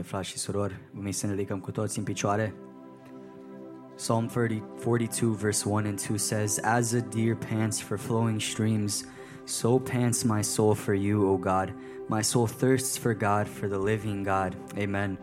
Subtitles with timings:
[0.00, 2.54] Domnului, frați și surori, vom să ne ridicăm cu toți în picioare.
[3.96, 9.04] Psalm 30, 42 verse 1 and 2 says, As a deer pants for flowing streams,
[9.44, 11.74] so pants my soul for you, O God.
[12.06, 14.56] My soul thirsts for God, for the living God.
[14.76, 15.18] Amen.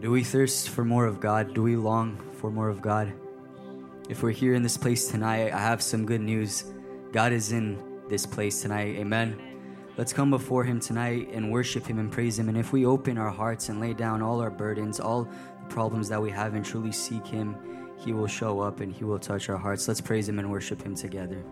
[0.00, 1.54] Do we thirst for more of God?
[1.54, 3.12] Do we long for more of God?
[4.08, 6.64] If we're here in this place tonight, I have some good news.
[7.12, 7.76] God is in
[8.08, 8.96] this place tonight.
[8.98, 9.55] Amen.
[9.96, 12.50] Let's come before Him tonight and worship Him and praise Him.
[12.50, 16.10] And if we open our hearts and lay down all our burdens, all the problems
[16.10, 17.56] that we have, and truly seek Him,
[17.98, 19.88] He will show up and He will touch our hearts.
[19.88, 21.42] Let's praise Him and worship Him together.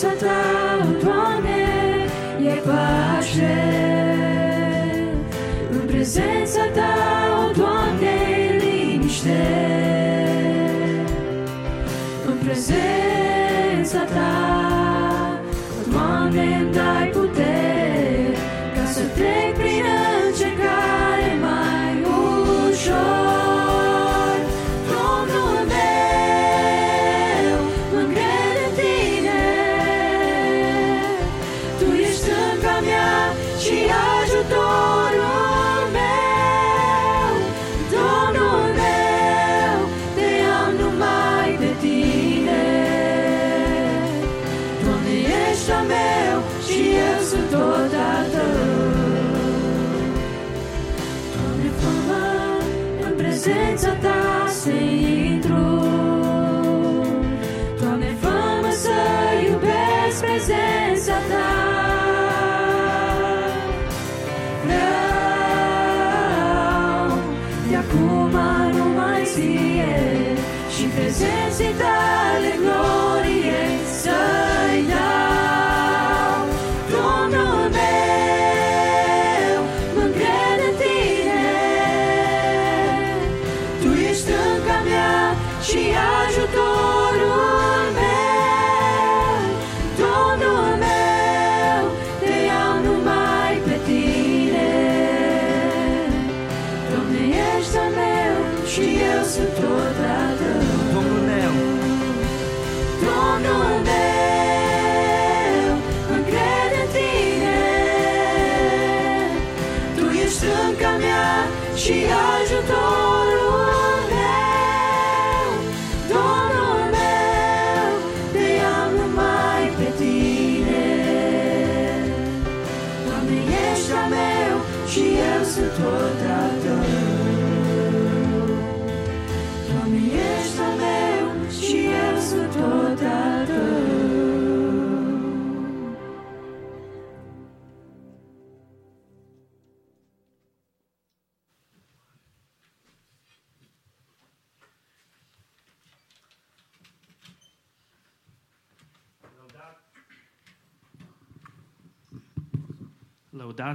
[0.00, 1.64] viața ta, Doamne,
[2.40, 3.54] e pace.
[5.70, 9.44] În prezența ta, Doamne, e liniște.
[12.26, 14.55] În prezența ta,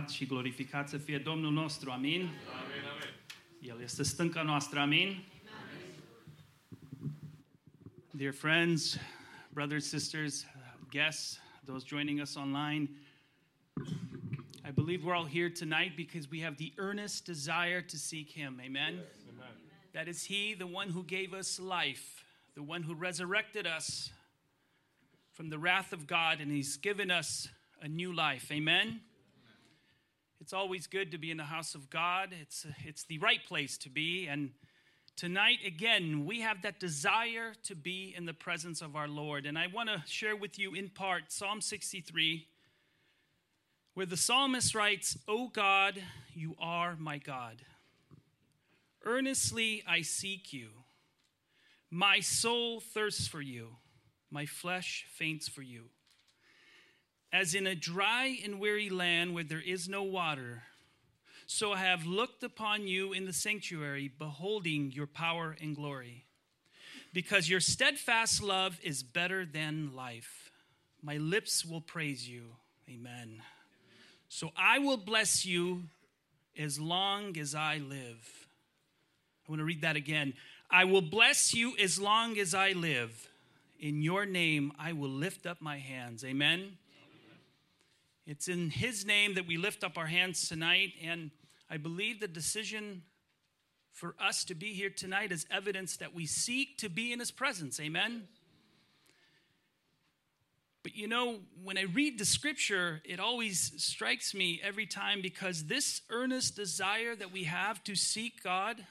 [0.02, 2.30] Lăudat și glorificat să fie Domnul nostru, amin?
[3.60, 5.24] El este stânca noastră, amin?
[8.12, 8.98] Dear friends,
[9.50, 10.46] brothers, sisters,
[10.90, 12.90] guests, those joining us online,
[14.66, 18.60] I believe we're all here tonight because we have the earnest desire to seek Him.
[18.66, 19.04] Amen?
[19.94, 24.12] That is He, the one who gave us life, the one who resurrected us
[25.32, 27.50] from the wrath of God, and He's given us
[27.82, 28.52] a new life.
[28.52, 29.02] Amen?
[30.42, 32.34] It's always good to be in the house of God.
[32.42, 34.26] It's, it's the right place to be.
[34.26, 34.50] And
[35.16, 39.46] tonight, again, we have that desire to be in the presence of our Lord.
[39.46, 42.48] And I want to share with you in part Psalm 63,
[43.94, 46.02] where the psalmist writes, O God,
[46.34, 47.62] you are my God.
[49.06, 50.70] Earnestly I seek you.
[51.92, 53.76] My soul thirsts for you,
[54.32, 55.92] my flesh faints for you
[57.34, 60.64] as in a dry and weary land where there is no water.
[61.46, 66.26] So I have looked upon you in the sanctuary, beholding your power and glory.
[67.14, 70.52] Because your steadfast love is better than life.
[71.02, 72.56] My lips will praise you.
[72.90, 73.42] Amen.
[74.30, 75.84] So I will bless you
[76.58, 78.48] as long as I live.
[79.46, 80.34] I want to read that again.
[80.70, 83.28] I will bless you as long as I live.
[83.80, 86.24] In your name I will lift up my hands.
[86.24, 86.78] Amen.
[88.26, 91.32] It's in His name that we lift up our hands tonight, and
[91.70, 93.04] I believe the decision
[93.92, 97.32] for us to be here tonight is evidence that we seek to be in His
[97.32, 97.80] presence.
[97.80, 98.28] Amen.
[100.84, 105.66] But you know, when I read the scripture, it always strikes me every time because
[105.66, 108.86] this earnest desire that we have to seek God,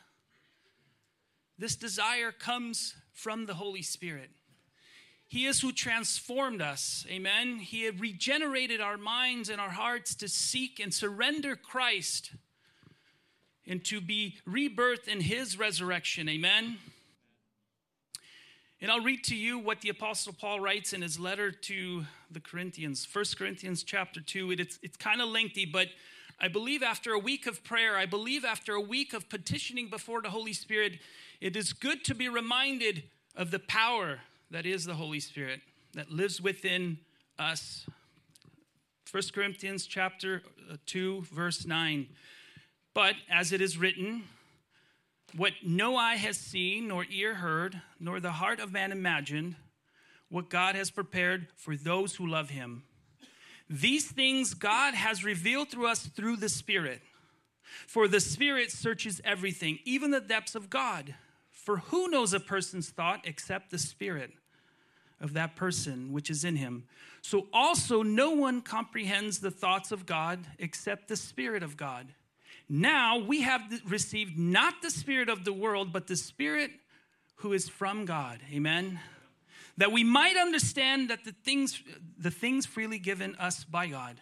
[1.59, 4.31] this desire comes from the Holy Spirit.
[5.31, 7.07] He is who transformed us.
[7.09, 7.61] Amen.
[7.61, 12.33] He regenerated our minds and our hearts to seek and surrender Christ
[13.65, 16.29] and to be rebirthed in his resurrection.
[16.29, 16.79] Amen.
[18.81, 22.41] And I'll read to you what the apostle Paul writes in his letter to the
[22.41, 23.07] Corinthians.
[23.13, 24.51] 1 Corinthians chapter 2.
[24.51, 25.91] It- it's it's kind of lengthy, but
[26.41, 30.23] I believe after a week of prayer, I believe after a week of petitioning before
[30.23, 30.99] the Holy Spirit,
[31.41, 35.61] it is good to be reminded of the power that is the Holy Spirit
[35.95, 36.99] that lives within
[37.39, 37.87] us.
[39.11, 42.09] 1 Corinthians chapter uh, 2 verse 9.
[42.93, 44.25] But as it is written,
[45.37, 49.55] what no eye has seen, nor ear heard, nor the heart of man imagined,
[50.29, 52.83] what God has prepared for those who love him.
[53.69, 57.03] These things God has revealed to us through the Spirit.
[57.87, 61.15] For the Spirit searches everything, even the depths of God.
[61.51, 64.33] For who knows a person's thought except the Spirit
[65.21, 66.85] of that person which is in him?
[67.23, 72.09] So also, no one comprehends the thoughts of God except the Spirit of God.
[72.69, 76.71] Now we have received not the Spirit of the world, but the Spirit
[77.37, 78.41] who is from God.
[78.53, 79.01] Amen
[79.81, 81.83] that we might understand that the things
[82.19, 84.21] the things freely given us by God.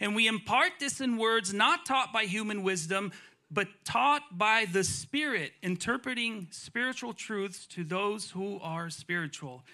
[0.00, 3.10] And we impart this in words not taught by human wisdom,
[3.50, 9.64] but taught by the Spirit, interpreting spiritual truths to those who are spiritual.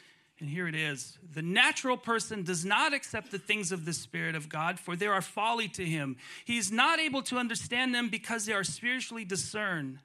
[0.41, 4.35] And here it is The natural person does not accept the things of the Spirit
[4.35, 6.17] of God, for they are folly to him.
[6.45, 9.99] He is not able to understand them because they are spiritually discerned.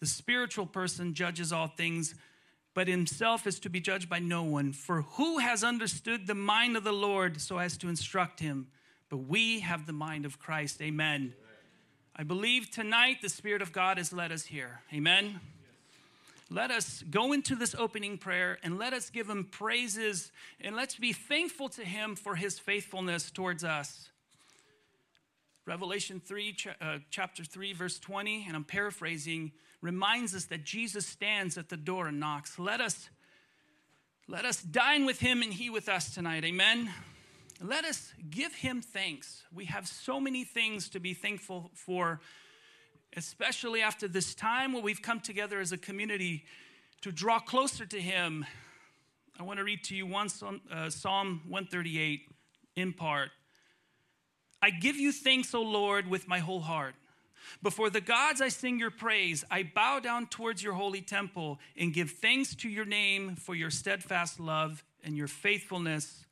[0.00, 2.14] The spiritual person judges all things
[2.74, 4.72] but himself is to be judged by no one.
[4.72, 8.68] For who has understood the mind of the Lord so as to instruct him?
[9.08, 10.80] But we have the mind of Christ.
[10.80, 11.34] Amen.
[12.16, 14.80] I believe tonight the Spirit of God has led us here.
[14.92, 15.40] Amen.
[16.52, 20.30] Let us go into this opening prayer and let us give him praises
[20.60, 24.10] and let's be thankful to him for his faithfulness towards us.
[25.64, 31.56] Revelation 3, uh, chapter 3, verse 20, and I'm paraphrasing reminds us that Jesus stands
[31.56, 32.58] at the door and knocks.
[32.58, 33.08] Let us
[34.28, 36.44] let us dine with him and he with us tonight.
[36.44, 36.92] Amen.
[37.62, 39.42] Let us give him thanks.
[39.54, 42.20] We have so many things to be thankful for,
[43.16, 46.44] especially after this time where we've come together as a community
[47.02, 48.44] to draw closer to him.
[49.38, 50.28] I want to read to you one
[50.70, 52.28] uh, Psalm 138
[52.76, 53.30] in part.
[54.62, 56.94] I give you thanks, O Lord, with my whole heart.
[57.62, 59.44] Before the gods, I sing your praise.
[59.50, 63.70] I bow down towards your holy temple and give thanks to your name for your
[63.70, 66.24] steadfast love and your faithfulness.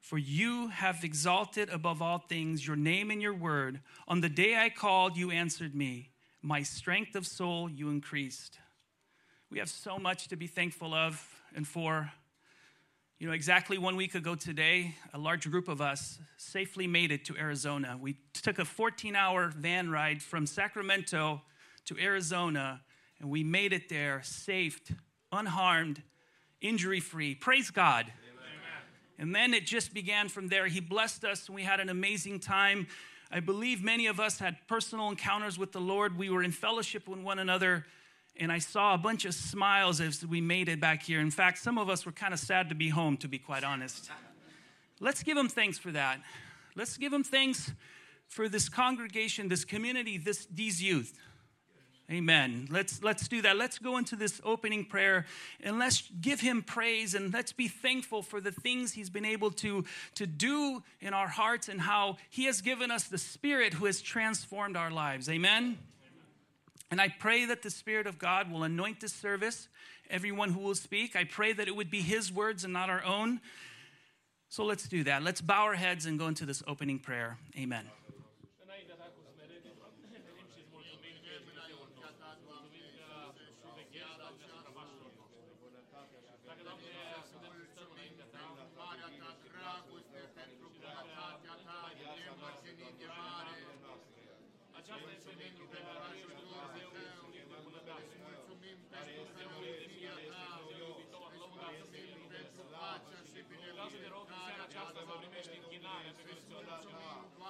[0.00, 3.80] For you have exalted above all things your name and your word.
[4.06, 6.11] On the day I called, you answered me.
[6.44, 8.58] My strength of soul you increased.
[9.48, 12.10] We have so much to be thankful of and for.
[13.20, 17.24] You know, exactly one week ago today, a large group of us safely made it
[17.26, 17.96] to Arizona.
[18.00, 21.42] We took a 14 hour van ride from Sacramento
[21.84, 22.80] to Arizona,
[23.20, 24.80] and we made it there safe,
[25.30, 26.02] unharmed,
[26.60, 27.36] injury free.
[27.36, 28.06] Praise God.
[28.06, 28.12] Amen.
[29.16, 30.66] And then it just began from there.
[30.66, 32.88] He blessed us, and we had an amazing time.
[33.32, 36.18] I believe many of us had personal encounters with the Lord.
[36.18, 37.86] We were in fellowship with one another
[38.36, 41.20] and I saw a bunch of smiles as we made it back here.
[41.20, 43.64] In fact, some of us were kind of sad to be home, to be quite
[43.64, 44.10] honest.
[45.00, 46.20] Let's give him thanks for that.
[46.74, 47.72] Let's give him thanks
[48.28, 51.18] for this congregation, this community, this, these youth.
[52.10, 52.68] Amen.
[52.70, 53.56] Let's let's do that.
[53.56, 55.24] Let's go into this opening prayer
[55.62, 59.50] and let's give him praise and let's be thankful for the things he's been able
[59.52, 59.84] to
[60.16, 64.02] to do in our hearts and how he has given us the spirit who has
[64.02, 65.28] transformed our lives.
[65.28, 65.78] Amen.
[66.92, 69.68] And I pray that the Spirit of God will anoint this service,
[70.10, 71.16] everyone who will speak.
[71.16, 73.40] I pray that it would be His words and not our own.
[74.50, 75.22] So let's do that.
[75.22, 77.38] Let's bow our heads and go into this opening prayer.
[77.56, 77.86] Amen.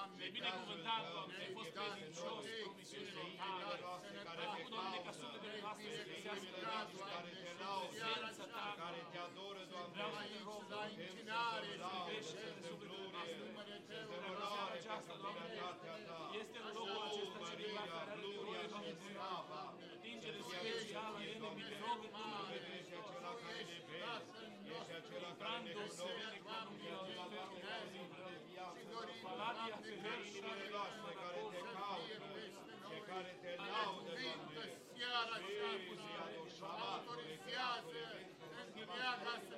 [0.02, 3.74] Le binecuvântat, Doamne, ai fost credincios, promisiunilor tale,
[4.40, 6.50] ai făcut, Doamne, ca sufletele noastre să găsească
[7.26, 10.62] prezența ta, care te adoră, Doamne, vreau să te rog,
[11.06, 13.42] închinare, privește sufletele noastre,
[14.02, 14.46] în seara
[14.78, 15.46] aceasta, Doamne,
[16.40, 18.92] este în locul acesta celebrat care are glorie, Doamne,
[19.94, 24.28] atingere specială, Doamne, te rog, în numele Ești acela care ne vezi,
[24.76, 26.50] ești acela care ne cunoști,
[29.42, 32.28] Palatia femeilor noastre care te caută
[32.88, 34.64] și care te laudă, Doamne.
[34.96, 38.02] Seara aceasta, autorizează
[38.80, 39.51] întreaga slujbă,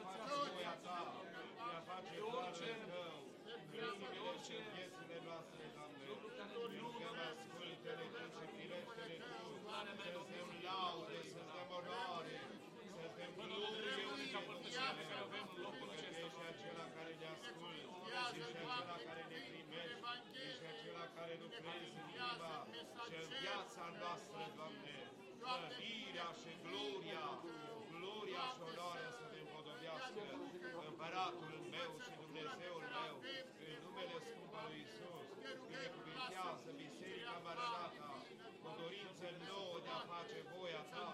[0.00, 0.20] face
[0.52, 1.00] voia ta,
[1.68, 3.20] de a face orice rău,
[3.72, 6.02] de orice viețile noastre, Doamne,
[7.00, 9.46] că mă ascultă-ne Tu și firește-ne Tu,
[9.98, 12.38] să stăm laude, să stăm onoare,
[12.96, 14.04] să stăm glorie,
[14.76, 16.46] să avem locul acesta.
[16.58, 17.88] Și acela care ne ascultă,
[18.32, 22.54] și acela care ne primește, și acela care nu crezi în inima,
[23.08, 24.96] și în viața noastră, Doamne,
[25.42, 27.26] mărirea și gloria,
[27.92, 29.21] gloria și onoarea să
[30.88, 33.14] Împăratul meu și Dumnezeul meu,
[33.68, 35.26] în numele scump al lui Iisus,
[35.68, 38.10] binecuvintează Biserica Maranata,
[38.62, 41.06] cu dorință nouă de a face voia Ta,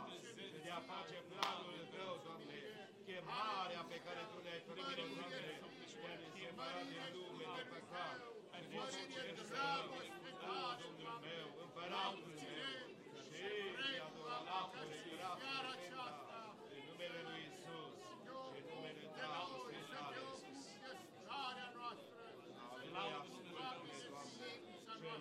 [0.65, 2.61] de a face planul Tău, Doamne,
[3.07, 8.19] chemarea pe care Tu ne-ai primit, Doamne, schimbarea din lume, de păcat,
[8.71, 8.79] de
[9.13, 9.23] ce
[10.83, 12.28] Domnul meu, Împăratul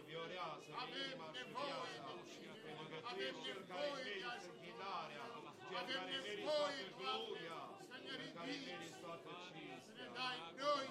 [0.06, 3.58] Viorea, Salim, Marciana, Negativo, Caimento,
[4.62, 5.18] Chitaria,
[5.70, 10.86] Cercare Meri, Sfate Gloria, Cercare Meri, Sfate Cistia, Dai, noi,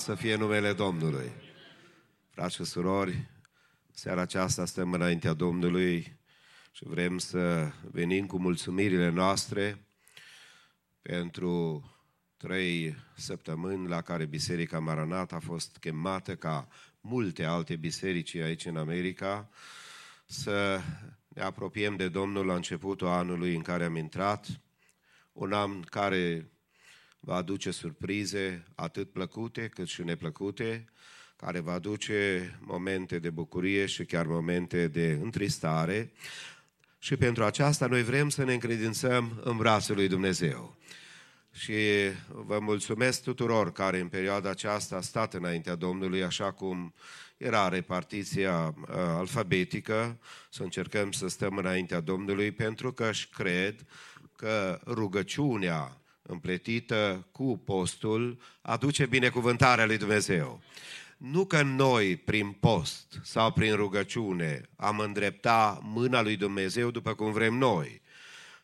[0.00, 1.32] Lăudat să fie numele Domnului.
[2.30, 3.30] Frați și surori,
[3.92, 6.18] seara aceasta stăm înaintea Domnului
[6.72, 9.84] și vrem să venim cu mulțumirile noastre
[11.02, 11.84] pentru
[12.36, 16.68] trei săptămâni la care Biserica Maranat a fost chemată ca
[17.00, 19.48] multe alte biserici aici în America
[20.24, 20.80] să
[21.28, 24.60] ne apropiem de Domnul la începutul anului în care am intrat,
[25.32, 26.50] un an care
[27.20, 30.84] va aduce surprize atât plăcute cât și neplăcute,
[31.36, 36.12] care va aduce momente de bucurie și chiar momente de întristare.
[36.98, 40.76] Și pentru aceasta noi vrem să ne încredințăm în brațul lui Dumnezeu.
[41.52, 41.74] Și
[42.28, 46.94] vă mulțumesc tuturor care în perioada aceasta a stat înaintea Domnului, așa cum
[47.36, 50.18] era repartiția uh, alfabetică,
[50.50, 53.86] să încercăm să stăm înaintea Domnului, pentru că își cred
[54.36, 55.99] că rugăciunea
[56.30, 60.60] împletită cu postul aduce binecuvântarea lui Dumnezeu.
[61.16, 67.32] Nu că noi, prin post sau prin rugăciune, am îndrepta mâna lui Dumnezeu după cum
[67.32, 68.00] vrem noi,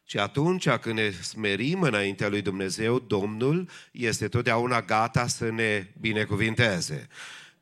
[0.05, 7.09] ci atunci când ne smerim înaintea lui Dumnezeu, Domnul este totdeauna gata să ne binecuvinteze.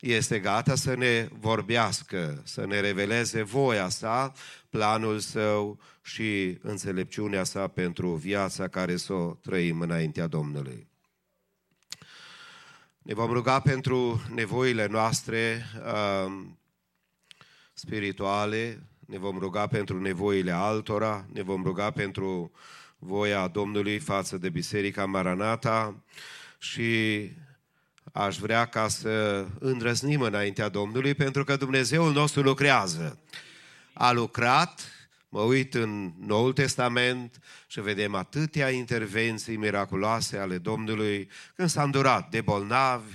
[0.06, 4.32] Este gata să ne vorbească, să ne reveleze voia sa,
[4.70, 10.88] planul său și înțelepciunea sa pentru viața care să o trăim înaintea Domnului.
[13.02, 16.32] Ne vom ruga pentru nevoile noastre uh,
[17.72, 22.52] spirituale, ne vom ruga pentru nevoile altora, ne vom ruga pentru
[22.98, 26.04] voia Domnului față de Biserica Maranata
[26.58, 27.30] și
[28.16, 33.18] aș vrea ca să îndrăznim înaintea Domnului pentru că Dumnezeul nostru lucrează.
[33.92, 34.80] A lucrat,
[35.28, 42.30] mă uit în Noul Testament și vedem atâtea intervenții miraculoase ale Domnului când s-a îndurat
[42.30, 43.12] de bolnavi,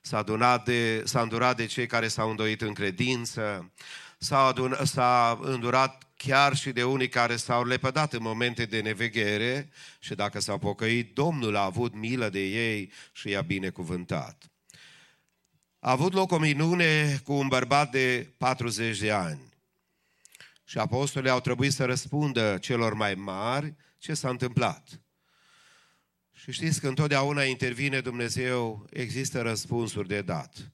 [0.00, 3.72] s-a, adunat de, s-a îndurat de cei care s-au îndoit în credință,
[4.18, 9.70] s-a, adun, s-a îndurat chiar și de unii care s-au lepădat în momente de neveghere
[9.98, 14.50] și dacă s-au pocăit, Domnul a avut milă de ei și i-a binecuvântat.
[15.78, 19.40] A avut loc o minune cu un bărbat de 40 de ani.
[20.64, 25.00] Și apostolii au trebuit să răspundă celor mai mari ce s-a întâmplat.
[26.32, 30.72] Și știți că întotdeauna intervine Dumnezeu, există răspunsuri de dat.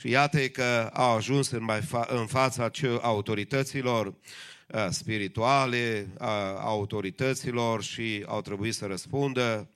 [0.00, 7.82] Și iată că au ajuns în, mai fa- în fața autorităților uh, spirituale, a autorităților
[7.82, 9.70] și au trebuit să răspundă.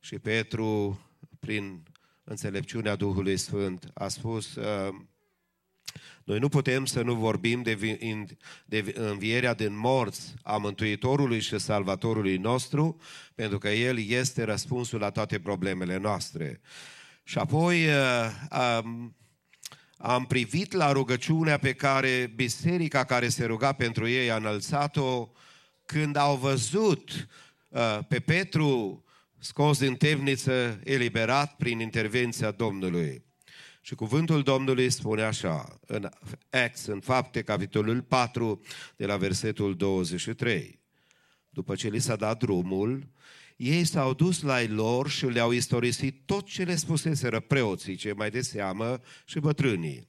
[0.00, 1.00] Și Petru,
[1.40, 1.82] prin
[2.24, 4.94] înțelepciunea Duhului Sfânt, a spus, uh,
[6.24, 7.96] noi nu putem să nu vorbim de,
[8.66, 13.00] de învierea din morți a Mântuitorului și Salvatorului nostru,
[13.34, 16.60] pentru că El este răspunsul la toate problemele noastre.
[17.22, 19.10] Și apoi uh,
[19.98, 25.28] am privit la rugăciunea pe care biserica care se ruga pentru ei a înălțat-o
[25.84, 27.28] când au văzut
[27.68, 29.04] uh, pe Petru
[29.38, 33.24] scos din temniță, eliberat prin intervenția Domnului.
[33.80, 36.08] Și cuvântul Domnului spune așa, în
[36.50, 38.60] Acts, în fapte, capitolul 4,
[38.96, 40.80] de la versetul 23.
[41.50, 43.08] După ce li s-a dat drumul,
[43.58, 48.12] ei s-au dus la ei lor și le-au istorisit tot ce le spuseseră preoții, ce
[48.12, 50.08] mai de seamă și bătrânii.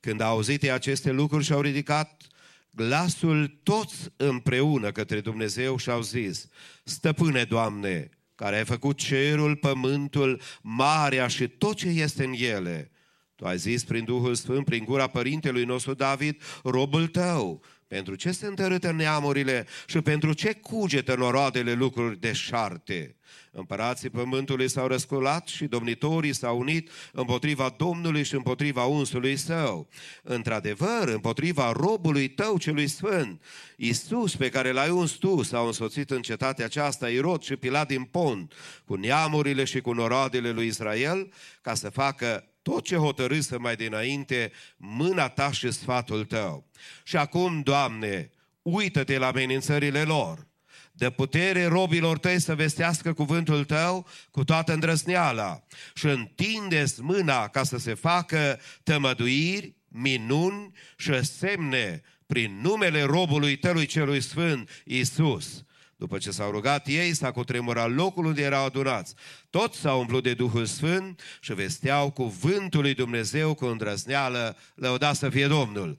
[0.00, 2.26] Când au auzit aceste lucruri și-au ridicat
[2.70, 6.48] glasul toți împreună către Dumnezeu și au zis,
[6.84, 12.90] Stăpâne, Doamne, care ai făcut cerul, pământul, marea și tot ce este în ele,
[13.34, 18.30] tu ai zis prin Duhul Sfânt, prin gura părintelui nostru David, robul tău, pentru ce
[18.30, 23.16] se întărâtă neamurile și pentru ce cugetă noroadele lucruri deșarte?
[23.50, 29.88] Împărații pământului s-au răsculat și domnitorii s-au unit împotriva Domnului și împotriva unsului său.
[30.22, 33.42] Într-adevăr, împotriva robului tău celui sfânt,
[33.76, 38.04] Iisus pe care l-ai uns tu, s-au însoțit în cetatea aceasta Irod și Pilat din
[38.04, 38.52] Pont,
[38.84, 44.52] cu neamurile și cu noroadele lui Israel, ca să facă tot ce hotărâsă mai dinainte,
[44.76, 46.66] mâna ta și sfatul tău.
[47.02, 48.30] Și acum, Doamne,
[48.62, 50.46] uită-te la amenințările lor.
[50.92, 55.62] Dă putere robilor tăi să vestească cuvântul tău cu toată îndrăzneala
[55.94, 63.86] și întindeți mâna ca să se facă tămăduiri, minuni și semne prin numele robului tălui
[63.86, 65.64] celui sfânt, Iisus.
[65.98, 69.14] După ce s-au rugat ei, s-a cutremurat locul unde erau adunați.
[69.50, 75.30] Toți s-au umplut de Duhul Sfânt și vesteau cuvântul lui Dumnezeu cu îndrăzneală, lăuda să
[75.30, 75.98] fie Domnul.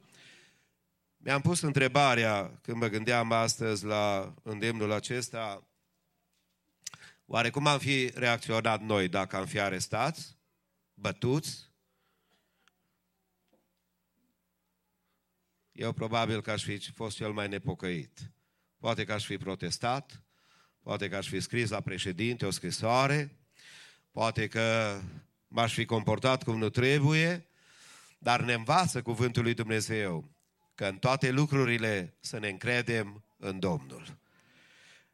[1.17, 5.67] Mi-am pus întrebarea când mă gândeam astăzi la îndemnul acesta,
[7.25, 10.37] oare cum am fi reacționat noi dacă am fi arestați,
[10.93, 11.69] bătuți?
[15.71, 18.31] eu probabil că aș fi fost cel mai nepocăit.
[18.79, 20.23] Poate că aș fi protestat,
[20.83, 23.37] poate că aș fi scris la președinte o scrisoare,
[24.11, 24.99] poate că
[25.47, 27.45] m-aș fi comportat cum nu trebuie,
[28.17, 30.29] dar ne învață cuvântul lui Dumnezeu
[30.75, 34.17] că în toate lucrurile să ne încredem în Domnul.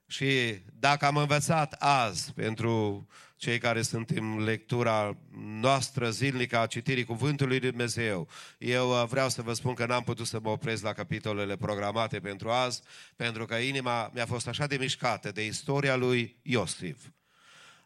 [0.07, 5.17] Și dacă am învățat azi pentru cei care sunt în lectura
[5.59, 10.03] noastră zilnică a citirii Cuvântului Lui Dumnezeu, eu uh, vreau să vă spun că n-am
[10.03, 12.81] putut să mă opresc la capitolele programate pentru azi,
[13.15, 16.97] pentru că inima mi-a fost așa de mișcată de istoria lui Iosif,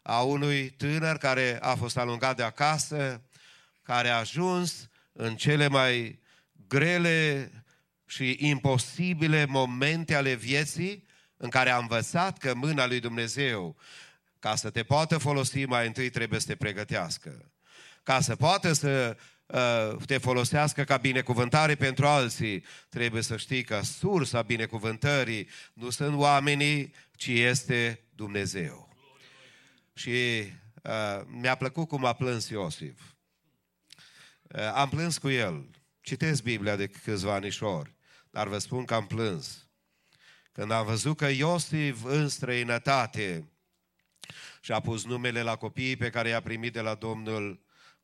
[0.02, 3.22] a unui tânăr care a fost alungat de acasă,
[3.82, 6.20] care a ajuns în cele mai
[6.68, 7.50] grele
[8.06, 13.76] și imposibile momente ale vieții, în care a învățat că mâna lui Dumnezeu,
[14.40, 17.52] ca să te poată folosi, mai întâi trebuie să te pregătească.
[18.02, 23.80] Ca să poată să uh, te folosească ca binecuvântare pentru alții, trebuie să știi că
[23.82, 28.96] sursa binecuvântării nu sunt oamenii, ci este Dumnezeu.
[29.94, 30.10] Și
[30.82, 33.00] uh, mi-a plăcut cum a plâns Iosif.
[34.42, 35.70] Uh, am plâns cu el.
[36.00, 37.94] Citesc Biblia de câțiva anișori,
[38.30, 39.68] dar vă spun că am plâns.
[40.52, 43.50] Când am văzut că Iosif în străinătate
[44.60, 47.60] și-a pus numele la copiii pe care i-a primit de la Domnul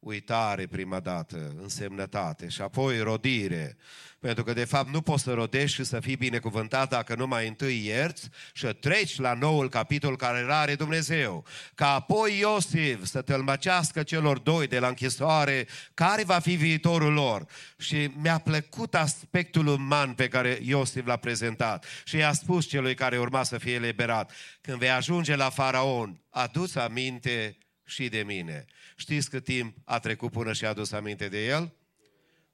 [0.07, 3.77] uitare prima dată, însemnătate și apoi rodire.
[4.19, 7.49] Pentru că de fapt nu poți să rodești și să fii binecuvântat dacă nu mai
[7.49, 11.45] întâi ierți și treci la noul capitol care îl are Dumnezeu.
[11.75, 17.45] Ca apoi Iosif să tălmăcească celor doi de la închisoare care va fi viitorul lor.
[17.79, 21.85] Și mi-a plăcut aspectul uman pe care Iosif l-a prezentat.
[22.05, 26.79] Și i-a spus celui care urma să fie eliberat, când vei ajunge la faraon, adu-ți
[26.79, 28.65] aminte și de mine.
[28.97, 31.75] Știți cât timp a trecut până și-a adus aminte de el?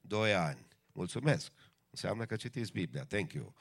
[0.01, 0.67] Doi ani.
[0.93, 1.53] Mulțumesc.
[1.91, 3.05] Înseamnă că citiți Biblia.
[3.05, 3.55] Thank you.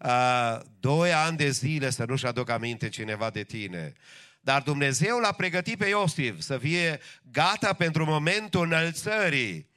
[0.00, 3.92] Uh, doi ani de zile să nu-și aduc aminte cineva de tine.
[4.40, 9.68] Dar Dumnezeu l-a pregătit pe Iosif să fie gata pentru momentul înălțării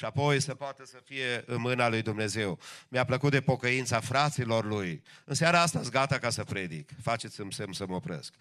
[0.00, 2.58] și apoi să poată să fie în mâna lui Dumnezeu.
[2.88, 5.02] Mi-a plăcut de pocăința fraților lui.
[5.24, 6.90] În seara asta sunt gata ca să predic.
[7.02, 8.34] Faceți-mi semn să mă opresc.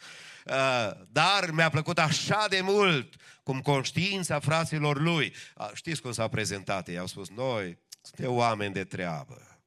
[0.45, 5.33] Uh, dar mi-a plăcut așa de mult cum conștiința fraților lui.
[5.57, 6.87] Uh, știți cum s-au prezentat?
[6.87, 9.59] Ei au spus, noi suntem oameni de treabă.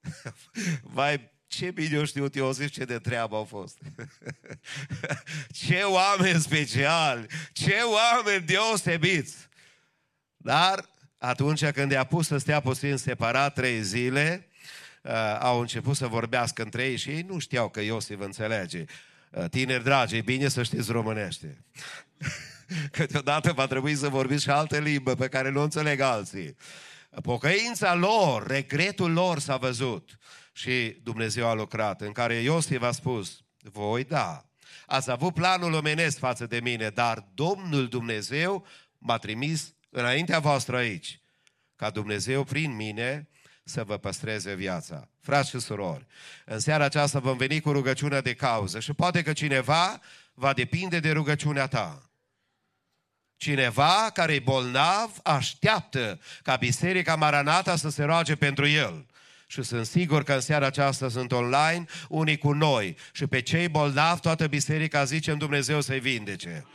[0.82, 3.78] Vai, ce bine eu știu eu zic ce de treabă au fost.
[5.66, 9.48] ce oameni speciali, ce oameni deosebiți.
[10.36, 10.89] Dar
[11.22, 14.48] atunci când i-a pus să stea puțin separat trei zile,
[15.02, 18.84] uh, au început să vorbească între ei și ei nu știau că Iosif înțelege.
[19.30, 21.64] Uh, tineri dragi, e bine să știți românește.
[22.92, 26.56] Câteodată va trebui să vorbiți și altă limbă pe care nu o înțeleg alții.
[27.22, 30.18] Pocăința lor, regretul lor s-a văzut
[30.52, 34.44] și Dumnezeu a lucrat, în care Iosif a spus, voi da,
[34.86, 38.66] ați avut planul omenesc față de mine, dar Domnul Dumnezeu
[38.98, 41.20] m-a trimis înaintea voastră aici,
[41.76, 43.28] ca Dumnezeu prin mine
[43.64, 45.08] să vă păstreze viața.
[45.20, 46.06] Frați și surori,
[46.44, 50.00] în seara aceasta vom veni cu rugăciunea de cauză și poate că cineva
[50.34, 52.10] va depinde de rugăciunea ta.
[53.36, 59.06] Cineva care e bolnav așteaptă ca Biserica Maranata să se roage pentru el.
[59.46, 62.96] Și sunt sigur că în seara aceasta sunt online unii cu noi.
[63.12, 66.66] Și pe cei bolnavi toată biserica zicem Dumnezeu să-i vindece.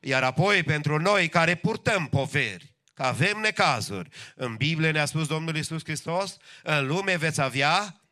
[0.00, 5.56] Iar apoi pentru noi care purtăm poveri, că avem necazuri, în Biblie ne-a spus Domnul
[5.56, 8.02] Isus Hristos, în lume veți avea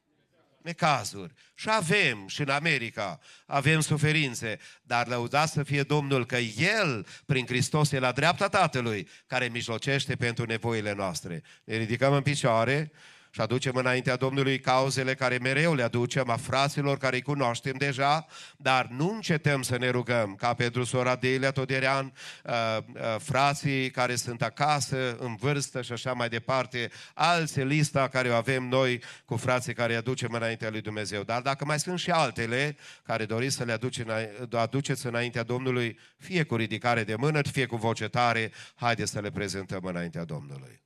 [0.62, 1.32] necazuri.
[1.54, 7.46] Și avem, și în America, avem suferințe, dar lăudați să fie Domnul că El, prin
[7.46, 11.42] Hristos, e la dreapta Tatălui, care mijlocește pentru nevoile noastre.
[11.64, 12.92] Ne ridicăm în picioare
[13.36, 18.26] și aducem înaintea Domnului cauzele care mereu le aducem a fraților care îi cunoaștem deja,
[18.56, 22.12] dar nu încetăm să ne rugăm, ca pentru sora Delia Toderean,
[22.44, 28.28] uh, uh, frații care sunt acasă, în vârstă și așa mai departe, alții lista care
[28.28, 31.22] o avem noi cu frații care îi aducem înaintea lui Dumnezeu.
[31.22, 33.78] Dar dacă mai sunt și altele care doriți să le
[34.50, 39.30] aduceți înaintea Domnului, fie cu ridicare de mână, fie cu voce tare, haideți să le
[39.30, 40.85] prezentăm înaintea Domnului.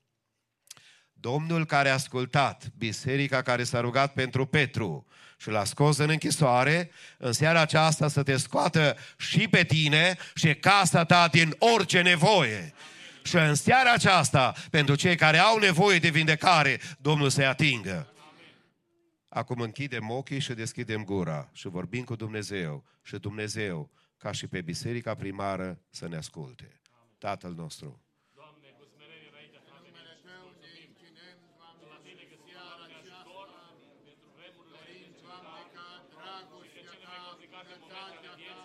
[1.21, 5.07] Domnul care a ascultat biserica care s-a rugat pentru Petru
[5.37, 10.55] și l-a scos în închisoare, în seara aceasta să te scoată și pe tine și
[10.55, 12.75] casa ta din orice nevoie.
[13.23, 18.13] Și în seara aceasta, pentru cei care au nevoie de vindecare, Domnul să-i atingă.
[19.29, 22.85] Acum închidem ochii și deschidem gura și vorbim cu Dumnezeu.
[23.03, 26.81] Și Dumnezeu, ca și pe biserica primară, să ne asculte.
[27.19, 28.01] Tatăl nostru.
[37.51, 38.57] bunătatea Ta,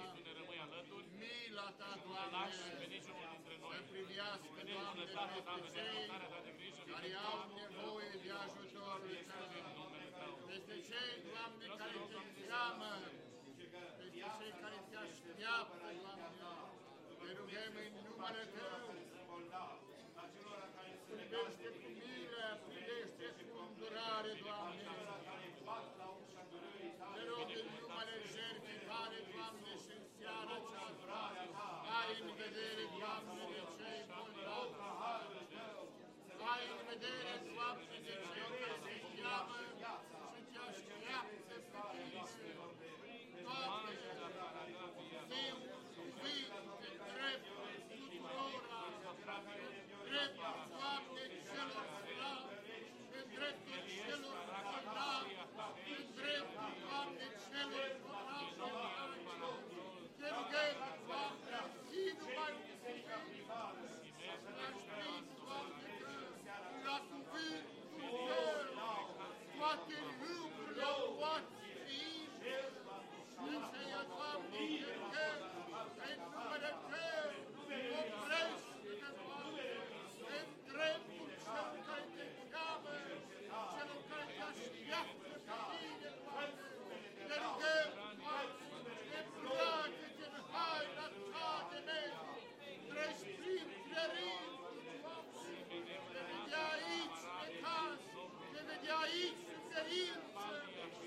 [1.19, 3.13] mila Ta, Doamne, să
[4.05, 6.07] privească, Doamne, peste cei
[6.91, 9.17] care au nevoie de ajutorul
[10.17, 12.93] Tău, peste cei, Doamne, care Te cheamă,
[13.57, 16.51] peste cei care Te așteaptă, Doamne,
[17.19, 18.85] Te rugăm în numele Tău,
[21.11, 24.89] privește cu milă, privește cu îndurare, Doamne,
[27.15, 31.19] te rog în numele jertfii tale, Doamne, și în seara aceasta,
[31.97, 34.75] ai în vedere, Doamne, de cei bolnavi,
[36.55, 41.57] ai în vedere, Doamne, de cei care te cheamă și te așteaptă pe
[43.01, 43.39] tine.
[43.45, 43.93] Doamne,
[45.29, 45.57] fiu
[45.95, 47.45] cuvinte drept
[47.89, 48.81] tuturora,
[50.07, 50.35] drept,
[50.73, 52.75] Doamne, celor slabi,
[53.17, 55.33] în dreptul celor bolnavi,
[55.95, 59.17] în dreptul, Doamne, celor bolnavi,
[60.19, 60.77] te rugăm,
[61.07, 63.25] Doamne, zi numai un cuvânt,
[64.43, 65.93] să ne știm, Doamne,
[66.45, 67.75] că la cuvântul
[68.27, 68.57] Tău,
[69.65, 70.89] toate lucrurile
[71.19, 71.45] pot
[71.85, 72.03] fi
[73.31, 75.39] și aceea, Doamne, te rugăm,
[76.05, 77.15] în numele Tău,
[77.99, 79.69] oprește-ne, Doamne,
[80.37, 82.93] în dreptul celor care te cheamă,
[83.73, 86.67] celor care te așteaptă pe tine, Doamne.
[87.27, 87.89] Te rugăm,
[88.21, 88.65] Doamne,
[89.37, 92.33] îmbracă-te în haina ta de mediu,
[92.89, 95.49] treci prin clerintul, Doamne,
[96.11, 97.99] te vedea aici necaz,
[98.53, 98.99] te vedea
[99.89, 100.45] aici suferință,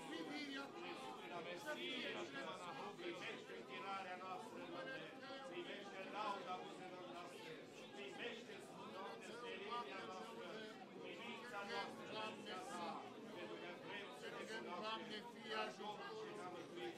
[0.09, 1.01] privirea ta,
[1.65, 2.09] să fie
[3.01, 4.97] Primește închinarea noastră, Doamne,
[5.51, 7.53] primește lauda buzelor noastre,
[7.95, 8.55] primește,
[8.95, 10.49] Doamne, stelinia noastră,
[11.03, 12.87] privința noastră, Doamne, ta,
[13.37, 16.31] pentru că vrem să ne rugăm, Doamne, fie ajutorul,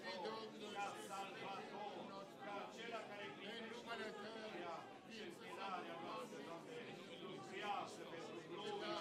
[0.03, 1.03] fii Domnul și
[1.41, 2.37] Sfântul nostru.
[2.45, 4.41] ca acela care În primește numele Tău,
[5.07, 6.78] fie să închinarea noastră, Doamne,
[7.22, 8.97] mântuiască pentru gloria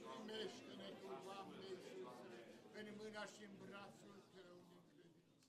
[0.04, 2.06] primește-ne Tu, Doamne Iisuse,
[2.78, 5.40] în mâna și în brațul Tău din credință.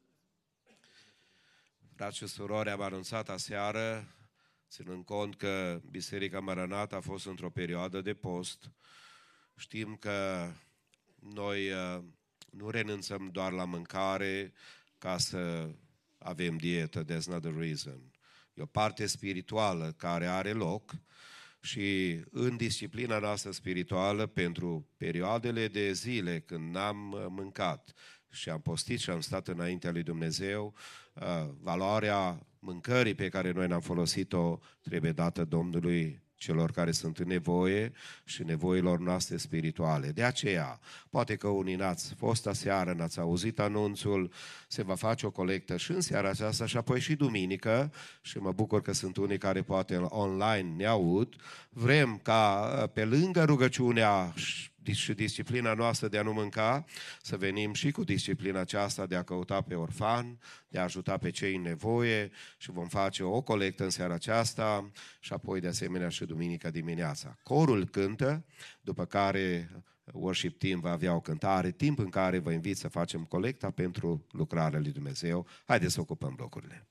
[1.95, 4.07] Frați și surori, am anunțat aseară,
[4.69, 8.71] ținând cont că Biserica Maranat a fost într-o perioadă de post,
[9.55, 10.49] știm că
[11.19, 12.03] noi uh,
[12.49, 14.53] nu renunțăm doar la mâncare
[14.97, 15.69] ca să
[16.17, 18.11] avem dietă, that's not the reason.
[18.53, 20.91] E o parte spirituală care are loc
[21.59, 27.93] și în disciplina noastră spirituală, pentru perioadele de zile când n-am uh, mâncat
[28.33, 30.73] și am postit și am stat înaintea lui Dumnezeu,
[31.13, 37.27] uh, valoarea mâncării pe care noi ne-am folosit-o trebuie dată Domnului celor care sunt în
[37.27, 37.91] nevoie
[38.23, 40.11] și nevoilor noastre spirituale.
[40.11, 40.79] De aceea,
[41.09, 44.31] poate că unii n-ați fost aseară, n-ați auzit anunțul,
[44.67, 48.51] se va face o colectă și în seara aceasta și apoi și duminică și mă
[48.51, 51.35] bucur că sunt unii care poate online ne aud.
[51.69, 54.33] Vrem ca pe lângă rugăciunea
[54.91, 56.85] și disciplina noastră de a nu mânca,
[57.21, 61.29] să venim și cu disciplina aceasta de a căuta pe orfan, de a ajuta pe
[61.29, 66.09] cei în nevoie și vom face o colectă în seara aceasta și apoi de asemenea
[66.09, 67.37] și duminica dimineața.
[67.43, 68.45] Corul cântă,
[68.81, 69.69] după care
[70.11, 74.25] worship team va avea o cântare, timp în care vă invit să facem colecta pentru
[74.31, 75.47] lucrarea lui Dumnezeu.
[75.65, 76.87] Haideți să ocupăm locurile.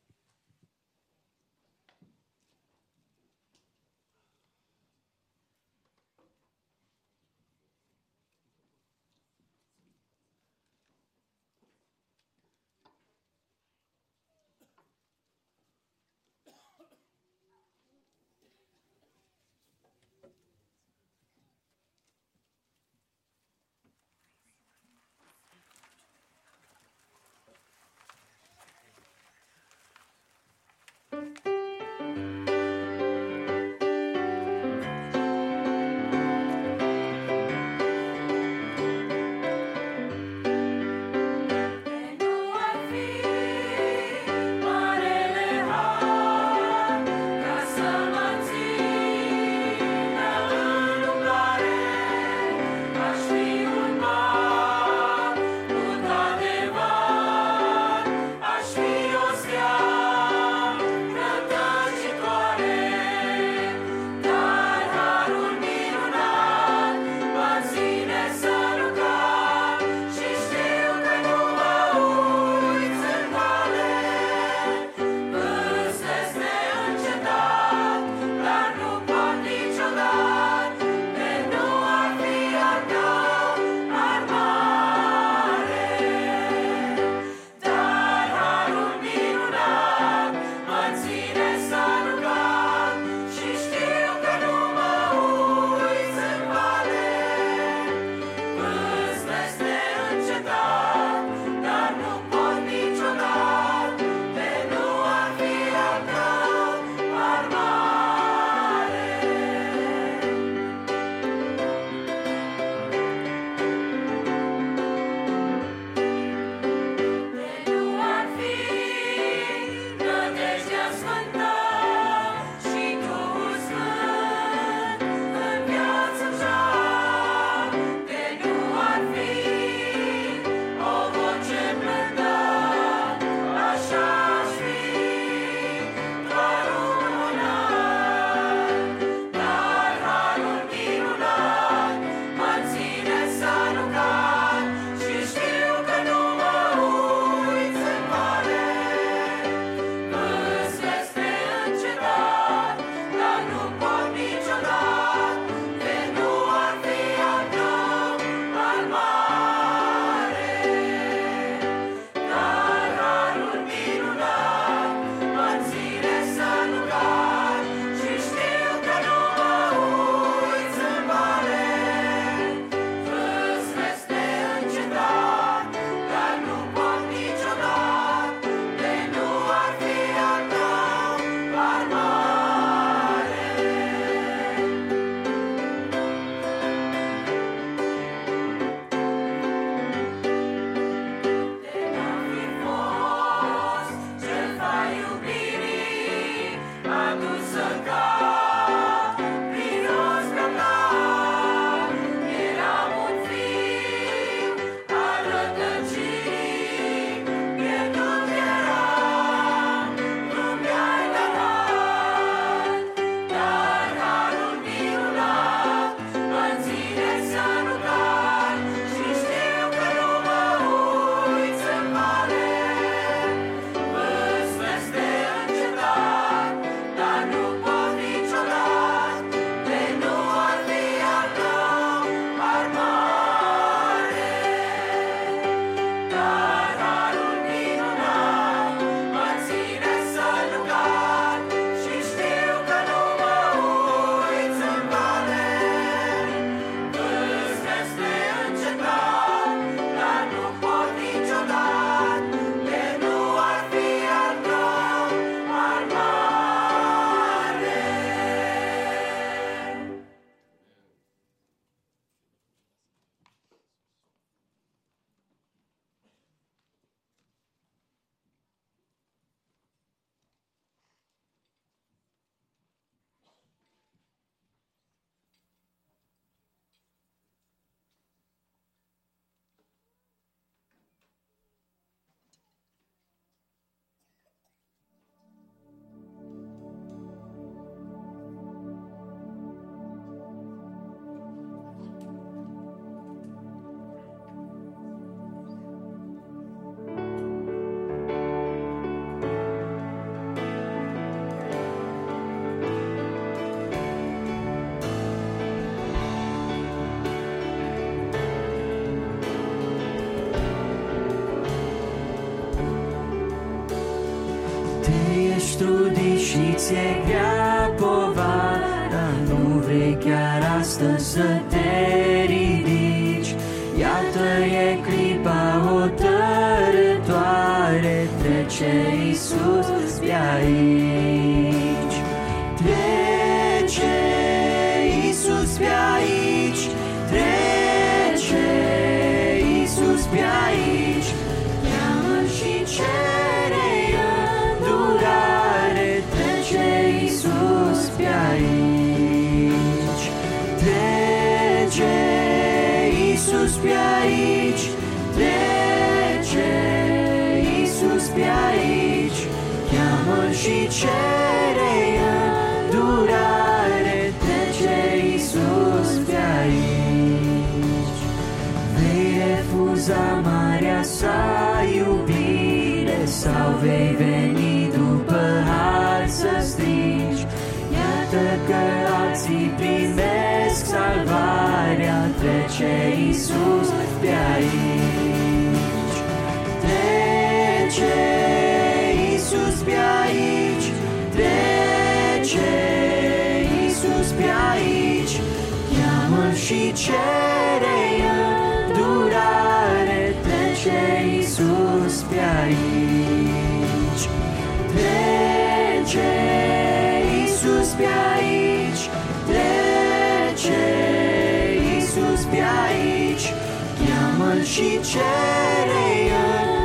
[414.52, 415.90] Și cere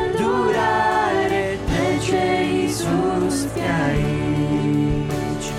[0.03, 2.25] îndurare Trece
[2.61, 5.49] Iisus pe aici.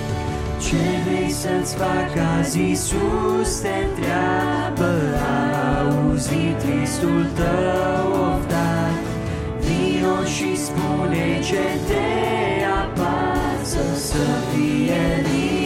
[0.61, 9.01] Ce vrei să-ți facă azi Iisus te întreabă A auzit tristul tău oftat.
[9.59, 12.05] Vino și spune ce te
[12.81, 15.58] apasă Să fie liberat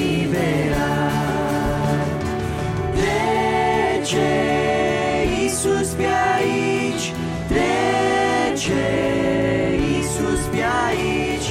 [8.64, 11.47] Trece Iisus pe aici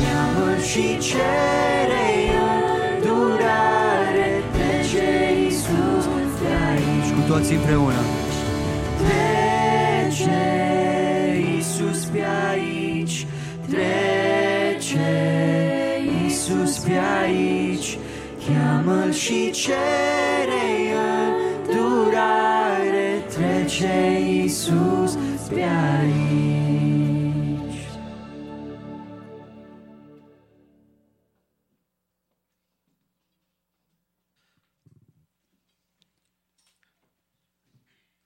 [0.00, 2.08] Cheamă-L și cere
[2.94, 4.42] îndurare.
[4.52, 6.04] Trece Iisus
[6.40, 7.12] pe aici?
[7.14, 8.00] Cu toții împreună.
[8.98, 10.44] Trece
[11.54, 13.26] Iisus pe aici?
[13.70, 15.10] Trece
[16.22, 17.98] Iisus pe aici?
[18.46, 20.65] Cheamă-L și cere
[23.76, 25.14] Trece Iisus
[25.48, 26.94] pe aici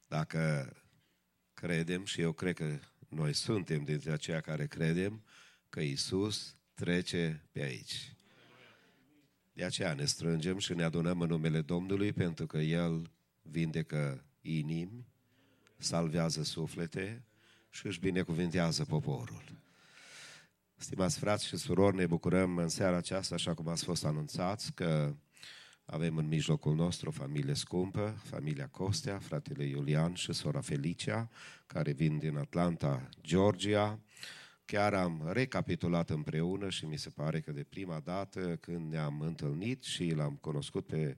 [0.07, 0.73] Dacă
[1.55, 2.79] credem, și eu cred că
[3.09, 5.25] noi suntem dintre aceia care credem,
[5.69, 8.15] că Isus trece pe aici.
[9.53, 13.11] De aceea ne strângem și ne adunăm în numele Domnului, pentru că El
[13.43, 15.10] vindecă inimi,
[15.81, 17.25] salvează suflete
[17.71, 19.43] și își binecuvintează poporul.
[20.77, 25.15] Stimați frați și surori, ne bucurăm în seara aceasta, așa cum ați fost anunțați, că
[25.85, 31.29] avem în mijlocul nostru o familie scumpă, familia Costea, fratele Iulian și sora Felicia,
[31.67, 34.01] care vin din Atlanta, Georgia.
[34.71, 39.83] Chiar am recapitulat împreună și mi se pare că de prima dată când ne-am întâlnit
[39.83, 41.17] și l-am cunoscut pe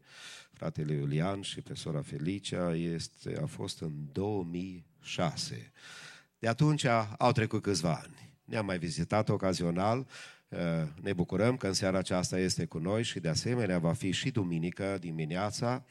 [0.52, 5.72] fratele Iulian și pe sora Felicia, este, a fost în 2006.
[6.38, 6.84] De atunci
[7.18, 8.34] au trecut câțiva ani.
[8.44, 10.06] Ne-am mai vizitat ocazional,
[11.02, 14.30] ne bucurăm că în seara aceasta este cu noi și de asemenea va fi și
[14.30, 15.84] duminică dimineața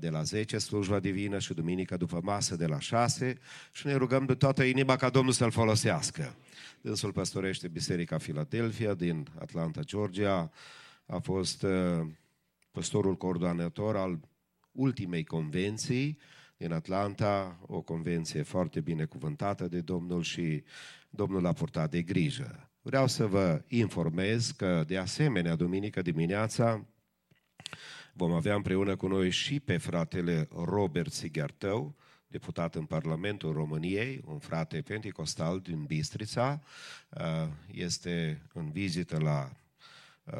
[0.00, 3.38] de la 10 slujba divină și duminică după masă de la 6
[3.72, 6.36] și ne rugăm de toată inima ca Domnul să-l folosească.
[6.80, 10.50] Dânsul păstorește Biserica Philadelphia din Atlanta, Georgia.
[11.06, 11.66] A fost
[12.70, 14.20] păstorul coordonator al
[14.72, 16.18] ultimei convenții
[16.56, 20.62] din Atlanta, o convenție foarte binecuvântată de Domnul și
[21.10, 22.70] Domnul a purtat de grijă.
[22.82, 26.86] Vreau să vă informez că, de asemenea, duminică dimineața
[28.16, 31.94] vom avea împreună cu noi și pe fratele Robert Sighertău,
[32.26, 36.62] deputat în Parlamentul României, un frate penticostal din Bistrița,
[37.66, 39.52] este în vizită la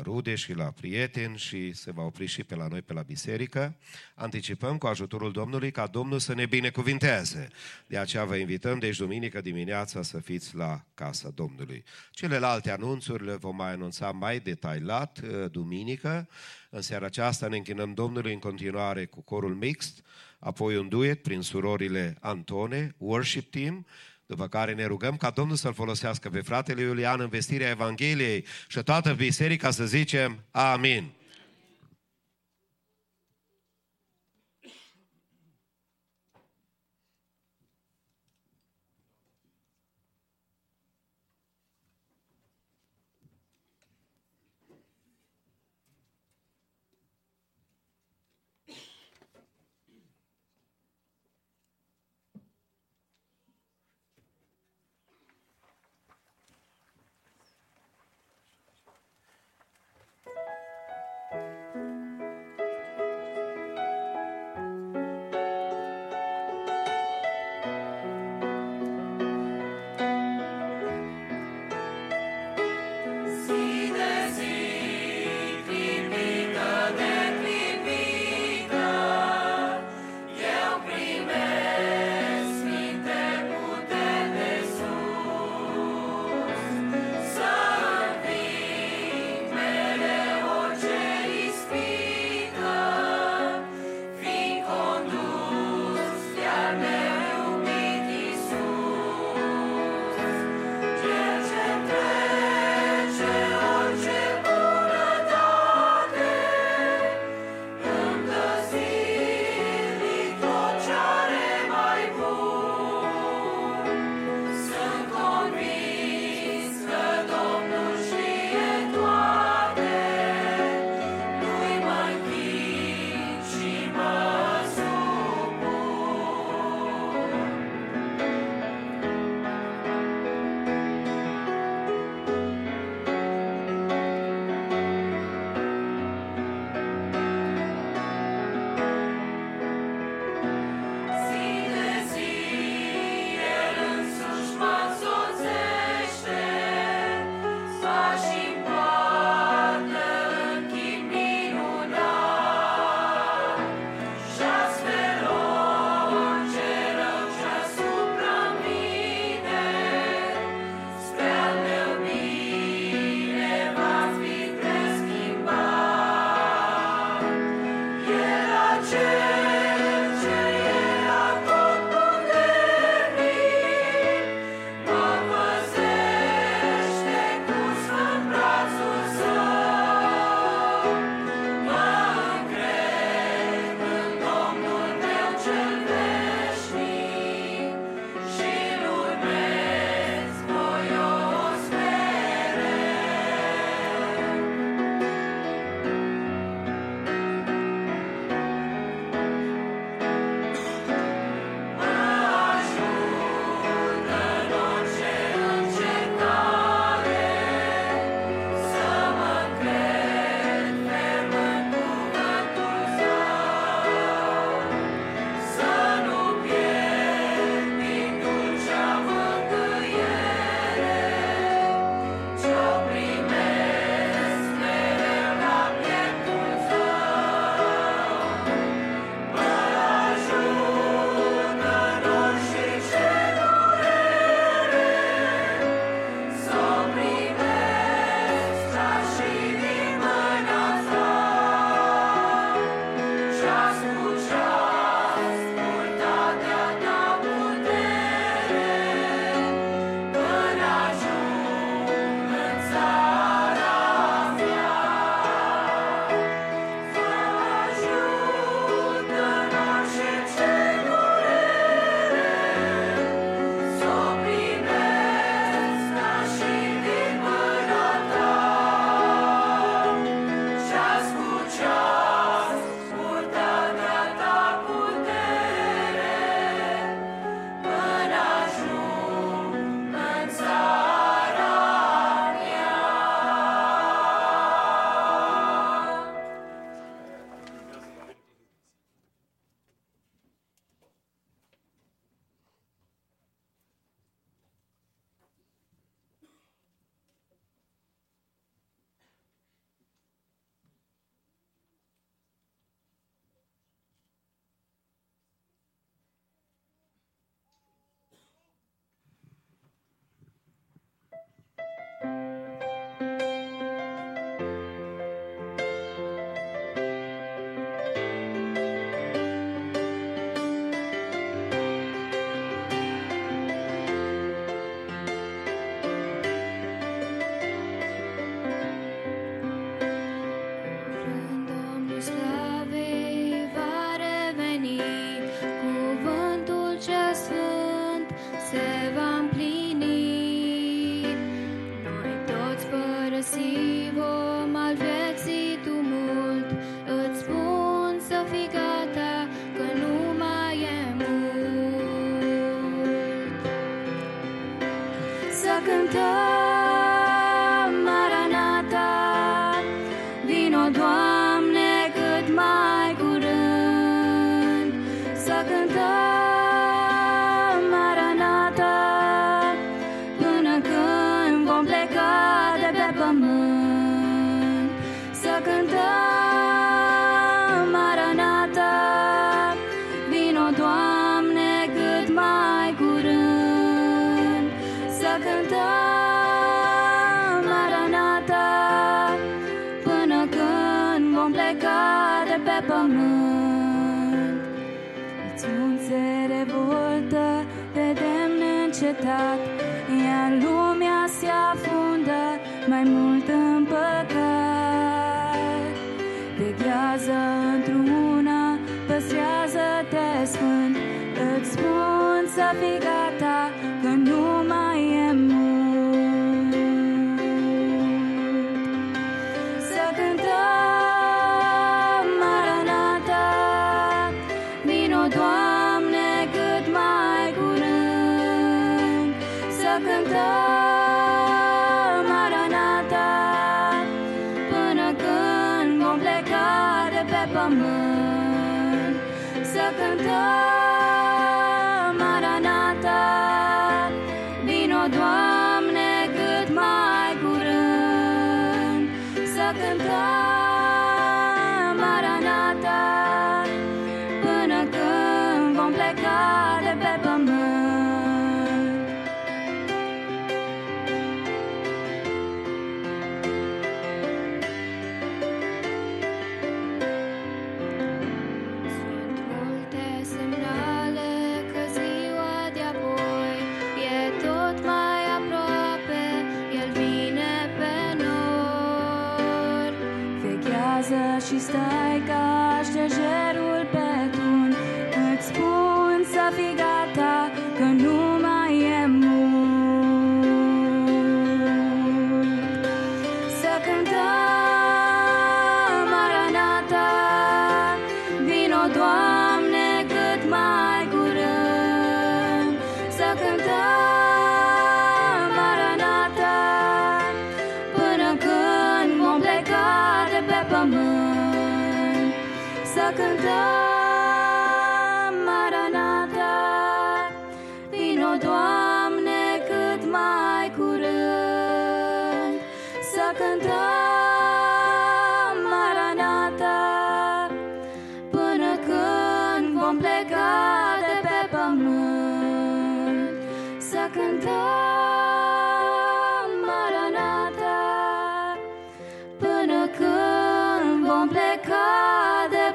[0.03, 3.76] rude și la prieteni și se va opri și pe la noi, pe la biserică.
[4.14, 7.49] Anticipăm cu ajutorul Domnului ca Domnul să ne binecuvinteze.
[7.87, 11.85] De aceea vă invităm, deci duminică dimineața, să fiți la casa Domnului.
[12.11, 15.20] Celelalte anunțuri le vom mai anunța mai detailat
[15.51, 16.28] duminică.
[16.70, 20.05] În seara aceasta ne închinăm Domnului în continuare cu corul mixt,
[20.39, 23.87] apoi un duet prin surorile Antone, worship team,
[24.26, 28.82] După care ne rugăm ca Domnul să-l folosească pe fratele Iulian în vestirea Evangheliei și
[28.82, 31.12] toată biserica să zicem Amin.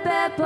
[0.10, 0.44] De pe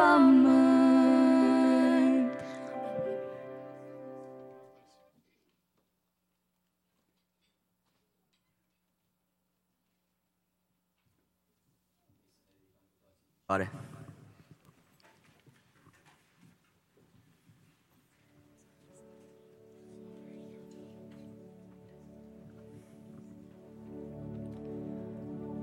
[13.49, 13.69] Are.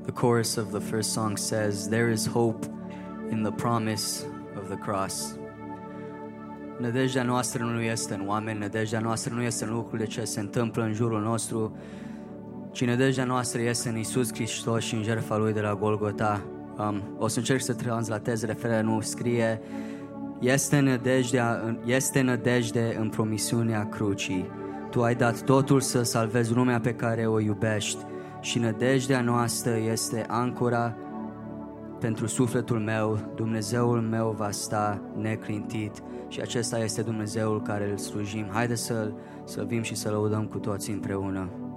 [0.05, 2.80] The chorus of the first song says, There is hope
[3.41, 4.26] in the promise
[4.59, 5.36] of the cross.
[6.78, 10.82] Nădejdea noastră nu este în oameni, nădejdea noastră nu este în lucrurile ce se întâmplă
[10.82, 11.76] în jurul nostru,
[12.70, 16.43] ci nădejdea noastră este în Isus Hristos și în jertfa Lui de la Golgota.
[16.78, 19.61] Um, o să încerc să translatez referarea, nu scrie
[20.41, 24.51] este nădejdea, este nădejde în promisiunea crucii.
[24.91, 28.05] Tu ai dat totul să salvezi lumea pe care o iubești
[28.41, 30.97] și nădejdea noastră este ancora
[32.01, 33.32] pentru sufletul meu.
[33.34, 38.46] Dumnezeul meu va sta neclintit și acesta este Dumnezeul care îl slujim.
[38.53, 41.70] Haideți să-L slăvim și să lăudăm cu toții împreună.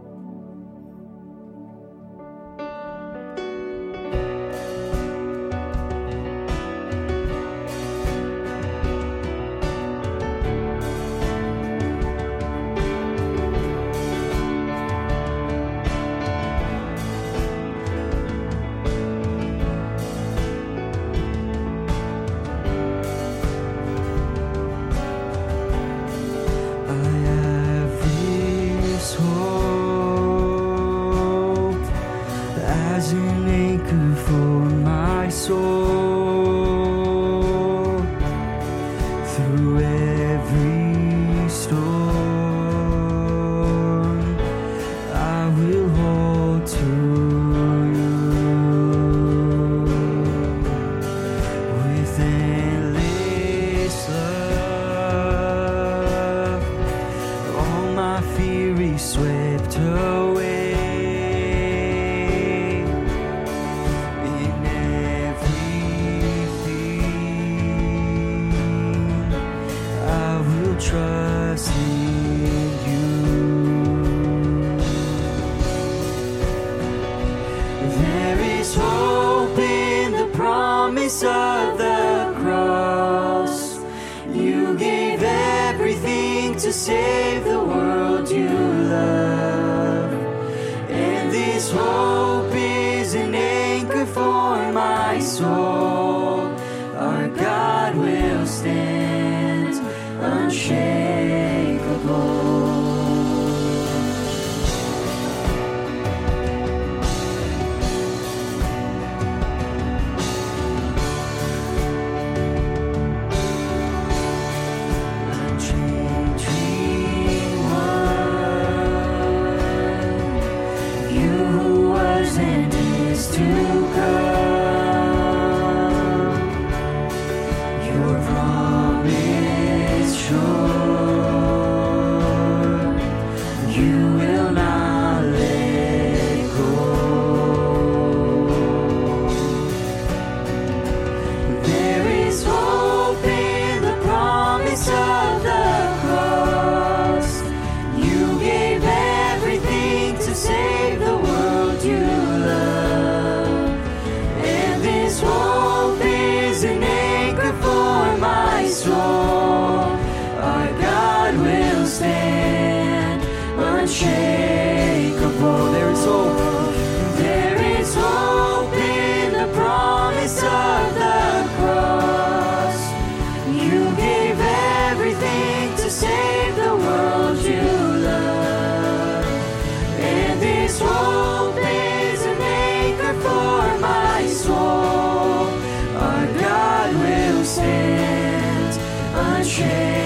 [189.54, 190.03] shame.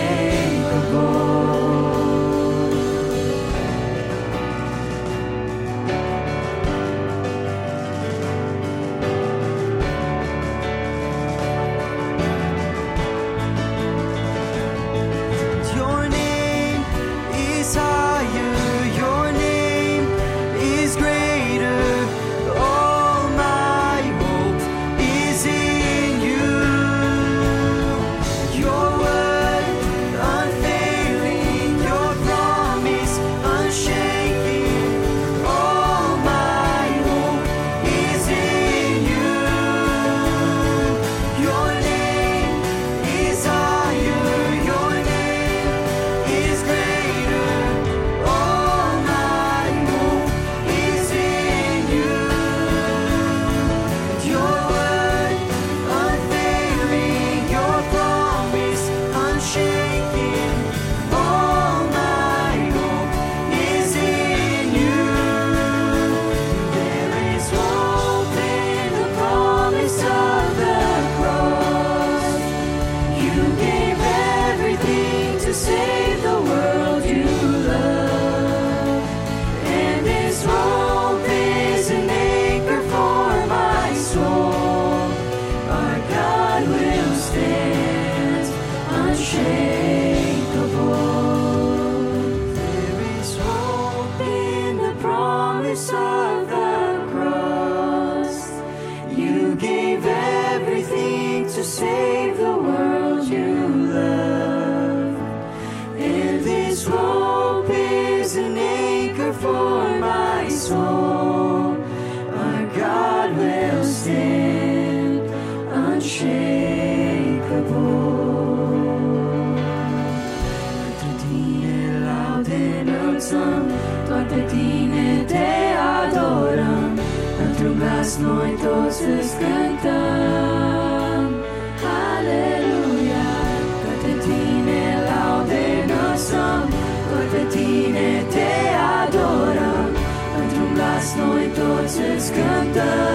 [142.79, 143.06] Îți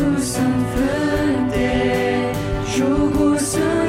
[0.00, 2.32] Susun fönde,
[2.74, 3.79] jogo san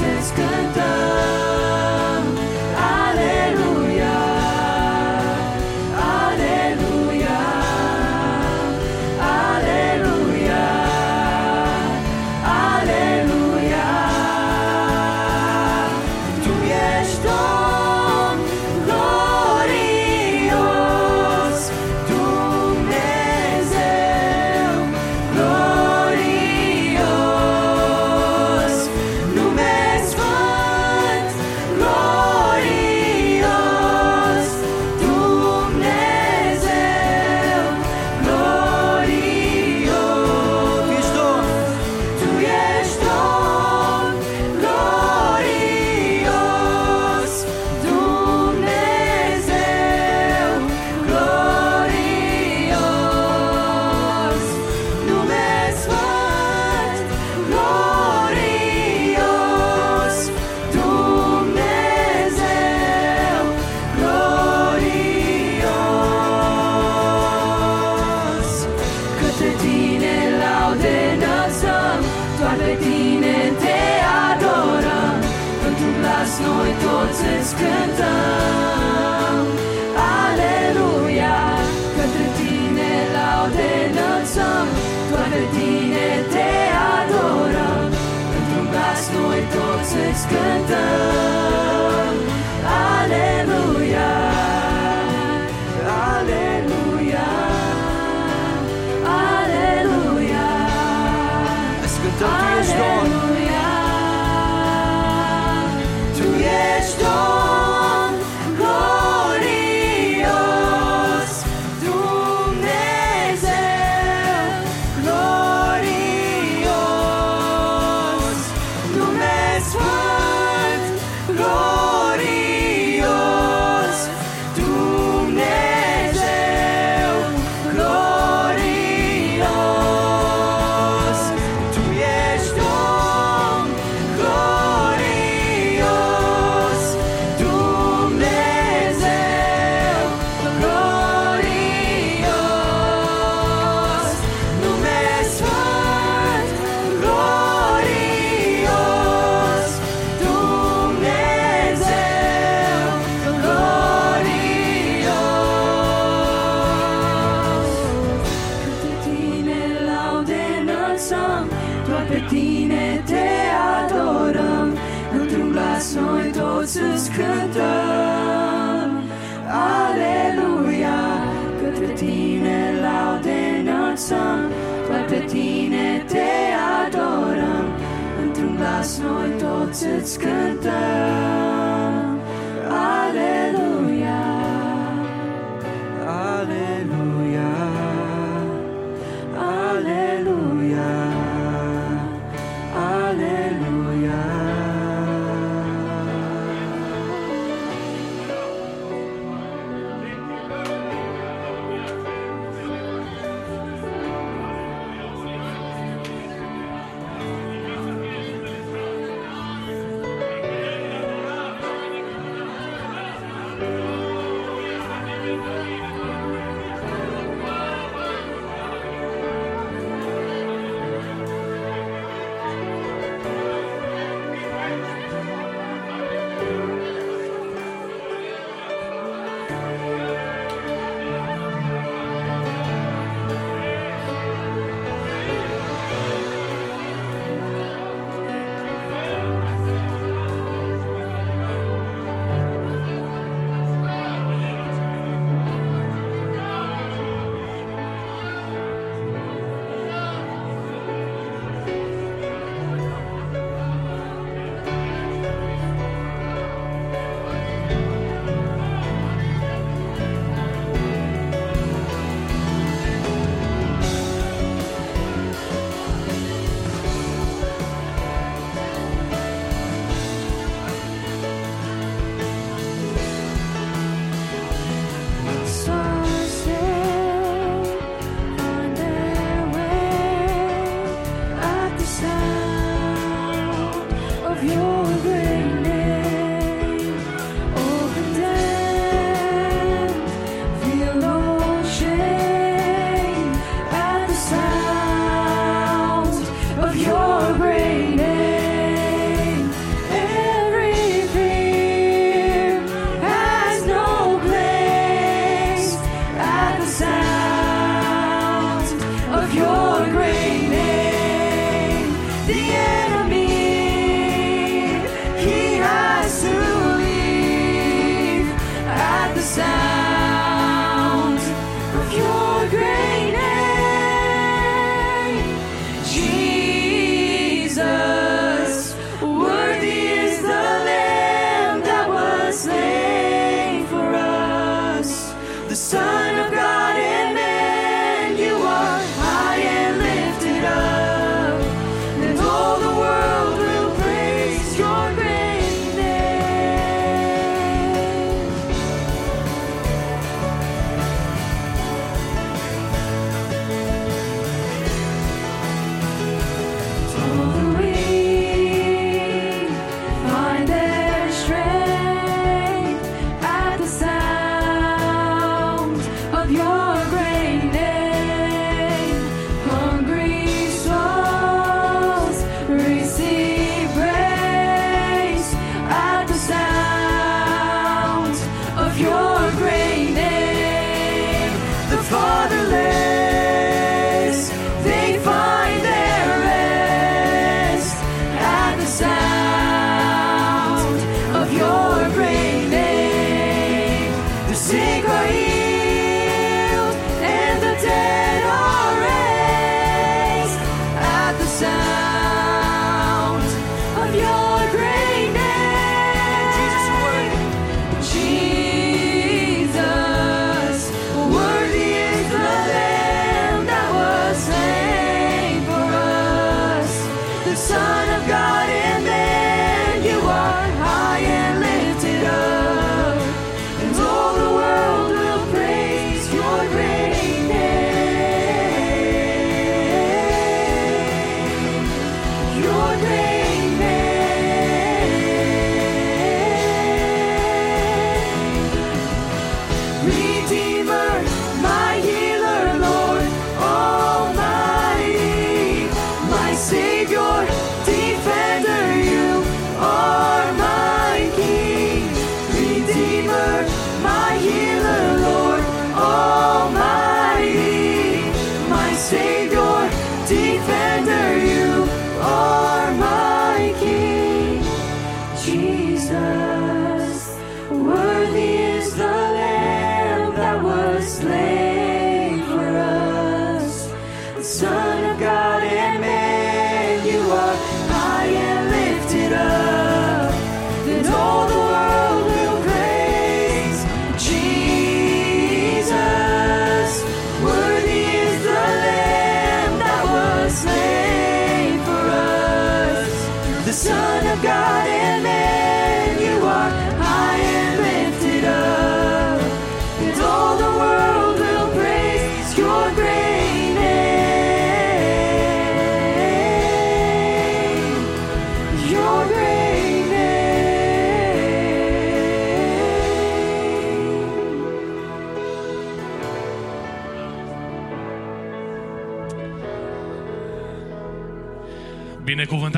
[0.00, 1.59] toți îți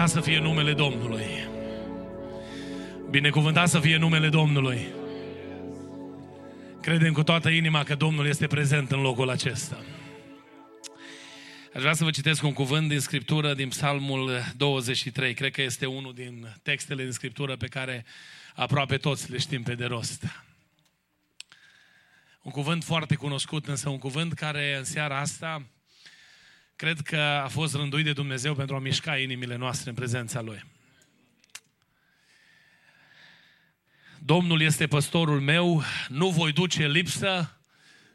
[0.02, 1.26] Binecuvântat să fie numele Domnului.
[3.10, 4.86] Binecuvântat să fie numele Domnului.
[6.80, 9.84] Credem cu toată inima că Domnul este prezent în locul acesta.
[11.74, 15.34] Aș vrea să vă citesc un cuvânt din Scriptură, din Psalmul 23.
[15.34, 18.04] Cred că este unul din textele din Scriptură pe care
[18.54, 20.24] aproape toți le știm pe de rost.
[22.42, 25.62] Un cuvânt foarte cunoscut, însă un cuvânt care în seara asta
[26.82, 30.64] cred că a fost rânduit de Dumnezeu pentru a mișca inimile noastre în prezența Lui.
[34.18, 37.58] Domnul este păstorul meu, nu voi duce lipsă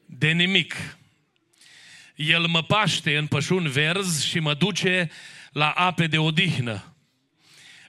[0.06, 0.98] de nimic.
[2.16, 5.12] El mă paște în pășuni verzi și mă duce
[5.52, 6.96] la ape de odihnă.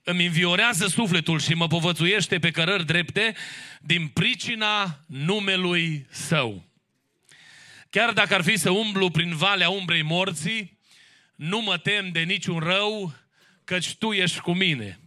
[0.02, 3.34] Îmi înviorează sufletul și mă povățuiește pe cărări drepte
[3.80, 6.67] din pricina numelui său.
[7.90, 10.78] Chiar dacă ar fi să umblu prin valea umbrei morții,
[11.34, 13.14] nu mă tem de niciun rău,
[13.64, 15.00] căci Tu ești cu mine.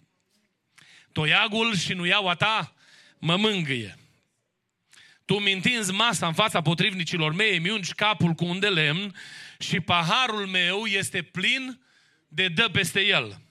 [1.11, 2.73] Toiagul și nuiaua Ta
[3.17, 3.95] mă mângâie.
[5.25, 9.15] Tu mi întinzi masa în fața potrivnicilor mei, mi ungi capul cu un de lemn
[9.59, 11.81] și paharul meu este plin
[12.27, 13.41] de dă peste el.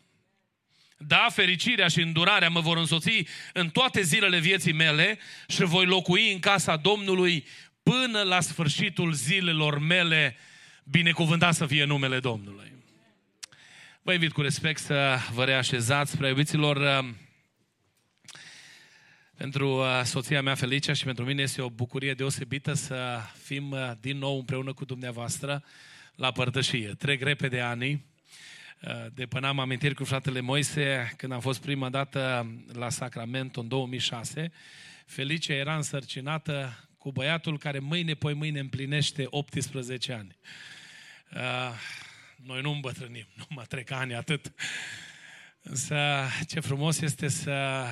[0.97, 6.32] Da, fericirea și îndurarea mă vor însoți în toate zilele vieții mele și voi locui
[6.32, 7.47] în casa Domnului
[7.82, 10.36] până la sfârșitul zilelor mele.
[10.85, 12.73] Binecuvântat să fie numele Domnului.
[14.02, 17.05] Vă invit cu respect să vă reașezați, prea iubiților,
[19.40, 23.90] pentru uh, soția mea Felicia și pentru mine este o bucurie deosebită să fim uh,
[24.01, 25.65] din nou împreună cu dumneavoastră
[26.15, 26.94] la părtășie.
[26.98, 28.05] Trec repede ani.
[28.82, 33.61] Uh, de până am amintiri cu fratele Moise, când am fost prima dată la Sacramento
[33.61, 34.52] în 2006,
[35.07, 40.37] Felicia era însărcinată cu băiatul care mâine, poi mâine împlinește 18 ani.
[42.37, 44.53] Noi nu îmbătrânim, nu mă trec ani atât.
[45.63, 45.97] Însă
[46.47, 47.85] ce frumos este să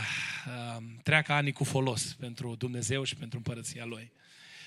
[0.46, 4.12] uh, treacă anii cu folos pentru Dumnezeu și pentru împărăția Lui.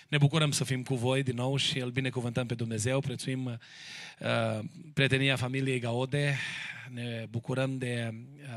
[0.07, 4.59] Ne bucurăm să fim cu voi din nou și îl binecuvântăm pe Dumnezeu, prețuim uh,
[4.93, 6.37] prietenia familiei Gaode,
[6.89, 8.47] ne bucurăm de uh,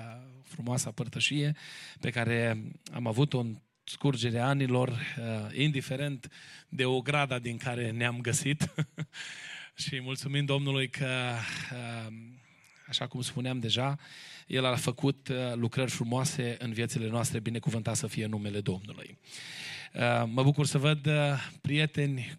[0.43, 1.56] frumoasa părtășie
[2.01, 2.62] pe care
[2.93, 3.59] am avut-o în
[3.94, 6.30] scurgerea anilor, uh, indiferent
[6.68, 8.74] de o grada din care ne-am găsit.
[9.84, 11.32] și mulțumim Domnului că,
[11.72, 12.12] uh,
[12.88, 13.98] așa cum spuneam deja,
[14.46, 19.18] el a făcut uh, lucrări frumoase în viețile noastre, binecuvântat să fie numele Domnului.
[19.94, 21.12] Uh, mă bucur să văd uh,
[21.60, 22.38] prieteni,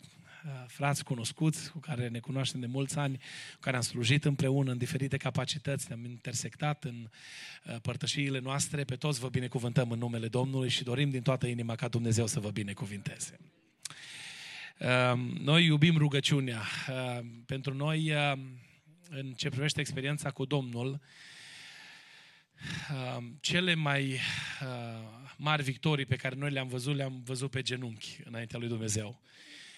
[0.68, 3.18] frați cunoscuți, cu care ne cunoaștem de mulți ani,
[3.54, 7.10] cu care am slujit împreună în diferite capacități, ne-am intersectat în
[7.82, 11.88] părtășiile noastre, pe toți vă binecuvântăm în numele Domnului și dorim din toată inima ca
[11.88, 13.40] Dumnezeu să vă binecuvinteze.
[15.40, 16.62] Noi iubim rugăciunea.
[17.46, 18.12] Pentru noi,
[19.10, 21.02] în ce privește experiența cu Domnul,
[23.40, 24.20] cele mai uh,
[25.38, 29.22] mari victorii pe care noi le-am văzut, le-am văzut pe genunchi înaintea lui Dumnezeu.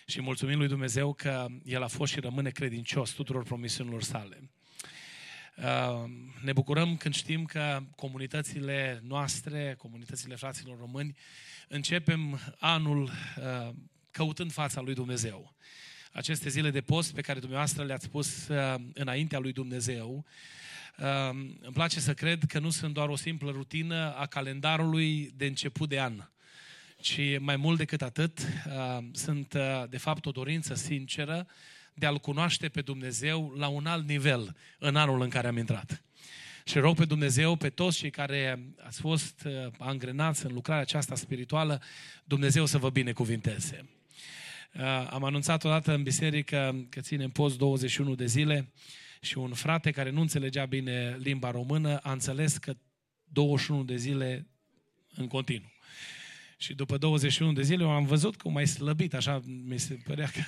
[0.09, 4.49] Și mulțumim lui Dumnezeu că El a fost și rămâne credincios tuturor promisiunilor sale.
[5.57, 6.09] Uh,
[6.43, 11.17] ne bucurăm când știm că comunitățile noastre, comunitățile fraților români,
[11.67, 13.73] începem anul uh,
[14.11, 15.55] căutând fața lui Dumnezeu.
[16.11, 18.47] Aceste zile de post pe care dumneavoastră le-ați pus
[18.93, 20.25] înaintea lui Dumnezeu,
[21.59, 25.89] îmi place să cred că nu sunt doar o simplă rutină a calendarului de început
[25.89, 26.29] de an,
[27.07, 28.39] ci mai mult decât atât,
[29.11, 29.55] sunt
[29.89, 31.47] de fapt o dorință sinceră
[31.93, 36.03] de a-L cunoaște pe Dumnezeu la un alt nivel în anul în care am intrat.
[36.65, 39.47] Și rog pe Dumnezeu, pe toți cei care ați fost
[39.77, 41.81] angrenați în lucrarea aceasta spirituală,
[42.23, 43.89] Dumnezeu să vă binecuvinteze.
[45.09, 48.71] Am anunțat odată în biserică că ținem post 21 de zile
[49.21, 52.73] și un frate care nu înțelegea bine limba română a înțeles că
[53.23, 54.47] 21 de zile
[55.15, 55.75] în continuu.
[56.57, 60.41] Și după 21 de zile am văzut cum mai slăbit, așa mi se părea că...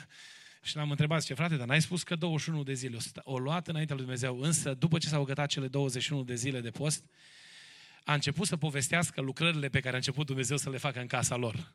[0.63, 3.67] Și l-am întrebat, ce frate, dar n-ai spus că 21 de zile o, o luat
[3.67, 7.03] înaintea lui Dumnezeu, însă după ce s-au gătat cele 21 de zile de post,
[8.03, 11.35] a început să povestească lucrările pe care a început Dumnezeu să le facă în casa
[11.35, 11.73] lor.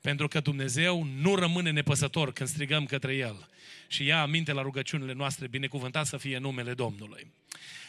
[0.00, 3.48] Pentru că Dumnezeu nu rămâne nepăsător când strigăm către El.
[3.88, 7.32] Și ia aminte la rugăciunile noastre, binecuvântat să fie numele Domnului.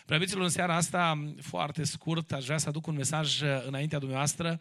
[0.05, 4.59] Preabiților, în seara asta, foarte scurt, aș vrea să aduc un mesaj înaintea dumneavoastră,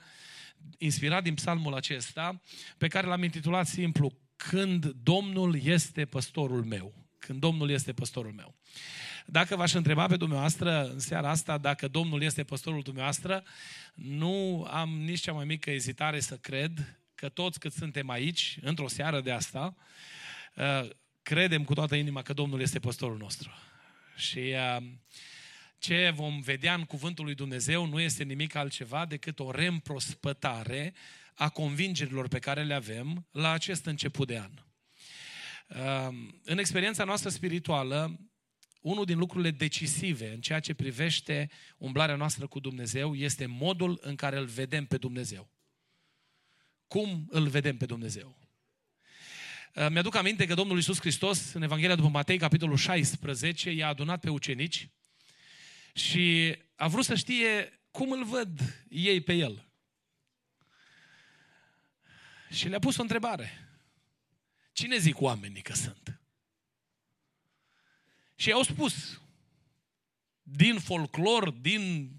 [0.79, 2.43] inspirat din psalmul acesta,
[2.79, 6.95] pe care l-am intitulat simplu, Când Domnul este păstorul meu.
[7.19, 8.55] Când Domnul este păstorul meu.
[9.27, 13.45] Dacă v-aș întreba pe dumneavoastră în seara asta dacă Domnul este păstorul dumneavoastră,
[13.95, 18.89] nu am nici cea mai mică ezitare să cred că toți cât suntem aici, într-o
[18.89, 19.77] seară de asta,
[20.55, 20.89] uh,
[21.23, 23.51] credem cu toată inima că Domnul este păstorul nostru.
[24.17, 24.39] Și
[24.79, 24.87] uh,
[25.87, 30.95] ce vom vedea în cuvântul lui Dumnezeu nu este nimic altceva decât o reîmprospătare
[31.35, 34.51] a convingerilor pe care le avem la acest început de an.
[36.09, 38.21] Um, în experiența noastră spirituală,
[38.81, 44.15] unul din lucrurile decisive în ceea ce privește umblarea noastră cu Dumnezeu este modul în
[44.15, 45.51] care îl vedem pe Dumnezeu.
[46.87, 48.39] Cum îl vedem pe Dumnezeu?
[49.75, 54.21] Uh, mi-aduc aminte că Domnul Iisus Hristos, în Evanghelia după Matei, capitolul 16, i-a adunat
[54.21, 54.89] pe ucenici
[55.97, 59.69] și a vrut să știe cum îl văd ei pe el.
[62.51, 63.69] Și le-a pus o întrebare.
[64.73, 66.21] Cine zic oamenii că sunt?
[68.35, 69.21] Și au spus,
[70.43, 72.11] din folclor, din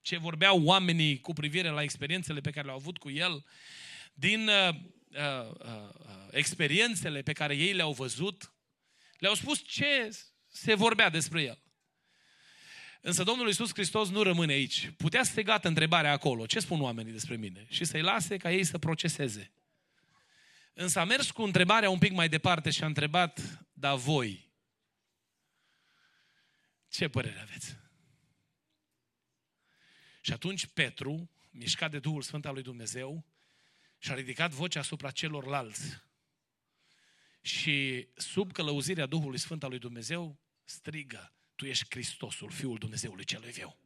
[0.00, 3.44] ce vorbeau oamenii cu privire la experiențele pe care le-au avut cu el,
[4.14, 4.74] din uh,
[5.08, 8.52] uh, uh, experiențele pe care ei le-au văzut,
[9.18, 11.67] le-au spus ce se vorbea despre el.
[13.08, 14.90] Însă Domnul Iisus Hristos nu rămâne aici.
[14.96, 16.46] Putea să se gata întrebarea acolo.
[16.46, 17.66] Ce spun oamenii despre mine?
[17.68, 19.52] Și să-i lase ca ei să proceseze.
[20.72, 24.52] Însă a mers cu întrebarea un pic mai departe și a întrebat, da voi,
[26.88, 27.76] ce părere aveți?
[30.20, 33.26] Și atunci Petru, mișcat de Duhul Sfânt al lui Dumnezeu,
[33.98, 36.02] și-a ridicat vocea asupra celorlalți.
[37.40, 43.50] Și sub călăuzirea Duhului Sfânt al lui Dumnezeu strigă, Tu ești Hristosul, Fiul Dumnezeului celui
[43.50, 43.76] viu.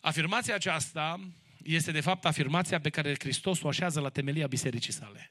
[0.00, 1.20] Afirmația aceasta
[1.62, 5.30] este de fapt afirmația pe care Hristos o așează la temelia bisericii sale.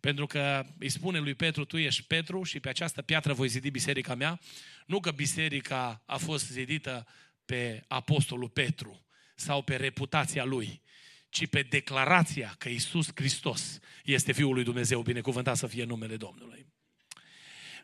[0.00, 3.70] Pentru că îi spune lui Petru, tu ești Petru și pe această piatră voi zidi
[3.70, 4.40] biserica mea.
[4.86, 7.06] Nu că biserica a fost zidită
[7.44, 10.82] pe apostolul Petru sau pe reputația lui,
[11.28, 16.66] ci pe declarația că Isus Hristos este Fiul lui Dumnezeu, binecuvântat să fie numele Domnului.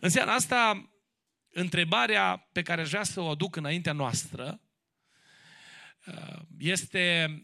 [0.00, 0.90] În seara asta,
[1.52, 4.60] întrebarea pe care aș vrea să o aduc înaintea noastră
[6.06, 7.36] uh, este,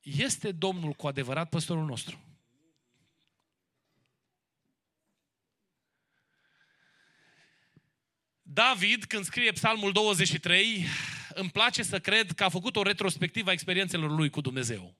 [0.00, 2.32] este Domnul cu adevărat păstorul nostru?
[8.42, 10.84] David, când scrie Psalmul 23,
[11.34, 14.96] îmi place să cred că a făcut o retrospectivă a experiențelor lui cu Dumnezeu.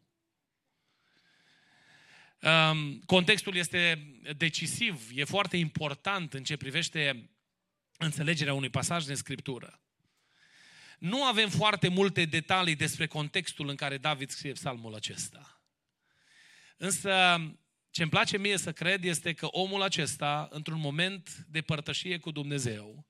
[2.41, 4.07] Um, contextul este
[4.37, 7.31] decisiv, e foarte important în ce privește
[8.05, 9.81] înțelegerea unui pasaj din Scriptură.
[10.99, 15.63] Nu avem foarte multe detalii despre contextul în care David scrie psalmul acesta.
[16.77, 17.37] Însă,
[17.91, 22.31] ce îmi place mie să cred este că omul acesta, într-un moment de părtășie cu
[22.31, 23.07] Dumnezeu,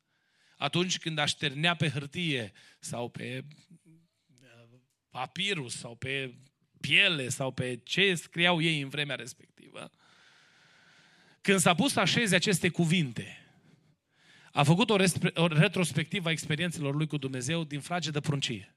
[0.57, 3.45] atunci când așternea pe hârtie sau pe
[4.41, 4.79] uh,
[5.11, 6.35] papirus sau pe
[6.81, 9.91] piele sau pe ce scriau ei în vremea respectivă,
[11.41, 13.42] când s-a pus să așeze aceste cuvinte,
[14.53, 14.97] a făcut o,
[15.35, 18.77] o retrospectivă a experiențelor lui cu Dumnezeu din frage de pruncie.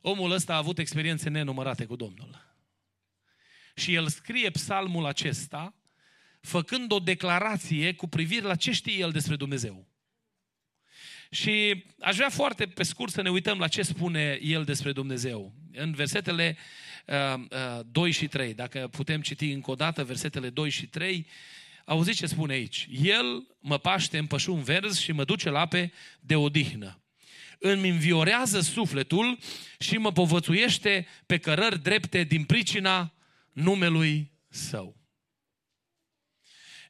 [0.00, 2.54] Omul ăsta a avut experiențe nenumărate cu Domnul.
[3.74, 5.74] Și el scrie psalmul acesta
[6.40, 9.88] făcând o declarație cu privire la ce știe el despre Dumnezeu.
[11.30, 15.54] Și aș vrea foarte pe scurt să ne uităm la ce spune el despre Dumnezeu.
[15.72, 16.56] În versetele
[17.06, 17.34] uh,
[17.78, 21.26] uh, 2 și 3, dacă putem citi încă o dată versetele 2 și 3,
[21.86, 22.88] auziți ce spune aici.
[23.02, 27.00] El mă paște în pășun verzi și mă duce la ape de odihnă.
[27.58, 29.38] Îmi înviorează sufletul
[29.78, 33.14] și mă povățuiește pe cărări drepte din pricina
[33.52, 34.96] numelui său.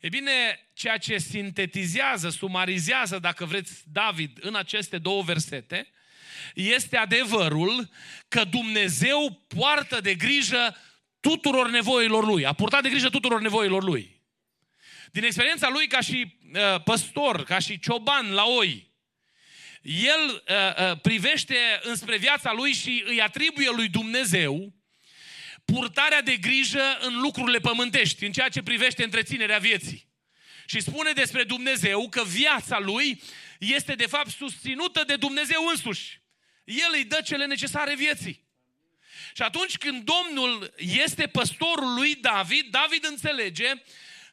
[0.01, 0.31] E bine,
[0.73, 5.89] ceea ce sintetizează, sumarizează, dacă vreți, David în aceste două versete,
[6.55, 7.91] este adevărul
[8.29, 10.77] că Dumnezeu poartă de grijă
[11.21, 12.47] tuturor nevoilor lui.
[12.47, 14.16] A purtat de grijă tuturor nevoilor lui.
[15.13, 18.91] Din experiența lui ca și uh, păstor, ca și cioban la oi,
[19.83, 24.75] el uh, uh, privește înspre viața lui și îi atribuie lui Dumnezeu
[25.65, 30.09] purtarea de grijă în lucrurile pământești, în ceea ce privește întreținerea vieții.
[30.67, 33.23] Și spune despre Dumnezeu că viața lui
[33.59, 36.21] este de fapt susținută de Dumnezeu însuși.
[36.65, 38.45] El îi dă cele necesare vieții.
[39.35, 43.73] Și atunci când Domnul este păstorul lui David, David înțelege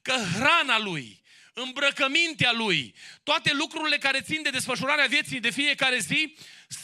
[0.04, 1.22] că hrana lui,
[1.54, 2.94] îmbrăcămintea lui,
[3.24, 6.36] toate lucrurile care țin de desfășurarea vieții de fiecare zi,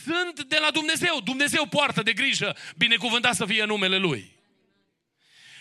[0.06, 1.22] sunt de la Dumnezeu.
[1.24, 4.38] Dumnezeu poartă de grijă, binecuvântat să fie numele Lui.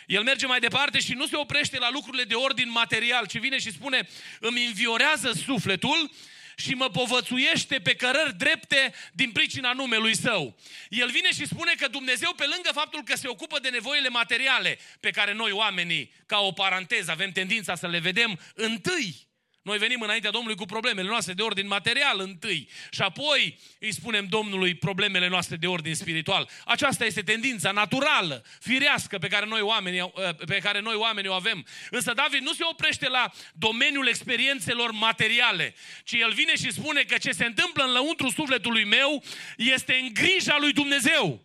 [0.07, 3.59] El merge mai departe și nu se oprește la lucrurile de ordin material, ci vine
[3.59, 4.09] și spune,
[4.41, 6.11] îmi înviorează sufletul
[6.59, 10.57] și mă povățuiește pe cărări drepte din pricina numelui său.
[10.89, 14.79] El vine și spune că Dumnezeu, pe lângă faptul că se ocupă de nevoile materiale,
[15.01, 19.28] pe care noi oamenii, ca o paranteză, avem tendința să le vedem întâi,
[19.69, 24.27] Noi venim înaintea Domnului cu problemele noastre de ordin material întâi și apoi îi spunem
[24.27, 26.51] Domnului problemele noastre de ordin spiritual.
[26.65, 30.13] Aceasta este tendința naturală, firească pe care noi oamenii,
[30.47, 31.67] pe care noi oamenii o avem.
[31.91, 35.75] Însă David nu se oprește la domeniul experiențelor materiale,
[36.05, 39.25] ci el vine și spune că ce se întâmplă în lăuntru sufletului meu
[39.57, 41.45] este în grija lui Dumnezeu.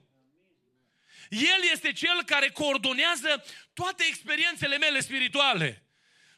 [1.30, 5.83] El este cel care coordonează toate experiențele mele spirituale.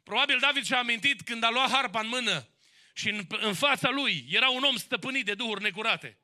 [0.05, 2.47] Probabil David și-a amintit când a luat harpa în mână
[2.93, 6.17] și în, în fața lui era un om stăpânit de duhuri necurate.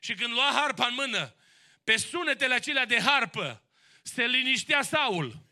[0.00, 1.34] Și când lua harpa în mână,
[1.84, 3.62] pe sunetele acelea de harpă,
[4.02, 5.42] se liniștea Saul.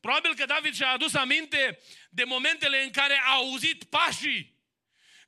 [0.00, 1.78] Probabil că David și-a adus aminte
[2.10, 4.55] de momentele în care a auzit pașii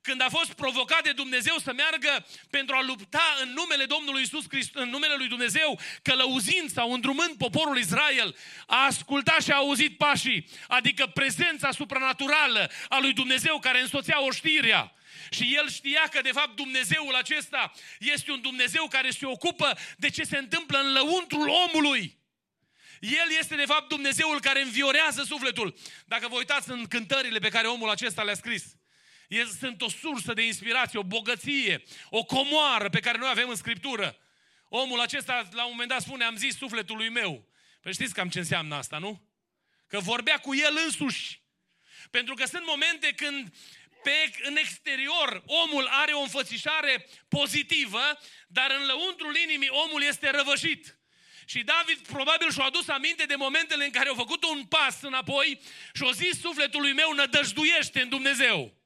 [0.09, 4.45] când a fost provocat de Dumnezeu să meargă pentru a lupta în numele Domnului Isus
[4.49, 8.35] Hristos, în numele lui Dumnezeu, călăuzind sau îndrumând poporul Israel,
[8.67, 14.93] a ascultat și a auzit pașii, adică prezența supranaturală a lui Dumnezeu care însoțea oștirea.
[15.29, 20.09] Și el știa că, de fapt, Dumnezeul acesta este un Dumnezeu care se ocupă de
[20.09, 22.17] ce se întâmplă în lăuntrul omului.
[22.99, 25.77] El este, de fapt, Dumnezeul care înviorează sufletul.
[26.05, 28.63] Dacă vă uitați în cântările pe care omul acesta le-a scris,
[29.59, 34.17] sunt o sursă de inspirație, o bogăție, o comoară pe care noi avem în Scriptură.
[34.69, 37.47] Omul acesta, la un moment dat, spune, am zis sufletului meu.
[37.81, 39.27] Păi știți cam ce înseamnă asta, nu?
[39.87, 41.41] Că vorbea cu el însuși.
[42.11, 43.53] Pentru că sunt momente când
[44.03, 50.99] pe, în exterior omul are o înfățișare pozitivă, dar în lăuntrul inimii omul este răvășit.
[51.45, 55.61] Și David probabil și-a adus aminte de momentele în care a făcut un pas înapoi
[55.93, 58.78] și a zis sufletului meu nădăjduiește în Dumnezeu.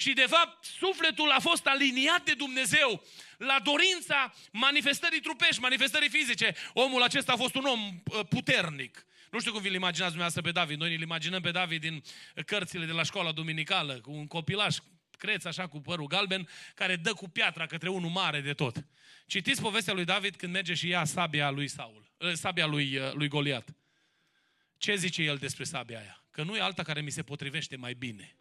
[0.00, 3.02] Și de fapt, sufletul a fost aliniat de Dumnezeu
[3.38, 6.54] la dorința manifestării trupești, manifestării fizice.
[6.72, 9.06] Omul acesta a fost un om uh, puternic.
[9.30, 10.78] Nu știu cum vi-l imaginați dumneavoastră pe David.
[10.78, 12.02] Noi îl imaginăm pe David din
[12.46, 14.76] cărțile de la școala duminicală, cu un copilaș
[15.18, 18.86] creț așa cu părul galben, care dă cu piatra către unul mare de tot.
[19.26, 23.12] Citiți povestea lui David când merge și ia sabia lui Saul, uh, sabia lui, uh,
[23.12, 23.68] lui Goliat.
[24.76, 26.24] Ce zice el despre sabia aia?
[26.30, 28.34] Că nu e alta care mi se potrivește mai bine.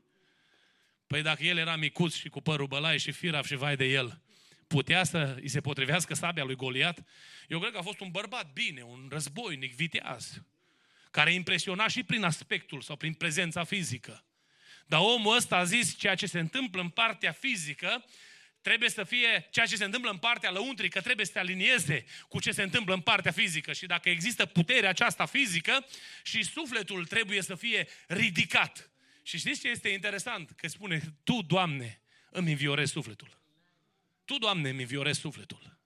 [1.09, 4.21] Păi dacă el era micuț și cu părul bălai și firav și vai de el,
[4.67, 7.03] putea să îi se potrivească sabia lui Goliat?
[7.47, 10.41] Eu cred că a fost un bărbat bine, un războinic viteaz,
[11.11, 14.25] care impresiona și prin aspectul sau prin prezența fizică.
[14.85, 18.05] Dar omul ăsta a zis ceea ce se întâmplă în partea fizică
[18.61, 22.39] trebuie să fie ceea ce se întâmplă în partea lăuntrică, trebuie să te alinieze cu
[22.39, 23.73] ce se întâmplă în partea fizică.
[23.73, 25.85] Și dacă există puterea aceasta fizică
[26.23, 28.88] și sufletul trebuie să fie ridicat.
[29.29, 30.51] Și știți ce este interesant?
[30.51, 33.41] Că spune, Tu, Doamne, îmi înviorezi sufletul.
[34.25, 35.79] Tu, Doamne, îmi înviorezi sufletul.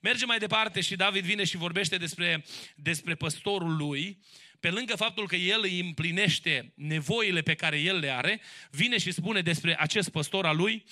[0.00, 2.44] Merge mai departe și David vine și vorbește despre,
[2.76, 4.22] despre păstorul lui,
[4.60, 8.40] pe lângă faptul că el îi împlinește nevoile pe care el le are,
[8.70, 10.84] vine și spune despre acest păstor al lui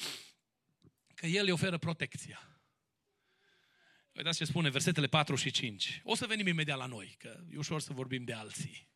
[1.14, 2.60] că el îi oferă protecția.
[4.12, 6.00] Uitați ce spune versetele 4 și 5.
[6.04, 8.87] O să venim imediat la noi, că e ușor să vorbim de alții.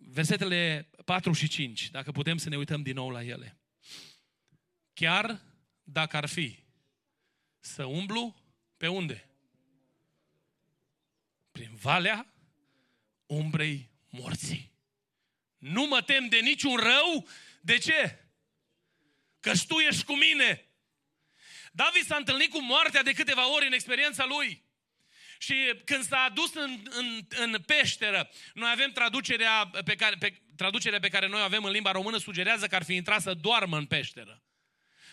[0.00, 3.58] Versetele 4 și 5, dacă putem să ne uităm din nou la ele.
[4.92, 5.40] Chiar
[5.82, 6.58] dacă ar fi
[7.60, 8.36] să umblu,
[8.76, 9.28] pe unde?
[11.52, 12.32] Prin valea
[13.26, 14.72] umbrei morții.
[15.58, 17.28] Nu mă tem de niciun rău.
[17.60, 18.24] De ce?
[19.40, 20.64] Că tu ești cu mine.
[21.72, 24.62] David s-a întâlnit cu moartea de câteva ori în experiența lui.
[25.42, 25.54] Și
[25.84, 31.08] când s-a adus în, în, în peșteră, noi avem traducerea pe, care, pe, traducerea pe
[31.08, 34.42] care noi avem în limba română, sugerează că ar fi intrat să doarmă în peșteră.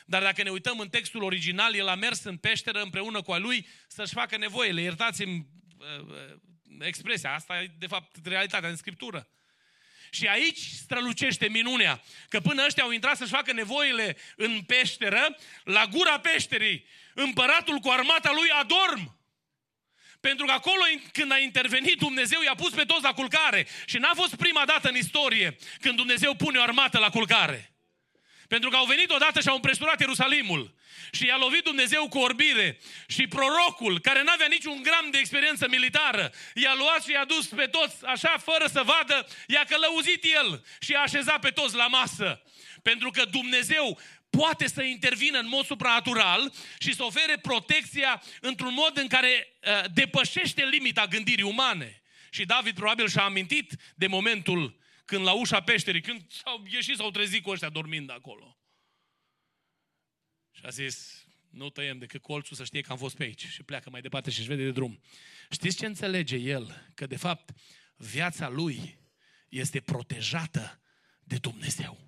[0.06, 3.38] Dar dacă ne uităm în textul original, el a mers în peșteră împreună cu a
[3.38, 4.82] lui să-și facă nevoile.
[4.82, 5.48] Iertați-mi
[5.78, 6.36] uh, uh,
[6.80, 9.30] expresia, asta e de fapt realitatea în Scriptură.
[10.10, 15.86] Și aici strălucește minunea, că până ăștia au intrat să-și facă nevoile în peșteră, la
[15.86, 19.17] gura peșterii, împăratul cu armata lui adorm.
[20.28, 23.68] Pentru că acolo când a intervenit Dumnezeu i-a pus pe toți la culcare.
[23.86, 27.74] Și n-a fost prima dată în istorie când Dumnezeu pune o armată la culcare.
[28.48, 30.76] Pentru că au venit odată și au împresturat Ierusalimul.
[31.12, 32.80] Și i-a lovit Dumnezeu cu orbire.
[33.08, 37.66] Și prorocul, care n-avea niciun gram de experiență militară, i-a luat și i-a dus pe
[37.66, 42.42] toți, așa, fără să vadă, i-a călăuzit el și i-a așezat pe toți la masă.
[42.82, 44.00] Pentru că Dumnezeu
[44.30, 49.84] poate să intervină în mod supranatural și să ofere protecția într-un mod în care uh,
[49.94, 52.02] depășește limita gândirii umane.
[52.30, 57.12] Și David probabil și-a amintit de momentul când la ușa peșterii, când s-au ieșit, s-au
[57.12, 58.58] trezit cu ăștia dormind acolo.
[60.52, 63.48] Și a zis, nu tăiem decât colțul să știe că am fost pe aici.
[63.48, 65.02] Și pleacă mai departe și își vede de drum.
[65.50, 66.92] Știți ce înțelege el?
[66.94, 67.50] Că de fapt
[67.96, 69.00] viața lui
[69.50, 70.82] este protejată
[71.24, 72.07] de Dumnezeu.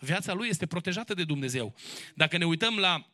[0.00, 1.74] Viața lui este protejată de Dumnezeu.
[2.14, 3.10] Dacă ne uităm la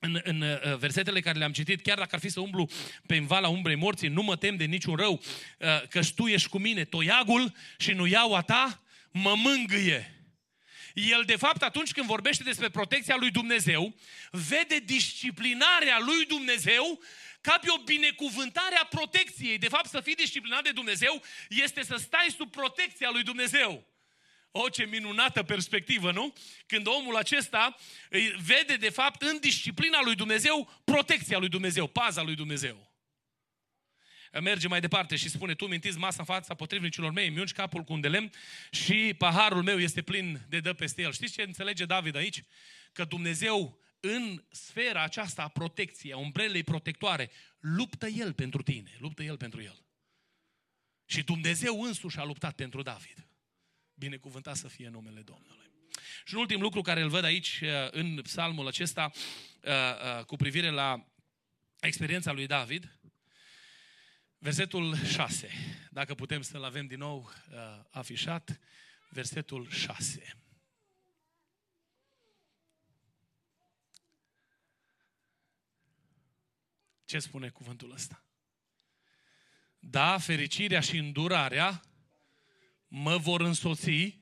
[0.00, 2.68] în, în uh, versetele care le-am citit, chiar dacă ar fi să umblu
[3.06, 6.58] pe vala umbrei morții, nu mă tem de niciun rău, uh, că tu ești cu
[6.58, 10.10] mine, toiagul și nu iau a ta mă mângâie.
[10.94, 13.94] El, de fapt, atunci când vorbește despre protecția lui Dumnezeu,
[14.30, 17.00] vede disciplinarea lui Dumnezeu
[17.40, 19.58] ca pe o binecuvântare a protecției.
[19.58, 23.86] De fapt, să fii disciplinat de Dumnezeu este să stai sub protecția lui Dumnezeu.
[24.58, 26.32] O, ce minunată perspectivă, nu?
[26.66, 27.76] Când omul acesta
[28.36, 32.94] vede, de fapt, în disciplina lui Dumnezeu, protecția lui Dumnezeu, paza lui Dumnezeu.
[34.40, 37.92] Merge mai departe și spune, tu mintiți masa în fața potrivnicilor mei, îmi capul cu
[37.92, 38.30] un de lemn
[38.70, 41.12] și paharul meu este plin de dă peste el.
[41.12, 42.42] Știți ce înțelege David aici?
[42.92, 49.22] Că Dumnezeu în sfera aceasta a protecției, a umbrelei protectoare, luptă El pentru tine, luptă
[49.22, 49.84] El pentru El.
[51.04, 53.25] Și Dumnezeu însuși a luptat pentru David.
[53.98, 55.70] Binecuvântat să fie numele Domnului.
[56.24, 59.10] Și un ultim lucru care îl văd aici uh, în psalmul acesta
[59.62, 59.72] uh,
[60.18, 61.06] uh, cu privire la
[61.80, 62.98] experiența lui David,
[64.38, 65.50] versetul 6.
[65.90, 67.30] Dacă putem să-l avem din nou
[67.90, 68.60] afișat,
[69.08, 70.36] versetul 6.
[77.04, 78.24] Ce spune cuvântul ăsta?
[79.78, 81.82] Da, fericirea și îndurarea
[82.88, 84.20] mă vor însoți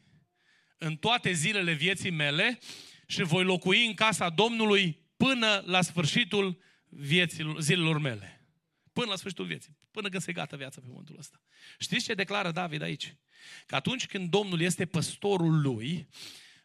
[0.79, 2.59] în toate zilele vieții mele
[3.07, 8.49] și voi locui în casa Domnului până la sfârșitul vieții, zilelor mele.
[8.93, 9.79] Până la sfârșitul vieții.
[9.91, 11.43] Până când se gata viața pe pământul ăsta.
[11.79, 13.17] Știți ce declară David aici?
[13.67, 16.09] Că atunci când Domnul este păstorul lui,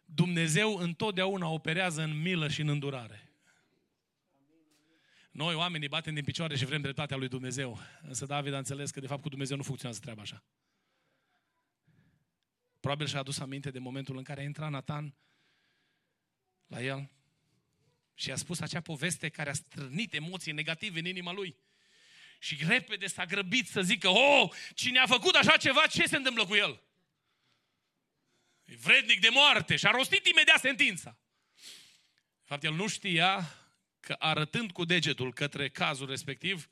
[0.04, 3.30] Dumnezeu întotdeauna operează în milă și în îndurare.
[5.30, 7.78] Noi, oamenii, batem din picioare și vrem dreptatea lui Dumnezeu.
[8.02, 10.44] Însă David a înțeles că, de fapt, cu Dumnezeu nu funcționează treaba așa.
[12.80, 15.14] Probabil și-a adus aminte de momentul în care a intrat Nathan
[16.66, 17.10] la el
[18.14, 21.56] și a spus acea poveste care a strânit emoții negative în inima lui.
[22.38, 26.46] Și repede s-a grăbit să zică, oh, cine a făcut așa ceva, ce se întâmplă
[26.46, 26.82] cu el?
[28.64, 31.18] E vrednic de moarte și a rostit imediat sentința.
[32.40, 33.54] De fapt, el nu știa
[34.00, 36.68] că arătând cu degetul către cazul respectiv,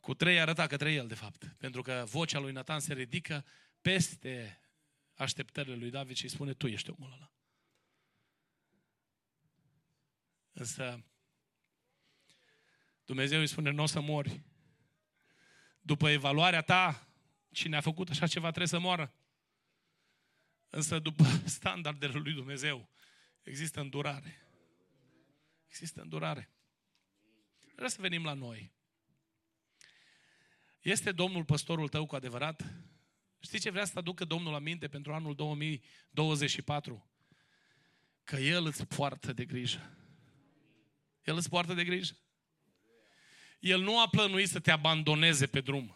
[0.00, 1.44] cu trei arăta către el, de fapt.
[1.58, 3.44] Pentru că vocea lui Nathan se ridică
[3.80, 4.59] peste
[5.22, 7.32] așteptările lui David și îi spune, tu ești omul ăla.
[10.52, 11.04] Însă,
[13.04, 14.42] Dumnezeu îi spune, nu o să mori.
[15.80, 17.08] După evaluarea ta,
[17.50, 19.14] cine a făcut așa ceva trebuie să moară.
[20.70, 21.24] Însă, după
[21.58, 22.88] standardele lui Dumnezeu,
[23.42, 24.46] există îndurare.
[25.66, 26.50] Există îndurare.
[27.74, 28.72] Vreau să venim la noi.
[30.80, 32.89] Este Domnul păstorul tău cu adevărat?
[33.40, 37.10] Știi ce vrea să aducă Domnul aminte pentru anul 2024?
[38.24, 39.96] Că El îți poartă de grijă.
[41.24, 42.16] El îți poartă de grijă.
[43.58, 45.94] El nu a plănuit să te abandoneze pe drum.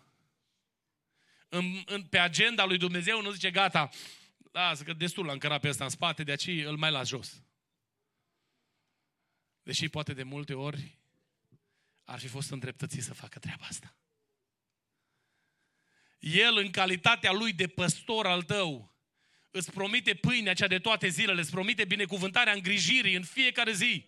[1.48, 3.88] În, în, pe agenda lui Dumnezeu nu zice, gata,
[4.52, 7.42] lasă că destul l-a încărat pe ăsta în spate, de aceea îl mai las jos.
[9.62, 10.98] Deși poate de multe ori
[12.04, 13.96] ar fi fost îndreptățit să facă treaba asta.
[16.24, 18.94] El, în calitatea lui de păstor al tău,
[19.50, 24.04] îți promite pâinea cea de toate zilele, îți promite binecuvântarea îngrijirii în fiecare zi.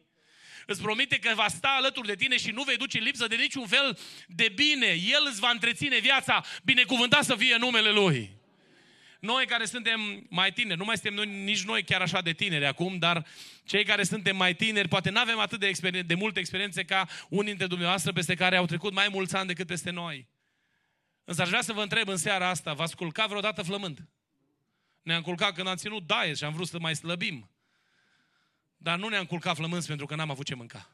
[0.67, 3.67] Îți promite că va sta alături de tine și nu vei duce lipsă de niciun
[3.67, 4.87] fel de bine.
[4.87, 8.31] El îți va întreține viața, binecuvântat să fie numele Lui.
[9.21, 12.67] Noi care suntem mai tineri, nu mai suntem noi, nici noi chiar așa de tineri
[12.67, 13.27] acum, dar
[13.65, 17.09] cei care suntem mai tineri, poate nu avem atât de, experien- de multe experiențe ca
[17.29, 20.35] unii dintre dumneavoastră peste care au trecut mai mulți ani decât peste noi.
[21.29, 24.09] Însă aș vrea să vă întreb în seara asta, v-ați culcat vreodată flămând?
[25.03, 27.51] Ne-am culcat când am ținut daie și am vrut să mai slăbim.
[28.77, 30.91] Dar nu ne-am culcat flămânzi pentru că n-am avut ce mânca.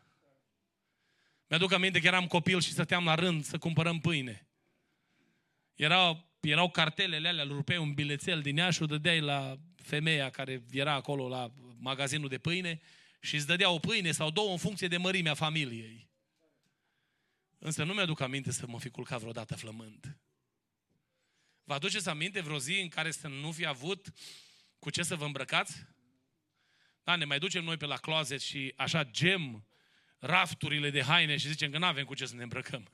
[1.48, 4.46] Mi-aduc aminte că eram copil și stăteam la rând să cumpărăm pâine.
[5.74, 10.30] Era erau cartelele alea, îl rupeai un bilețel din ea și o dădeai la femeia
[10.30, 12.80] care era acolo la magazinul de pâine
[13.20, 16.10] și îți dădea o pâine sau două în funcție de mărimea familiei.
[17.58, 20.16] Însă nu mi-aduc aminte să mă fi culcat vreodată flămând.
[21.72, 24.12] Vă aduceți aminte vreo zi în care să nu fi avut
[24.78, 25.86] cu ce să vă îmbrăcați?
[27.02, 29.66] Da, ne mai ducem noi pe la closet și așa gem
[30.18, 32.90] rafturile de haine și zicem că nu avem cu ce să ne îmbrăcăm.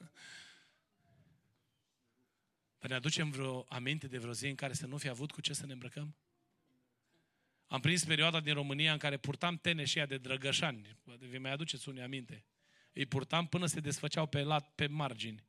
[2.79, 5.41] Dar ne aducem vreo aminte de vreo zi în care să nu fi avut cu
[5.41, 6.17] ce să ne îmbrăcăm?
[7.67, 10.97] Am prins perioada din România în care purtam teneșia de drăgășani.
[11.19, 12.45] Vi mai aduceți unii aminte.
[12.93, 15.48] Îi purtam până se desfăceau pe, lat, pe margini.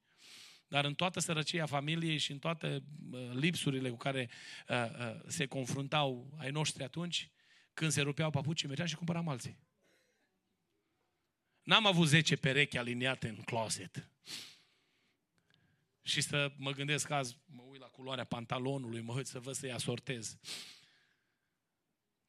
[0.70, 4.30] Dar în toată sărăcia familiei și în toate uh, lipsurile cu care
[4.68, 7.30] uh, uh, se confruntau ai noștri atunci,
[7.74, 9.58] când se rupeau papucii, mergeam și cumpăram alții.
[11.64, 14.10] N-am avut 10 perechi aliniate în closet.
[16.02, 19.72] Și să mă gândesc azi, mă uit la culoarea pantalonului, mă uit să văd să-i
[19.72, 20.38] asortez.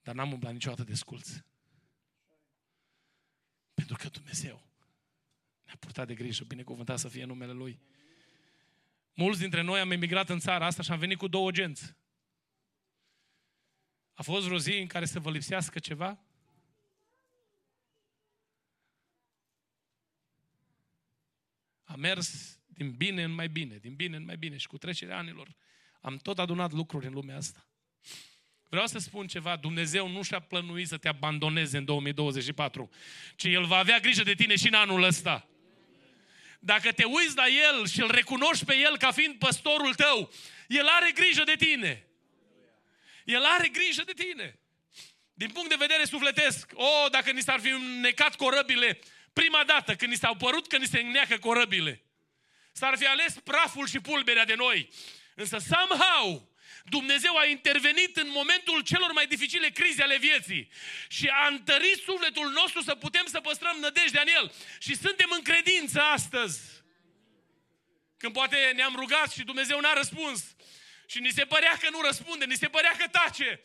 [0.03, 1.31] Dar n-am umblat niciodată de sculț.
[3.75, 4.69] Pentru că Dumnezeu
[5.65, 7.81] ne-a purtat de grijă, binecuvântat să fie numele Lui.
[9.21, 11.95] Mulți dintre noi am emigrat în țara asta și am venit cu două genți.
[14.15, 16.19] A fost vreo zi în care să vă lipsească ceva?
[21.85, 25.19] A mers din bine în mai bine, din bine în mai bine și cu trecerea
[25.19, 25.57] anilor
[26.01, 27.69] am tot adunat lucruri în lumea asta.
[28.69, 32.91] Vreau să spun ceva, Dumnezeu nu și-a plănuit să te abandoneze în 2024,
[33.37, 35.51] ci El va avea grijă de tine și în anul ăsta.
[36.63, 40.33] Dacă te uiți la El și îl recunoști pe El ca fiind păstorul tău,
[40.69, 42.07] El are grijă de tine.
[43.25, 44.59] El are grijă de tine.
[45.35, 47.71] Din punct de vedere sufletesc, o, oh, dacă ni s-ar fi
[48.01, 48.99] necat corăbile,
[49.33, 52.03] prima dată când ni s-au părut că ni se înneacă corăbile,
[52.73, 54.89] s-ar fi ales praful și pulberea de noi.
[55.35, 56.49] Însă somehow,
[56.85, 60.69] Dumnezeu a intervenit în momentul celor mai dificile crize ale vieții
[61.09, 64.53] și a întărit sufletul nostru să putem să păstrăm nădejdea în El.
[64.79, 66.61] Și suntem în credință astăzi.
[68.17, 70.57] Când poate ne-am rugat și Dumnezeu n-a răspuns.
[71.07, 73.61] Și ni se părea că nu răspunde, ni se părea că tace.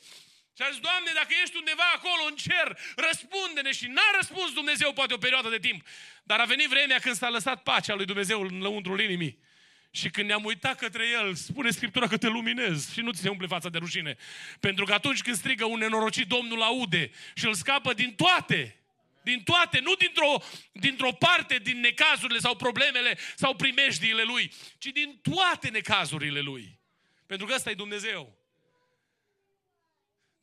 [0.56, 3.72] Și a zis, Doamne, dacă ești undeva acolo în cer, răspunde-ne.
[3.72, 5.88] Și n-a răspuns Dumnezeu poate o perioadă de timp.
[6.24, 9.40] Dar a venit vremea când s-a lăsat pacea lui Dumnezeu în lăuntrul inimii.
[9.96, 13.30] Și când ne-am uitat către El, spune Scriptura că te luminezi și nu ți se
[13.30, 14.18] umple fața de rușine.
[14.60, 18.76] Pentru că atunci când strigă un nenorocit, Domnul aude și îl scapă din toate.
[19.24, 25.20] Din toate, nu dintr-o, dintr-o parte din necazurile sau problemele sau primejdiile Lui, ci din
[25.22, 26.80] toate necazurile Lui.
[27.26, 28.45] Pentru că ăsta e Dumnezeu.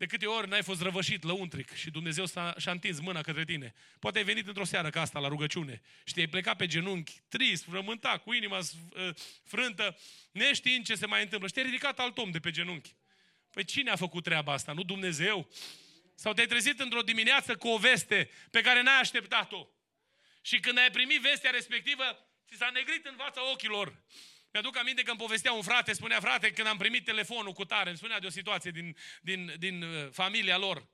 [0.02, 3.74] De câte ori n-ai fost răvășit lăuntric și Dumnezeu s-a, și-a întins mâna către tine.
[3.98, 7.64] Poate ai venit într-o seară ca asta la rugăciune și te-ai plecat pe genunchi, trist,
[7.64, 9.14] frământat, cu inima uh,
[9.44, 9.98] frântă,
[10.32, 11.46] neștiind ce se mai întâmplă.
[11.46, 12.94] Și te-ai ridicat alt om de pe genunchi.
[13.50, 14.72] Păi cine a făcut treaba asta?
[14.72, 15.48] Nu Dumnezeu?
[16.14, 19.66] Sau te-ai trezit într-o dimineață cu o veste pe care n-ai așteptat-o.
[20.40, 22.02] Și când ai primit vestea respectivă,
[22.48, 24.02] ți s-a negrit în fața ochilor.
[24.52, 27.88] Mi-aduc aminte că îmi povestea un frate, spunea, frate, când am primit telefonul cu tare,
[27.88, 30.86] îmi spunea de o situație din, din, din uh, familia lor.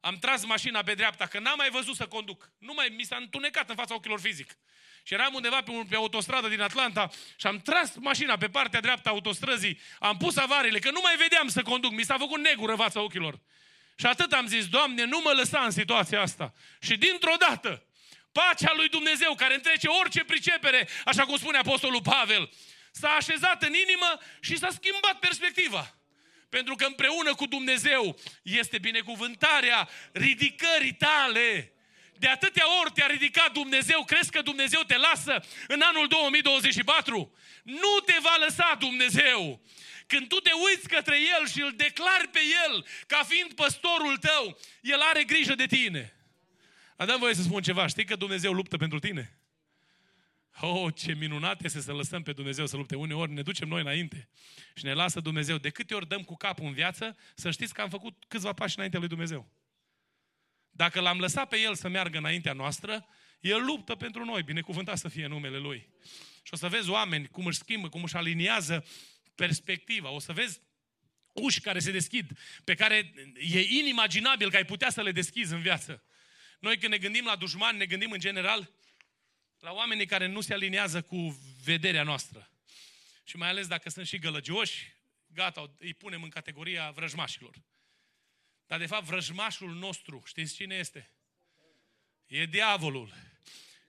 [0.00, 2.52] Am tras mașina pe dreapta, că n-am mai văzut să conduc.
[2.58, 4.58] Nu mai, mi s-a întunecat în fața ochilor fizic.
[5.02, 9.08] Și eram undeva pe, pe autostradă din Atlanta și am tras mașina pe partea dreaptă
[9.08, 12.74] a autostrăzii, am pus avarile, că nu mai vedeam să conduc, mi s-a făcut negură
[12.74, 13.40] fața ochilor.
[13.96, 16.54] Și atât am zis, Doamne, nu mă lăsa în situația asta.
[16.80, 17.86] Și dintr-o dată,
[18.32, 22.50] pacea lui Dumnezeu, care întrece orice pricepere, așa cum spune Apostolul Pavel,
[22.90, 25.94] s-a așezat în inimă și s-a schimbat perspectiva.
[26.48, 31.72] Pentru că împreună cu Dumnezeu este binecuvântarea ridicării tale.
[32.18, 37.34] De atâtea ori te-a ridicat Dumnezeu, crezi că Dumnezeu te lasă în anul 2024?
[37.62, 39.60] Nu te va lăsa Dumnezeu.
[40.06, 44.58] Când tu te uiți către El și îl declari pe El ca fiind păstorul tău,
[44.80, 46.14] El are grijă de tine.
[46.96, 49.39] Adam voie să spun ceva, știi că Dumnezeu luptă pentru tine?
[50.60, 52.96] Oh, ce minunat este să lăsăm pe Dumnezeu să lupte.
[52.96, 54.28] Uneori ne ducem noi înainte
[54.74, 55.56] și ne lasă Dumnezeu.
[55.56, 58.74] De câte ori dăm cu capul în viață, să știți că am făcut câțiva pași
[58.76, 59.50] înaintea lui Dumnezeu.
[60.70, 63.06] Dacă l-am lăsat pe El să meargă înaintea noastră,
[63.40, 65.88] El luptă pentru noi, binecuvântat să fie numele Lui.
[66.42, 68.86] Și o să vezi oameni cum își schimbă, cum își aliniază
[69.34, 70.10] perspectiva.
[70.10, 70.60] O să vezi
[71.32, 75.60] uși care se deschid, pe care e inimaginabil că ai putea să le deschizi în
[75.60, 76.02] viață.
[76.58, 78.70] Noi când ne gândim la dușmani, ne gândim în general
[79.60, 82.50] la oamenii care nu se aliniază cu vederea noastră.
[83.24, 84.92] Și mai ales dacă sunt și gălăgioși,
[85.26, 87.54] gata, îi punem în categoria vrăjmașilor.
[88.66, 91.10] Dar de fapt vrăjmașul nostru, știți cine este?
[92.26, 93.12] E diavolul,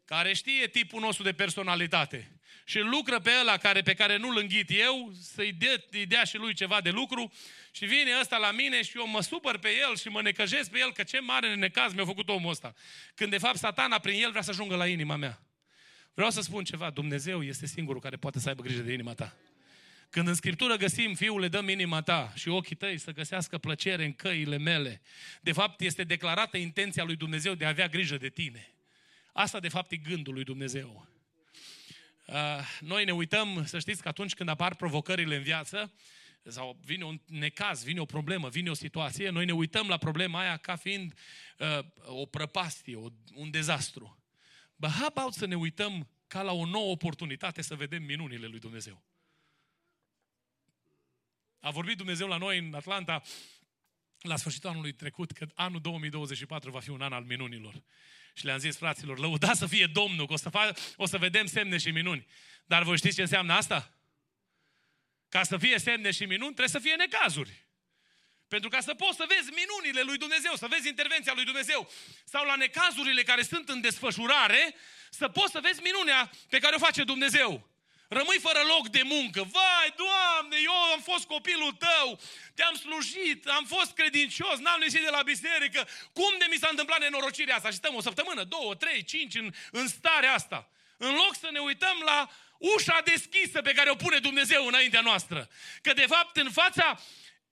[0.06, 4.70] care știe tipul nostru de personalitate și lucră pe ăla care, pe care nu-l înghit
[4.70, 7.34] eu, să-i dea, îi dea și lui ceva de lucru
[7.72, 10.80] și vine ăsta la mine și eu mă supăr pe el și mă necăjesc pe
[10.80, 12.74] el că ce mare necaz mi-a făcut omul ăsta.
[13.16, 15.51] Când de fapt satana prin el vrea să ajungă la inima mea.
[16.14, 19.36] Vreau să spun ceva, Dumnezeu este singurul care poate să aibă grijă de inima ta.
[20.10, 24.14] Când în Scriptură găsim, Fiule, dăm inima ta și ochii tăi să găsească plăcere în
[24.14, 25.02] căile mele,
[25.42, 28.74] de fapt este declarată intenția lui Dumnezeu de a avea grijă de tine.
[29.34, 31.08] Asta de fapt e gândul lui Dumnezeu.
[32.26, 32.36] Uh,
[32.80, 35.94] noi ne uităm, să știți că atunci când apar provocările în viață,
[36.44, 40.40] sau vine un necaz, vine o problemă, vine o situație, noi ne uităm la problema
[40.40, 41.14] aia ca fiind
[41.58, 44.21] uh, o prăpastie, o, un dezastru.
[44.82, 48.60] But how about să ne uităm ca la o nouă oportunitate să vedem minunile lui
[48.60, 49.04] Dumnezeu.
[51.60, 53.22] A vorbit Dumnezeu la noi în Atlanta
[54.20, 57.84] la sfârșitul anului trecut că anul 2024 va fi un an al minunilor.
[58.34, 61.46] Și le-am zis fraților, lăuda să fie Domnul, că o să, fa- o să vedem
[61.46, 62.28] semne și minuni.
[62.66, 63.98] Dar voi știți ce înseamnă asta?
[65.30, 67.66] Ca să fie semne și minuni, trebuie să fie necazuri.
[68.54, 71.92] Pentru ca să poți să vezi minunile lui Dumnezeu, să vezi intervenția lui Dumnezeu,
[72.24, 74.76] sau la necazurile care sunt în desfășurare,
[75.10, 77.70] să poți să vezi minunea pe care o face Dumnezeu.
[78.08, 79.42] Rămâi fără loc de muncă.
[79.52, 82.20] Vai, Doamne, eu am fost copilul tău,
[82.56, 85.88] te-am slujit, am fost credincios, n-am ieșit de la biserică.
[86.14, 87.70] Cum de mi s-a întâmplat nenorocirea asta?
[87.70, 90.70] Și stăm o săptămână, două, trei, cinci în, în starea asta.
[90.98, 95.50] În loc să ne uităm la ușa deschisă pe care o pune Dumnezeu înaintea noastră.
[95.82, 97.00] Că de fapt în fața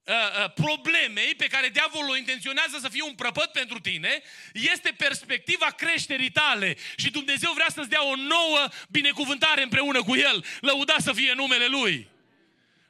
[0.10, 4.22] uh, uh, problemei pe care diavolul intenționează să fie un prăpăt pentru tine,
[4.53, 6.77] este perspectiva creșterii tale.
[6.95, 10.45] Și Dumnezeu vrea să-ți dea o nouă binecuvântare împreună cu El.
[10.60, 12.10] Lăuda să fie numele Lui.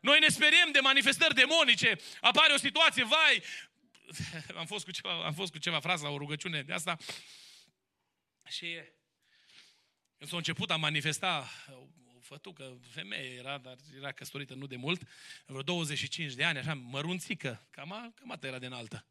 [0.01, 3.43] Noi ne speriem de manifestări demonice, apare o situație, vai,
[4.59, 6.97] am fost cu ceva, am fost cu ceva frați la o rugăciune de asta
[8.47, 8.77] și
[10.17, 11.98] când s-a început a manifesta o
[12.29, 15.01] fătucă, femeie era, dar era căsătorită nu de mult,
[15.45, 19.05] vreo 25 de ani, așa, mărunțică, cam, a- cam atât era de înaltă.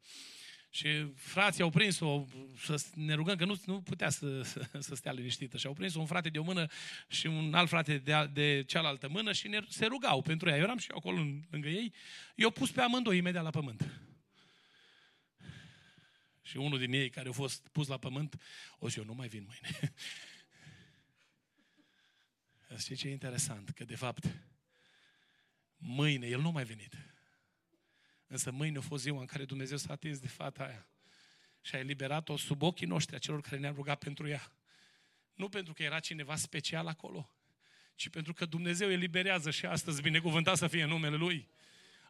[0.71, 2.25] Și frații au prins-o,
[2.65, 5.57] să ne rugăm că nu, nu putea să, să, să stea liniștită.
[5.57, 6.67] Și au prins un frate de o mână
[7.07, 10.55] și un alt frate de, a- de cealaltă mână și ne, se rugau pentru ea.
[10.57, 11.93] Eu eram și eu acolo în- lângă ei.
[12.35, 14.01] Eu pus pe amândoi imediat la pământ.
[16.41, 18.41] Și unul din ei care a fost pus la pământ,
[18.79, 19.93] o zi eu nu mai vin mâine.
[22.77, 23.69] Știi ce e interesant?
[23.69, 24.25] Că de fapt,
[25.77, 26.97] mâine, el nu mai venit.
[28.27, 30.87] Însă mâine a fost ziua în care Dumnezeu s-a atins de fata aia.
[31.61, 34.51] Și a eliberat-o sub ochii noștri, a celor care ne-am rugat pentru ea.
[35.33, 37.29] Nu pentru că era cineva special acolo,
[37.95, 41.49] ci pentru că Dumnezeu eliberează și astăzi, binecuvântat să fie numele Lui.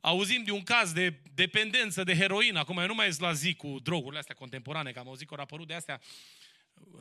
[0.02, 2.60] Auzim de un caz de dependență de heroină.
[2.60, 5.34] Acum eu nu mai ies la zi cu drogurile astea contemporane, că am auzit că
[5.34, 6.02] au apărut de astea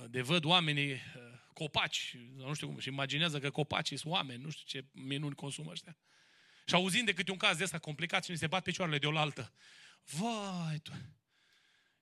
[0.09, 1.28] de văd oamenii uh,
[1.59, 5.71] copaci, nu știu cum, și imaginează că copacii sunt oameni, nu știu ce minuni consumă
[5.71, 5.97] ăștia.
[6.67, 9.07] Și auzind de câte un caz de ăsta complicat și ni se bat picioarele de
[9.07, 9.53] oaltă.
[10.05, 10.93] Vai, tu!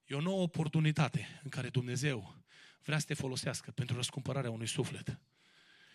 [0.06, 2.44] E o nouă oportunitate în care Dumnezeu
[2.82, 5.20] vrea să te folosească pentru răscumpărarea unui suflet.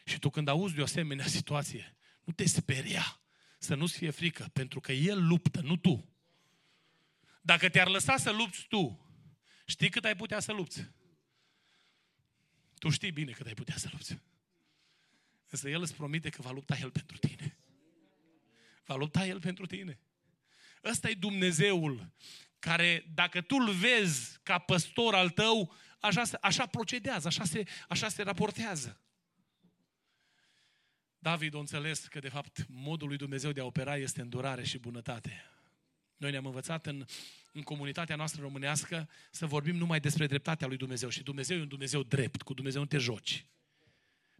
[0.06, 3.22] Și tu când auzi de o asemenea situație, nu te speria
[3.60, 6.14] să nu-ți fie frică, pentru că El luptă, nu tu.
[7.42, 9.10] Dacă te-ar lăsa să lupți tu,
[9.66, 10.92] știi cât ai putea să lupți?
[12.82, 14.20] Tu știi bine cât ai putea să lupți.
[15.50, 17.58] Însă El îți promite că va lupta El pentru tine.
[18.86, 20.00] Va lupta El pentru tine.
[20.84, 22.12] Ăsta e Dumnezeul
[22.60, 27.64] care, dacă tu îl vezi ca păstor al tău, așa, se- așa procedează, așa se,
[27.90, 29.02] așa se raportează.
[31.20, 34.78] David a înțeles că, de fapt, modul lui Dumnezeu de a opera este îndurare și
[34.78, 35.51] bunătate.
[36.22, 37.06] Noi ne-am învățat în,
[37.52, 41.10] în comunitatea noastră românească să vorbim numai despre dreptatea lui Dumnezeu.
[41.10, 43.46] Și Dumnezeu e un Dumnezeu drept, cu Dumnezeu nu te joci.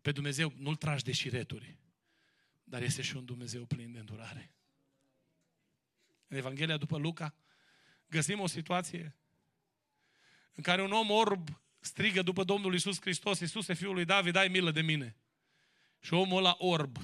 [0.02, 1.78] Pe Dumnezeu nu-L tragi de șireturi,
[2.64, 4.52] dar este și un Dumnezeu plin de îndurare.
[6.28, 7.36] În Evanghelia după Luca
[8.08, 9.16] găsim o situație
[10.54, 14.48] în care un om orb strigă după Domnul Isus Hristos, Iisuse, Fiul lui David, ai
[14.48, 15.16] milă de mine.
[16.00, 16.98] Și omul ăla orb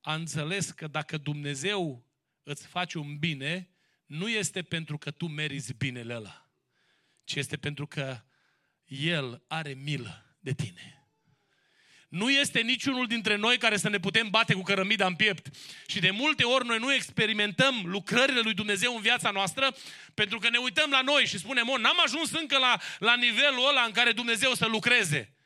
[0.00, 2.10] a înțeles că dacă Dumnezeu
[2.42, 3.70] îți face un bine,
[4.06, 6.50] nu este pentru că tu meriți binele ăla,
[7.24, 8.20] ci este pentru că
[8.84, 10.96] El are milă de tine.
[12.08, 15.46] Nu este niciunul dintre noi care să ne putem bate cu cărămida în piept.
[15.86, 19.76] Și de multe ori noi nu experimentăm lucrările lui Dumnezeu în viața noastră
[20.14, 23.68] pentru că ne uităm la noi și spunem, o, n-am ajuns încă la, la nivelul
[23.68, 25.36] ăla în care Dumnezeu să lucreze.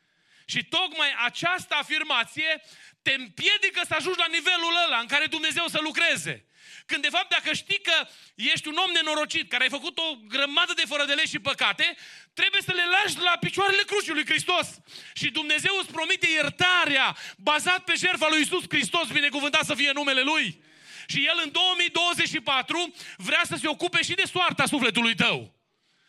[0.44, 2.62] Și tocmai această afirmație
[3.02, 6.45] te împiedică să ajungi la nivelul ăla în care Dumnezeu să lucreze.
[6.86, 10.72] Când de fapt dacă știi că ești un om nenorocit, care ai făcut o grămadă
[10.76, 11.97] de fără de legi și păcate,
[12.34, 14.68] trebuie să le lași la picioarele crucii lui Hristos.
[15.14, 20.22] Și Dumnezeu îți promite iertarea bazat pe jertfa lui Isus Hristos, binecuvântat să fie numele
[20.22, 20.62] Lui.
[21.06, 25.55] Și El în 2024 vrea să se ocupe și de soarta sufletului tău.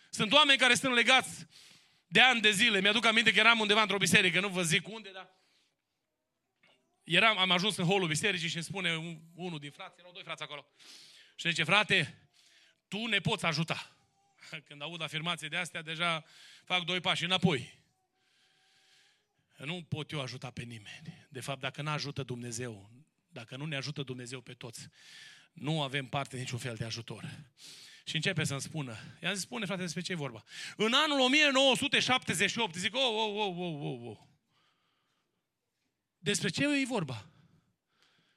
[0.09, 1.29] Sunt oameni care sunt legați
[2.07, 2.81] de ani de zile.
[2.81, 5.36] Mi-aduc aminte că eram undeva într-o biserică, nu vă zic unde, dar
[7.07, 10.23] eram, am ajuns în holul bisericii și îmi spune un, unul din frați, erau doi
[10.23, 10.65] frați acolo.
[11.35, 12.27] Și zice, frate,
[12.87, 13.97] tu ne poți ajuta.
[14.67, 16.25] Când aud afirmații de astea, deja
[16.63, 17.79] fac doi pași înapoi.
[19.57, 21.27] Nu pot eu ajuta pe nimeni.
[21.29, 22.89] De fapt, dacă nu ajută Dumnezeu,
[23.27, 24.87] dacă nu ne ajută Dumnezeu pe toți,
[25.53, 27.39] nu avem parte niciun fel de ajutor.
[28.03, 28.97] Și începe să-mi spună.
[29.21, 30.43] I-am zis, spune frate, despre ce e vorba?
[30.75, 34.17] În anul 1978, zic, oh, oh, oh, oh, oh, oh.
[36.31, 37.25] Despre ce e vorba?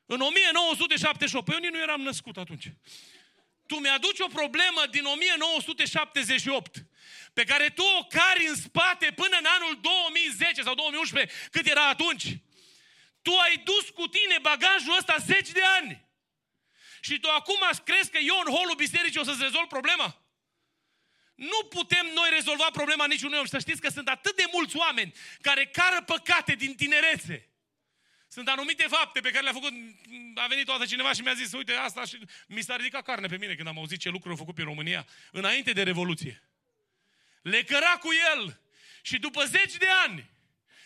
[0.07, 2.67] În 1978, păi eu nici nu eram născut atunci.
[3.67, 6.85] Tu mi-aduci o problemă din 1978
[7.33, 11.89] pe care tu o cari în spate până în anul 2010 sau 2011, cât era
[11.89, 12.25] atunci.
[13.23, 16.09] Tu ai dus cu tine bagajul ăsta zeci de ani.
[17.01, 20.23] Și tu acum crezi că eu în holul bisericii o să-ți rezolv problema?
[21.35, 23.45] Nu putem noi rezolva problema niciunui om.
[23.45, 27.50] Și să știți că sunt atât de mulți oameni care cară păcate din tinerețe.
[28.33, 29.73] Sunt anumite fapte pe care le-a făcut,
[30.35, 33.37] a venit toată cineva și mi-a zis, uite asta și mi s-a ridicat carne pe
[33.37, 36.43] mine când am auzit ce lucruri au făcut pe România, înainte de Revoluție.
[37.43, 38.61] Le căra cu el
[39.03, 40.31] și după zeci de ani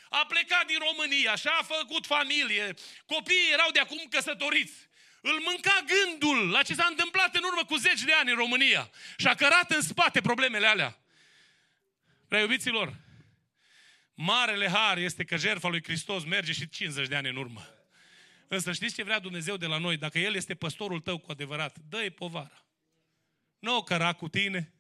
[0.09, 2.75] a plecat din România și a făcut familie,
[3.07, 4.75] copiii erau de acum căsătoriți.
[5.21, 8.91] Îl mânca gândul la ce s-a întâmplat în urmă cu zeci de ani în România
[9.17, 10.99] și a cărat în spate problemele alea.
[12.29, 12.95] Prea iubiților,
[14.15, 17.67] Marele har este că jertfa lui Hristos merge și 50 de ani în urmă.
[18.49, 19.97] Însă știți ce vrea Dumnezeu de la noi?
[19.97, 22.67] Dacă El este păstorul tău cu adevărat, dă-i povara.
[23.59, 24.73] Nu o căra cu tine.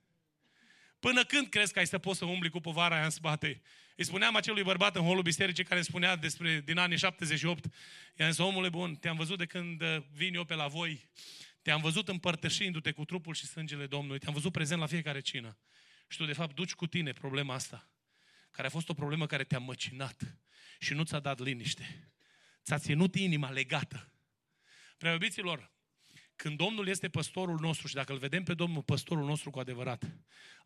[1.00, 3.62] Până când crezi că ai să poți să umbli cu povara aia în spate?
[3.96, 7.64] Îi spuneam acelui bărbat în holul bisericii care îmi spunea despre din anii 78.
[8.16, 11.08] I-am zis, omule bun, te-am văzut de când uh, vin eu pe la voi.
[11.62, 14.18] Te-am văzut împărtășindu-te cu trupul și sângele Domnului.
[14.18, 15.58] Te-am văzut prezent la fiecare cină.
[16.08, 17.93] Și tu, de fapt, duci cu tine problema asta
[18.54, 20.38] care a fost o problemă care te-a măcinat
[20.78, 22.12] și nu ți-a dat liniște.
[22.64, 24.12] Ți-a ținut inima legată.
[24.98, 25.70] Prea iubiților,
[26.36, 30.16] când Domnul este păstorul nostru și dacă îl vedem pe Domnul păstorul nostru cu adevărat,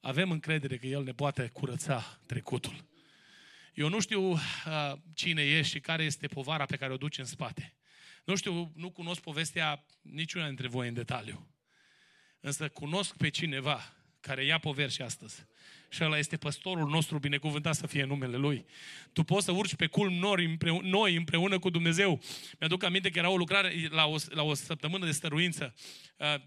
[0.00, 2.86] avem încredere că El ne poate curăța trecutul.
[3.74, 4.40] Eu nu știu uh,
[5.14, 7.76] cine ești și care este povara pe care o duci în spate.
[8.24, 11.50] Nu știu, nu cunosc povestea niciuna dintre voi în detaliu.
[12.40, 15.46] Însă cunosc pe cineva care ia poveri și astăzi
[15.88, 18.66] și ăla este păstorul nostru, binecuvântat să fie numele Lui.
[19.12, 22.20] Tu poți să urci pe culm nori împreună, noi împreună cu Dumnezeu.
[22.58, 25.74] Mi-aduc aminte că era o lucrare la o, la o săptămână de stăruință.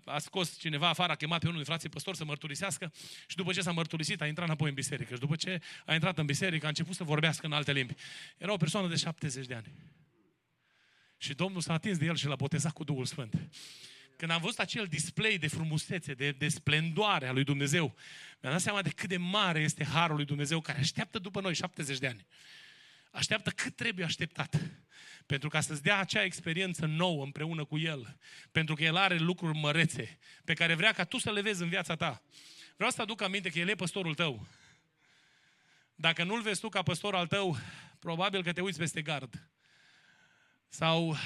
[0.05, 2.91] A scos cineva afară, a chemat pe unul din frații păstori să mărturisească
[3.27, 5.13] și după ce s-a mărturisit a intrat înapoi în biserică.
[5.13, 7.93] Și după ce a intrat în biserică a început să vorbească în alte limbi.
[8.38, 9.72] Era o persoană de 70 de ani.
[11.18, 13.49] Și Domnul s-a atins de el și l-a botezat cu Duhul Sfânt.
[14.22, 17.95] Când am văzut acel display de frumusețe, de, de splendoare a lui Dumnezeu,
[18.41, 21.53] mi-am dat seama de cât de mare este harul lui Dumnezeu care așteaptă după noi
[21.53, 22.26] 70 de ani.
[23.11, 24.61] Așteaptă cât trebuie așteptat.
[25.26, 28.18] Pentru ca să-ți dea acea experiență nouă împreună cu El.
[28.52, 31.69] Pentru că El are lucruri mărețe pe care vrea ca tu să le vezi în
[31.69, 32.22] viața ta.
[32.76, 34.48] Vreau să aduc aminte că El e păstorul tău.
[35.95, 37.57] Dacă nu-L vezi tu ca păstor al tău,
[37.99, 39.49] probabil că te uiți peste gard.
[40.69, 41.18] Sau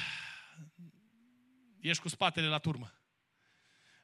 [1.90, 2.94] ești cu spatele la turmă.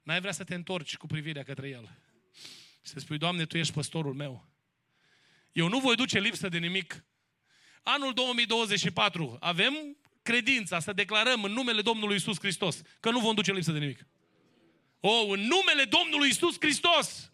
[0.04, 1.98] N-ai vrea să te întorci cu privirea către El.
[2.82, 4.50] Să spui, Doamne, Tu ești păstorul meu.
[5.52, 7.04] Eu nu voi duce lipsă de nimic.
[7.84, 13.52] Anul 2024 avem credința să declarăm în numele Domnului Isus Hristos că nu vom duce
[13.52, 14.06] lipsă de nimic.
[15.00, 17.31] O, oh, în numele Domnului Isus Hristos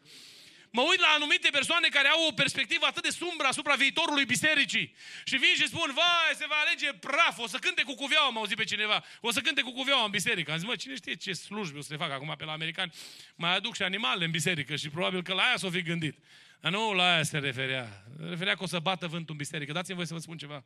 [0.72, 4.96] Mă uit la anumite persoane care au o perspectivă atât de sumbră asupra viitorului bisericii
[5.24, 8.38] și vin și spun, vai, se va alege praf, o să cânte cu cuveaua, am
[8.38, 10.52] auzit pe cineva, o să cânte cu cuveaua în biserică.
[10.52, 12.94] Am zis, mă, cine știe ce slujbe o să le fac acum pe la americani?
[13.36, 16.18] Mai aduc și animale în biserică și probabil că la aia s-o fi gândit.
[16.60, 18.04] Dar nu la aia se referea.
[18.20, 19.72] Se referea că o să bată vântul în biserică.
[19.72, 20.66] Dați-mi voi să vă spun ceva.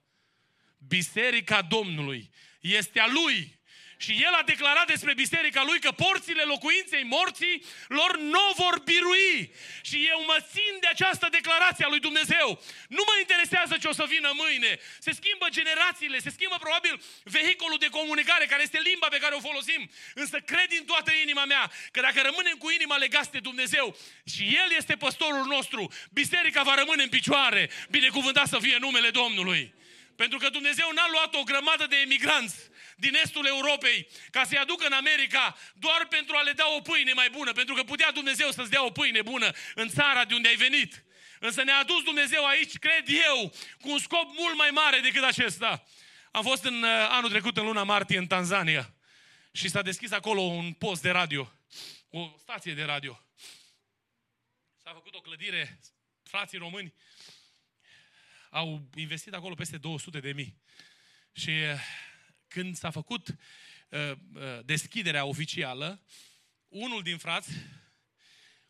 [0.88, 2.30] Biserica Domnului
[2.60, 3.60] este a Lui
[4.06, 9.54] și el a declarat despre biserica lui că porțile locuinței morții lor nu vor birui.
[9.82, 12.48] Și eu mă țin de această declarație a lui Dumnezeu.
[12.88, 14.80] Nu mă interesează ce o să vină mâine.
[15.00, 19.46] Se schimbă generațiile, se schimbă probabil vehiculul de comunicare, care este limba pe care o
[19.50, 19.90] folosim.
[20.14, 23.98] Însă cred din toată inima mea că dacă rămânem cu inima legați de Dumnezeu
[24.34, 27.70] și El este păstorul nostru, biserica va rămâne în picioare.
[27.90, 29.74] Binecuvântat să fie numele Domnului.
[30.16, 32.71] Pentru că Dumnezeu n-a luat o grămadă de emigranți
[33.02, 37.14] din estul Europei ca să-i aducă în America doar pentru a le da o pâine
[37.14, 40.48] mai bună, pentru că putea Dumnezeu să-ți dea o pâine bună în țara de unde
[40.48, 41.04] ai venit.
[41.40, 45.84] Însă ne-a adus Dumnezeu aici, cred eu, cu un scop mult mai mare decât acesta.
[46.32, 48.94] Am fost în uh, anul trecut, în luna martie, în Tanzania
[49.52, 51.54] și s-a deschis acolo un post de radio,
[52.10, 53.24] o stație de radio.
[54.84, 55.80] S-a făcut o clădire,
[56.24, 56.94] frații români
[58.50, 60.56] au investit acolo peste 200 de mii.
[61.34, 61.80] Și uh,
[62.52, 66.02] când s-a făcut uh, uh, deschiderea oficială,
[66.68, 67.52] unul din frați,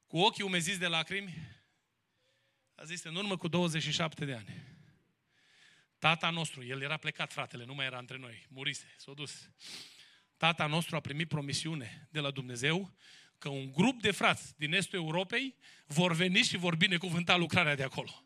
[0.07, 1.47] cu ochii umeziți de lacrimi,
[2.75, 4.63] a zis, în urmă cu 27 de ani,
[5.99, 9.49] tata nostru, el era plecat, fratele, nu mai era între noi, murise, s-a dus.
[10.37, 12.95] Tata nostru a primit promisiune de la Dumnezeu
[13.37, 15.55] că un grup de frați din estul Europei
[15.85, 18.25] vor veni și vor binecuvânta lucrarea de acolo.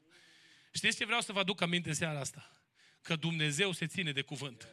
[0.72, 2.56] Știți ce vreau să vă aduc aminte în seara asta?
[3.06, 4.68] că Dumnezeu se ține de cuvânt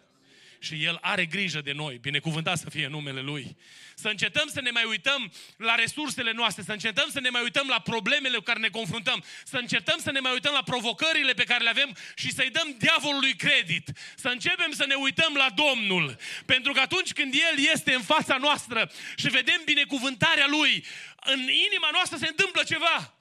[0.63, 1.99] și El are grijă de noi.
[2.01, 3.57] Binecuvântat să fie numele Lui.
[3.95, 7.67] Să încetăm să ne mai uităm la resursele noastre, să încetăm să ne mai uităm
[7.69, 11.45] la problemele cu care ne confruntăm, să încetăm să ne mai uităm la provocările pe
[11.45, 13.91] care le avem și să-i dăm diavolului credit.
[14.17, 16.17] Să începem să ne uităm la Domnul.
[16.47, 20.85] Pentru că atunci când El este în fața noastră și vedem binecuvântarea Lui,
[21.17, 23.15] în inima noastră se întâmplă ceva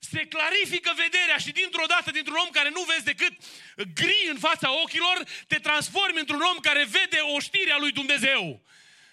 [0.00, 3.32] se clarifică vederea și dintr-o dată, dintr-un om care nu vezi decât
[3.94, 8.62] gri în fața ochilor, te transformi într-un om care vede oștirea lui Dumnezeu.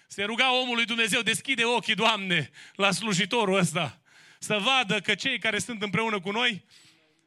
[0.08, 4.00] Se ruga omul lui Dumnezeu, deschide ochii, Doamne, la slujitorul ăsta,
[4.38, 6.64] să vadă că cei care sunt împreună cu noi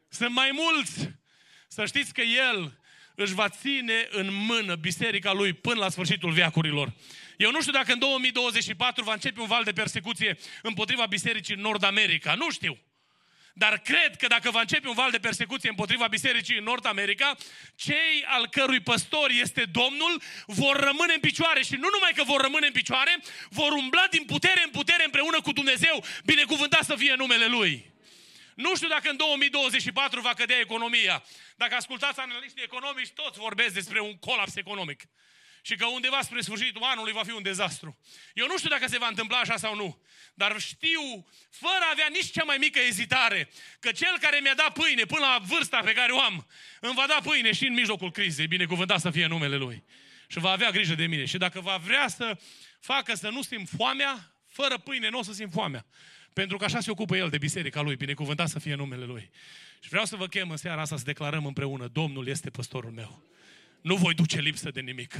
[0.09, 1.11] sunt mai mulți.
[1.67, 2.79] Să știți că El
[3.15, 6.93] își va ține în mână biserica lui până la sfârșitul veacurilor.
[7.37, 11.61] Eu nu știu dacă în 2024 va începe un val de persecuție împotriva bisericii în
[11.61, 12.35] Nord America.
[12.35, 12.77] Nu știu.
[13.57, 17.35] Dar cred că dacă va începe un val de persecuție împotriva bisericii în Nord America,
[17.75, 22.41] cei al cărui păstor este Domnul vor rămâne în picioare și nu numai că vor
[22.41, 23.19] rămâne în picioare,
[23.49, 27.91] vor umbla din putere în putere împreună cu Dumnezeu, binecuvântat să fie numele Lui.
[28.55, 31.23] Nu știu dacă în 2024 va cădea economia.
[31.55, 35.01] Dacă ascultați analiștii economici, toți vorbesc despre un colaps economic
[35.67, 37.97] și că undeva spre sfârșitul anului va fi un dezastru.
[38.33, 40.01] Eu nu știu dacă se va întâmpla așa sau nu,
[40.33, 43.49] dar știu, fără a avea nici cea mai mică ezitare,
[43.79, 46.47] că cel care mi-a dat pâine până la vârsta pe care o am,
[46.79, 49.83] îmi va da pâine și în mijlocul crizei, binecuvântat să fie numele Lui.
[50.27, 51.25] Și va avea grijă de mine.
[51.25, 52.39] Și dacă va vrea să
[52.79, 55.85] facă să nu simt foamea, fără pâine nu o să simt foamea.
[56.33, 59.29] Pentru că așa se ocupă El de biserica Lui, binecuvântat să fie numele Lui.
[59.79, 63.35] Și vreau să vă chem în seara asta să declarăm împreună, Domnul este păstorul meu
[63.81, 65.13] nu voi duce lipsă de nimic.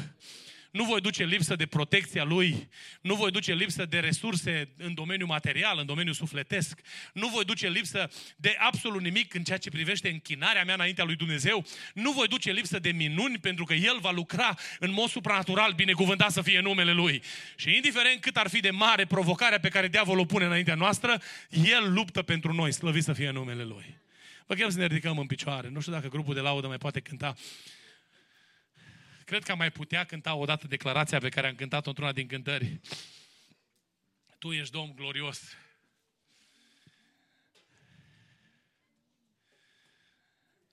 [0.72, 2.70] Nu voi duce lipsă de protecția lui,
[3.02, 6.80] nu voi duce lipsă de resurse în domeniul material, în domeniul sufletesc,
[7.14, 11.16] nu voi duce lipsă de absolut nimic în ceea ce privește închinarea mea înaintea lui
[11.16, 15.74] Dumnezeu, nu voi duce lipsă de minuni pentru că El va lucra în mod supranatural,
[15.74, 17.22] binecuvântat să fie numele Lui.
[17.56, 21.22] Și indiferent cât ar fi de mare provocarea pe care diavolul o pune înaintea noastră,
[21.50, 23.98] El luptă pentru noi, slăvit să fie numele Lui.
[24.46, 25.70] Vă chem să ne ridicăm în picioare.
[25.70, 27.36] Nu știu dacă grupul de laudă mai poate cânta
[29.28, 32.28] Cred că am mai putea cânta o dată declarația pe care am cântat-o într-una din
[32.28, 32.80] cântări.
[34.38, 35.42] Tu ești Domn glorios.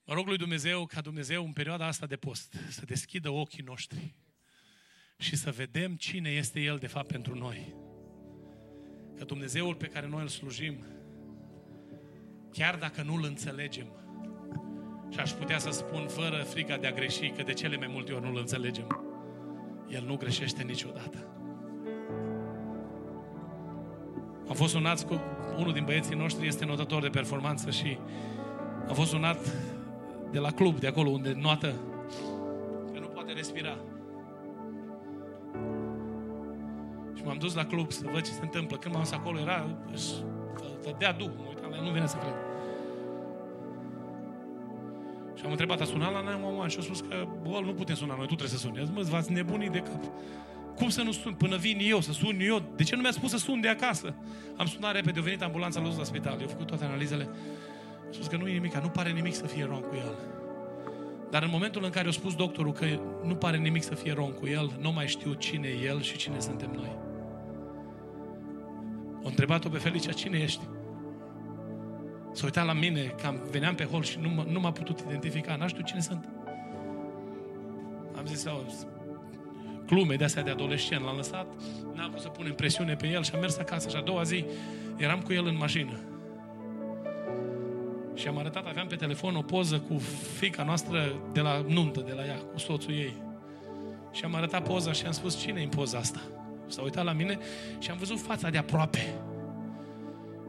[0.05, 4.15] Mă rog lui Dumnezeu ca Dumnezeu în perioada asta de post să deschidă ochii noștri
[5.19, 7.75] și să vedem cine este El de fapt pentru noi.
[9.17, 10.85] Că Dumnezeul pe care noi îl slujim,
[12.53, 14.04] chiar dacă nu îl înțelegem,
[15.09, 18.13] și aș putea să spun fără frica de a greși că de cele mai multe
[18.13, 18.87] ori nu-L înțelegem.
[19.89, 21.29] El nu greșește niciodată.
[24.49, 25.21] Am fost sunat cu
[25.59, 27.99] unul din băieții noștri, este notător de performanță și
[28.89, 29.39] am fost sunat
[30.31, 31.75] de la club, de acolo unde noată
[32.93, 33.77] că nu poate respira.
[37.15, 38.77] Și m-am dus la club să văd ce se întâmplă.
[38.77, 42.17] Când m-am dus acolo, era, să dea duh, mă uitam la el, nu vine să
[42.17, 42.54] cred.
[45.45, 48.15] Și am întrebat, a sunat la 911 și a spus că, bă, nu putem suna
[48.16, 48.79] noi, tu trebuie să suni.
[48.79, 50.05] A zis, mă, v-ați nebunit de cap.
[50.77, 51.33] Cum să nu sun?
[51.33, 52.62] Până vin eu, să sun eu.
[52.77, 54.15] De ce nu mi-a spus să sun de acasă?
[54.57, 56.41] Am sunat repede, a venit ambulanța, l-a dus la spital.
[56.41, 57.29] Eu făcut toate analizele.
[58.09, 60.15] A spus că nu e nimic, nu pare nimic să fie rom cu el.
[61.31, 62.87] Dar în momentul în care a spus doctorul că
[63.25, 66.16] nu pare nimic să fie rom cu el, nu mai știu cine e el și
[66.16, 66.97] cine suntem noi.
[69.23, 70.61] O întrebat-o pe Felicia, cine ești?
[72.35, 75.56] S-a uitat la mine, cam veneam pe hol și nu, m- nu m-a putut identifica.
[75.56, 76.28] N-a știu cine sunt.
[78.16, 78.66] Am zis, sau
[79.86, 81.05] glume de astea de adolescent.
[81.05, 81.47] L-am lăsat,
[81.94, 83.89] n-am vrut să punem presiune pe el și am mers acasă.
[83.89, 84.44] Și a doua zi
[84.97, 85.98] eram cu el în mașină.
[88.15, 89.98] Și am arătat, aveam pe telefon o poză cu
[90.39, 93.15] fica noastră de la nuntă, de la ea, cu soțul ei.
[94.12, 96.20] Și am arătat poza și am spus, cine e în poza asta?
[96.66, 97.39] S-a uitat la mine
[97.78, 99.15] și am văzut fața de aproape.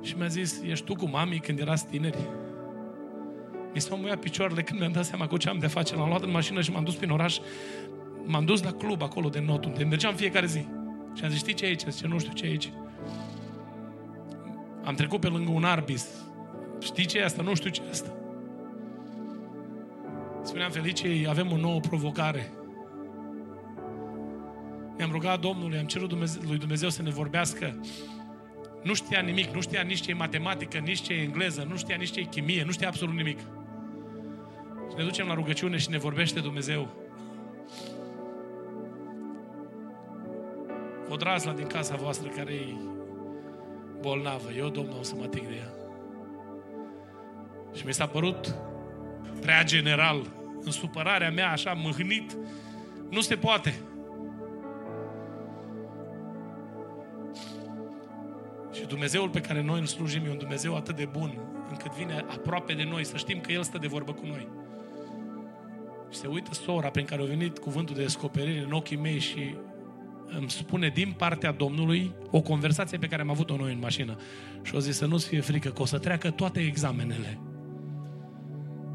[0.06, 2.28] Și mi-a zis, ești tu cu mami când erați tineri?
[3.74, 5.96] Mi s-au muiat picioarele când mi-am dat seama cu ce am de face.
[5.96, 7.38] L-am luat în mașină și m-am dus prin oraș.
[8.24, 10.68] M-am dus la club acolo de not, unde mergeam fiecare zi.
[11.14, 11.84] Și am zis, știi ce e aici?
[11.90, 12.72] Zice, nu știu ce e aici.
[14.84, 16.08] Am trecut pe lângă un arbis.
[16.80, 17.42] Știi ce e asta?
[17.42, 18.10] Nu știu ce e asta.
[20.44, 22.52] Spuneam Felicei, avem o nouă provocare.
[24.98, 27.76] Mi-am rugat Domnului, am cerut Dumnezeu, lui Dumnezeu să ne vorbească
[28.86, 31.96] nu știa nimic, nu știa nici ce e matematică, nici ce e engleză, nu știa
[31.96, 33.40] nici ce e chimie, nu știa absolut nimic.
[34.90, 36.88] Și ne ducem la rugăciune și ne vorbește Dumnezeu.
[41.10, 42.76] O drazla din casa voastră care e
[44.02, 45.74] bolnavă, eu, Domnul, o să mă ating de ea.
[47.76, 48.56] Și mi s-a părut
[49.42, 52.38] prea general în supărarea mea, așa mâhnit.
[53.10, 53.80] Nu se poate.
[58.86, 61.38] Și Dumnezeul pe care noi îl slujim e un Dumnezeu atât de bun,
[61.70, 64.48] încât vine aproape de noi, să știm că El stă de vorbă cu noi.
[66.12, 69.56] Și se uită sora prin care a venit cuvântul de descoperire în ochii mei și
[70.38, 74.18] îmi spune din partea Domnului o conversație pe care am avut-o noi în mașină.
[74.64, 77.40] Și o zis să nu-ți fie frică, că o să treacă toate examenele.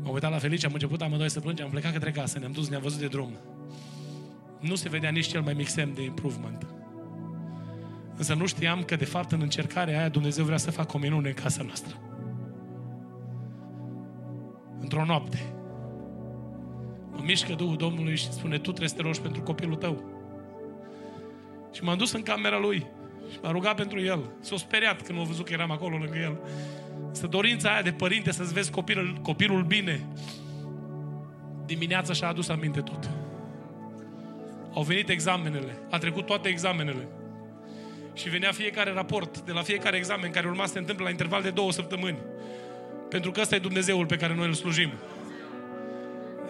[0.02, 2.68] M-am uitat la Felice, am început amândoi să plângem, am plecat către casă, ne-am dus,
[2.68, 3.32] ne-am văzut de drum.
[4.60, 6.80] Nu se vedea nici cel mai mic semn de improvement.
[8.20, 11.28] Însă nu știam că, de fapt, în încercarea aia, Dumnezeu vrea să facă o minune
[11.28, 11.97] în casa noastră.
[14.80, 15.52] Într-o noapte.
[17.10, 20.05] Mă mișcă Duhul Domnului și spune, tu trebuie să te rogi pentru copilul tău.
[21.72, 22.86] Și m-am dus în camera lui
[23.32, 24.30] și m-a rugat pentru el.
[24.40, 26.38] S-a speriat când a văzut că eram acolo lângă el.
[27.10, 30.06] Să dorința aia de părinte să-ți vezi copilul, copilul bine.
[31.66, 33.10] Dimineața și-a adus aminte tot.
[34.74, 35.78] Au venit examenele.
[35.90, 37.09] A trecut toate examenele.
[38.15, 41.43] Și venea fiecare raport de la fiecare examen care urma să se întâmple la interval
[41.43, 42.19] de două săptămâni.
[43.09, 44.93] Pentru că ăsta e Dumnezeul pe care noi îl slujim.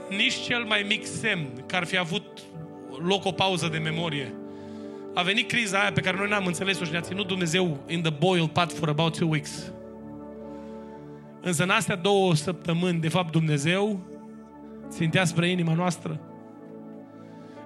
[0.08, 2.40] Nici cel mai mic semn că ar fi avut
[2.98, 4.34] loc o pauză de memorie.
[5.14, 8.10] A venit criza aia pe care noi n-am înțeles-o și ne-a ținut Dumnezeu in the
[8.10, 9.72] boil pot for about two weeks.
[11.40, 14.00] Însă în astea două săptămâni, de fapt, Dumnezeu
[14.88, 16.20] țintea spre inima noastră.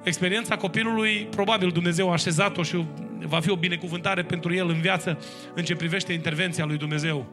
[0.05, 2.85] Experiența copilului, probabil Dumnezeu a așezat-o și
[3.27, 5.19] va fi o binecuvântare pentru el în viață
[5.55, 7.27] în ce privește intervenția lui Dumnezeu.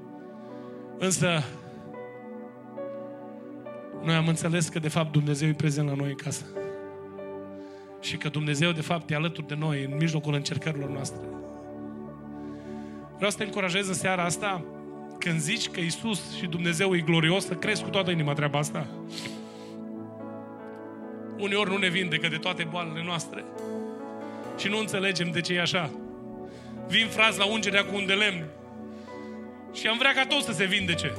[1.00, 1.44] Însă,
[4.04, 6.46] noi am înțeles că de fapt Dumnezeu e prezent la noi în casă.
[8.02, 11.22] Și că Dumnezeu de fapt e alături de noi în mijlocul încercărilor noastre.
[13.16, 14.66] Vreau să te încurajez în seara asta
[15.20, 18.88] când zici că Isus și Dumnezeu e glorios, să crezi cu toată inima treaba asta.
[21.42, 23.44] Uneori nu ne vindecă de toate boalele noastre.
[24.58, 25.90] Și nu înțelegem de ce e așa.
[26.88, 28.46] Vin frați la ungerea cu un de lemn.
[29.74, 31.14] Și am vrea ca toți să se vindece.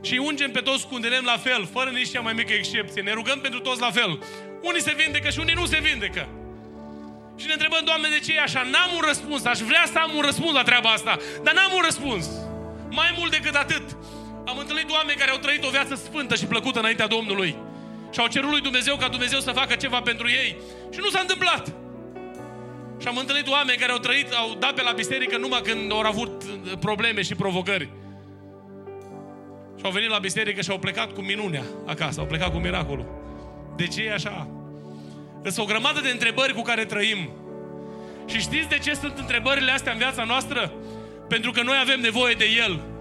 [0.00, 2.52] Și ungem pe toți cu un de lemn la fel, fără nici cea mai mică
[2.52, 3.02] excepție.
[3.02, 4.22] Ne rugăm pentru toți la fel.
[4.62, 6.28] Unii se vindecă și unii nu se vindecă.
[7.36, 8.62] Și ne întrebăm, Doamne, de ce e așa?
[8.62, 9.44] N-am un răspuns.
[9.44, 12.26] Aș vrea să am un răspuns la treaba asta, dar n-am un răspuns.
[12.90, 13.96] Mai mult decât atât,
[14.46, 17.56] am întâlnit oameni care au trăit o viață sfântă și plăcută înaintea Domnului.
[18.12, 20.56] Și au cerut lui Dumnezeu ca Dumnezeu să facă ceva pentru ei.
[20.92, 21.74] Și nu s-a întâmplat.
[23.00, 26.00] Și am întâlnit oameni care au trăit, au dat pe la biserică numai când au
[26.00, 26.44] avut
[26.80, 27.90] probleme și provocări.
[29.78, 33.06] Și au venit la biserică și au plecat cu minunea acasă, au plecat cu miracolul.
[33.76, 34.48] De ce e așa?
[35.42, 37.30] Sunt o grămadă de întrebări cu care trăim.
[38.26, 40.72] Și știți de ce sunt întrebările astea în viața noastră?
[41.28, 42.91] Pentru că noi avem nevoie de El.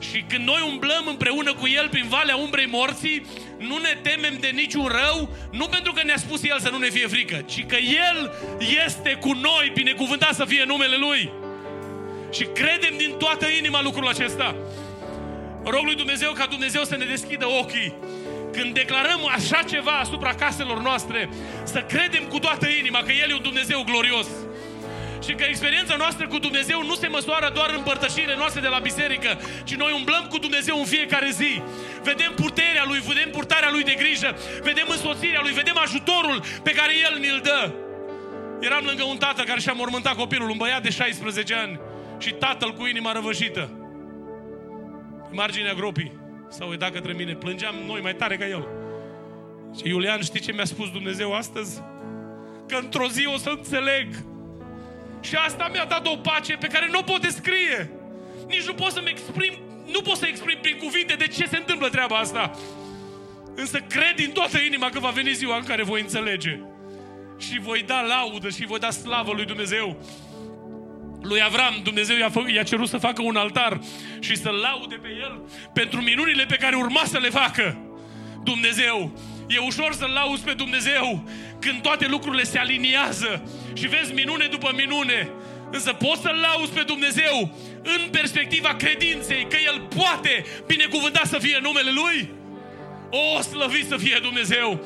[0.00, 3.26] Și când noi umblăm împreună cu El prin valea umbrei morții,
[3.58, 6.88] nu ne temem de niciun rău, nu pentru că ne-a spus El să nu ne
[6.88, 8.32] fie frică, ci că El
[8.86, 11.30] este cu noi, binecuvântat să fie numele Lui.
[12.32, 14.56] Și credem din toată inima lucrul acesta.
[15.64, 17.94] Rog lui Dumnezeu ca Dumnezeu să ne deschidă ochii
[18.52, 21.28] când declarăm așa ceva asupra caselor noastre,
[21.64, 24.26] să credem cu toată inima că El e un Dumnezeu glorios.
[25.24, 28.78] Și că experiența noastră cu Dumnezeu nu se măsoară doar în părtășirile noastre de la
[28.78, 31.62] biserică, ci noi umblăm cu Dumnezeu în fiecare zi.
[32.02, 36.92] Vedem puterea Lui, vedem purtarea Lui de grijă, vedem însoțirea Lui, vedem ajutorul pe care
[37.06, 37.72] El ne-l dă.
[38.60, 41.80] Eram lângă un tată care și-a mormântat copilul, un băiat de 16 ani,
[42.18, 43.70] și tatăl cu inima răvășită.
[45.30, 46.12] Marginea gropii.
[46.48, 48.68] S-a uitat către mine, plângeam noi mai tare ca el.
[49.76, 51.82] Și Iulian, știi ce mi-a spus Dumnezeu astăzi?
[52.68, 54.06] Că într-o zi o să înțeleg.
[55.20, 57.90] Și asta mi-a dat o pace pe care nu o pot descrie.
[58.48, 59.52] Nici nu pot să-mi exprim,
[59.92, 62.58] nu pot să exprim prin cuvinte de ce se întâmplă treaba asta.
[63.54, 66.60] Însă cred din toată inima că va veni ziua în care voi înțelege.
[67.38, 69.98] Și voi da laudă și voi da slavă lui Dumnezeu
[71.22, 73.80] lui Avram, Dumnezeu i-a, fă, i-a cerut să facă un altar
[74.20, 75.42] și să laude pe el
[75.72, 77.78] pentru minunile pe care urma să le facă.
[78.44, 79.18] Dumnezeu,
[79.54, 81.28] e ușor să-L lauzi pe Dumnezeu
[81.58, 85.30] când toate lucrurile se aliniază și vezi minune după minune.
[85.70, 91.58] Însă poți să-L lauzi pe Dumnezeu în perspectiva credinței că El poate binecuvânta să fie
[91.62, 92.30] numele Lui?
[93.10, 94.84] O, slăvit să fie Dumnezeu!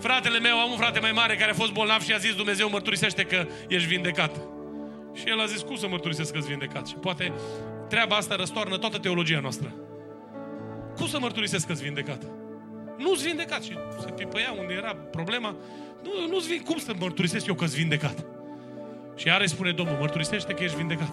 [0.00, 2.70] Fratele meu, am un frate mai mare care a fost bolnav și a zis Dumnezeu
[2.70, 4.36] mărturisește că ești vindecat.
[5.14, 6.86] Și el a zis, cum să mărturisesc că vindecat?
[6.86, 7.32] Și poate
[7.88, 9.74] treaba asta răstoarnă toată teologia noastră.
[10.96, 12.22] Cum să mărturisesc că vindecat?
[12.98, 13.62] Nu-ți vindecat.
[13.62, 15.56] Și se pipăia unde era problema.
[16.02, 18.24] Nu, nu-ți vin, cum să mărturisesc eu că vindecat?
[19.16, 21.12] Și are spune Domnul, mărturisește că ești vindecat.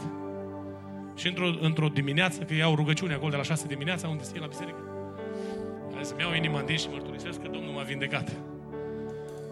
[1.15, 4.47] Și într-o, într-o dimineață, că iau rugăciune acolo de la șase dimineața, unde se la
[4.47, 8.29] biserică, a Trebuie să-mi iau inima în din și mărturisesc că Domnul m-a vindecat.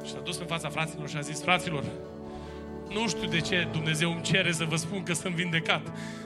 [0.04, 1.84] Și s-a dus în fața fraților și a zis, fraților,
[2.94, 5.82] nu știu de ce Dumnezeu îmi cere să vă spun că sunt vindecat.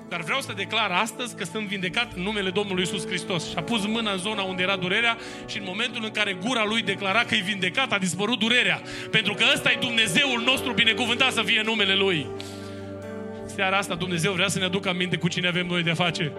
[0.10, 3.49] Dar vreau să declar astăzi că sunt vindecat în numele Domnului Isus Hristos.
[3.49, 6.65] Și a pus mâna în zona unde era durerea și în momentul în care gura
[6.65, 8.81] lui declara că e vindecat, a dispărut durerea.
[9.11, 12.27] Pentru că ăsta e Dumnezeul nostru binecuvântat să fie numele Lui.
[13.45, 16.31] Seara asta Dumnezeu vrea să ne aducă aminte cu cine avem noi de face.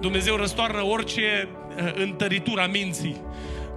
[0.00, 3.20] Dumnezeu răstoarnă orice uh, întăritură a minții.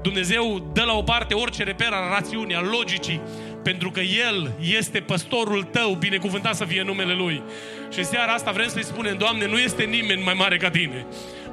[0.01, 3.21] Dumnezeu dă la o parte orice reper al rațiunii, al logicii,
[3.63, 7.43] pentru că El este păstorul tău, binecuvântat să fie numele Lui.
[7.91, 11.05] Și în seara asta vrem să-i spunem, Doamne, nu este nimeni mai mare ca Tine.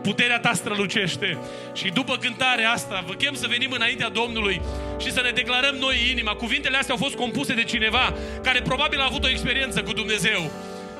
[0.02, 1.38] Puterea Ta strălucește.
[1.74, 4.60] Și după cântarea asta, vă chem să venim înaintea Domnului
[4.98, 6.32] și să ne declarăm noi inima.
[6.32, 10.50] Cuvintele astea au fost compuse de cineva care probabil a avut o experiență cu Dumnezeu.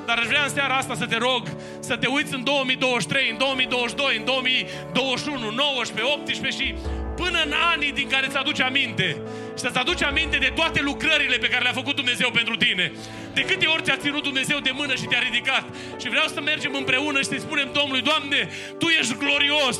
[0.06, 1.42] Dar aș vrea în seara asta să te rog
[1.80, 6.74] să te uiți în 2023, în 2022, în 2021, 19, 18 și
[7.16, 9.08] până în anii din care ți aduce aminte.
[9.56, 12.92] Și să-ți aduci aminte de toate lucrările pe care le-a făcut Dumnezeu pentru tine.
[13.34, 15.64] De câte ori ți-a ținut Dumnezeu de mână și te-a ridicat.
[16.00, 18.48] Și vreau să mergem împreună și să-i spunem Domnului, Doamne,
[18.78, 19.78] Tu ești glorios.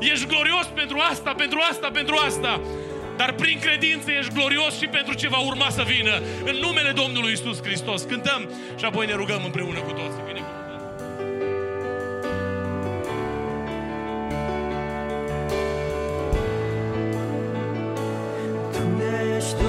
[0.00, 2.60] Ești glorios pentru asta, pentru asta, pentru asta.
[3.16, 6.14] Dar prin credință ești glorios și pentru ce va urma să vină.
[6.44, 8.02] În numele Domnului Isus Hristos.
[8.02, 10.16] Cântăm și apoi ne rugăm împreună cu toți.
[10.26, 10.40] Bine.
[10.40, 10.51] Tu
[19.42, 19.64] ești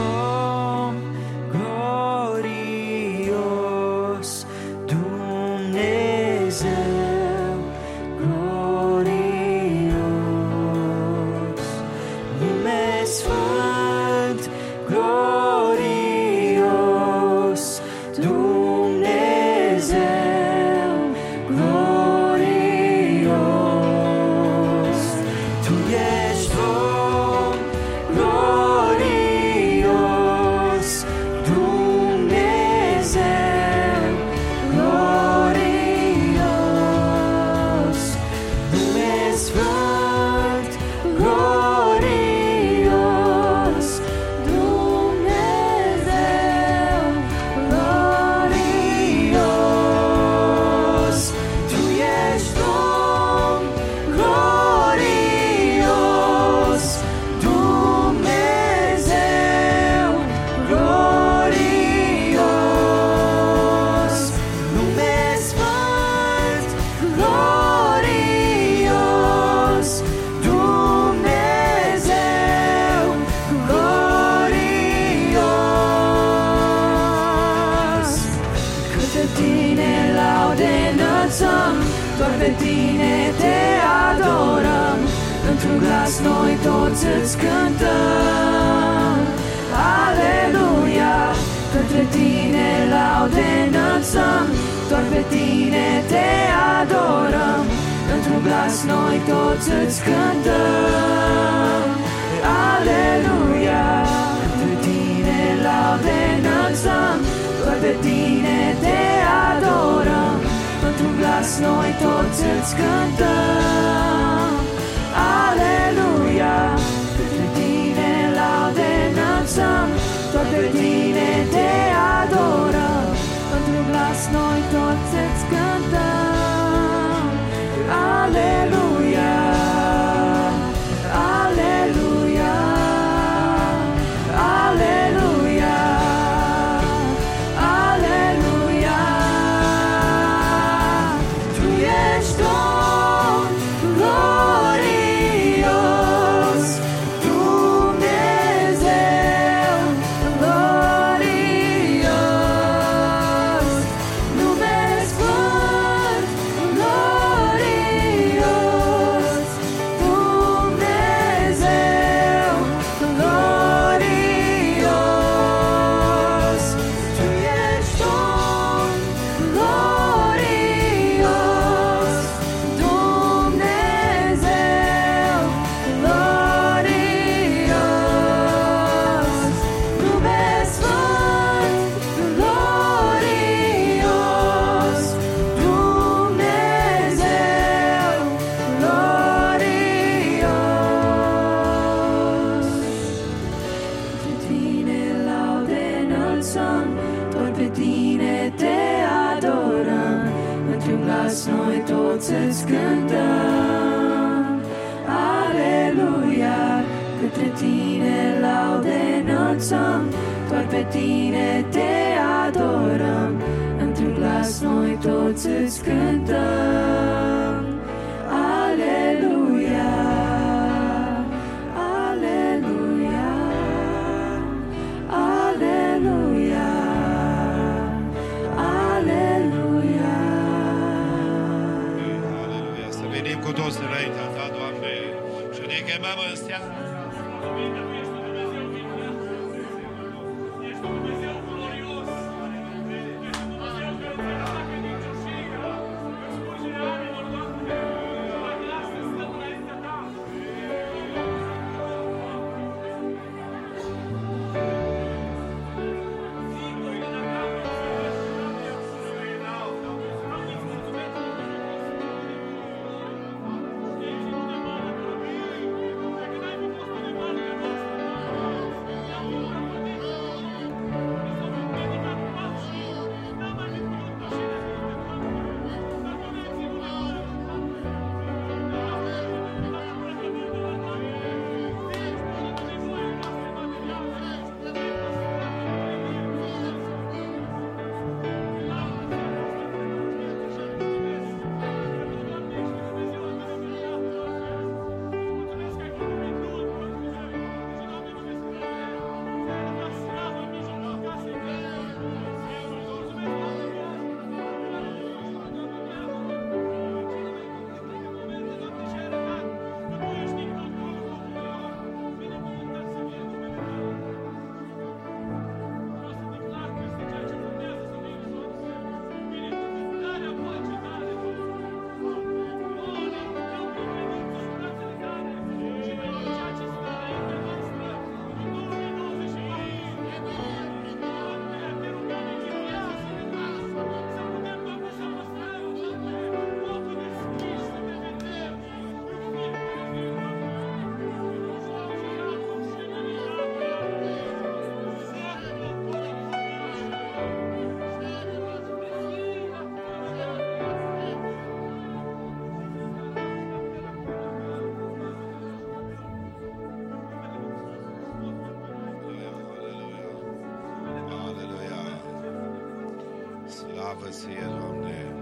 [364.04, 365.16] Slavă ție, Doamne.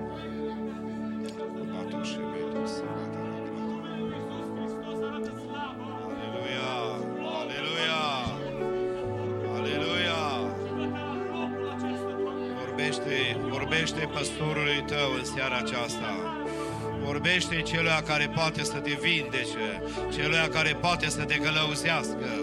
[1.72, 3.40] Batu și vetu, să bată la
[6.10, 6.72] Aleluia.
[7.42, 8.04] Aleluia.
[9.58, 10.22] Aleluia.
[12.66, 16.44] Vorbește, vorbește păstorului tău în seara aceasta.
[17.04, 19.84] Vorbește celuia care poate să te vindece,
[20.14, 22.41] celuia care poate să te călăuzească.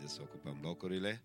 [0.00, 1.24] Haideți să ocupăm locurile.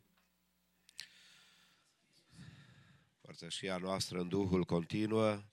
[3.21, 5.43] Părtășia noastră în Duhul continuă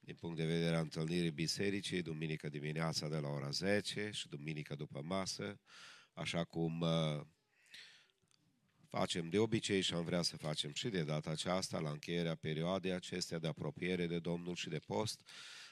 [0.00, 4.74] din punct de vedere a întâlnirii bisericii, duminică dimineața de la ora 10 și duminică
[4.74, 5.60] după masă,
[6.12, 7.20] așa cum uh,
[8.88, 12.92] facem de obicei și am vrea să facem și de data aceasta, la încheierea perioadei
[12.92, 15.20] acestea de apropiere de Domnul și de post.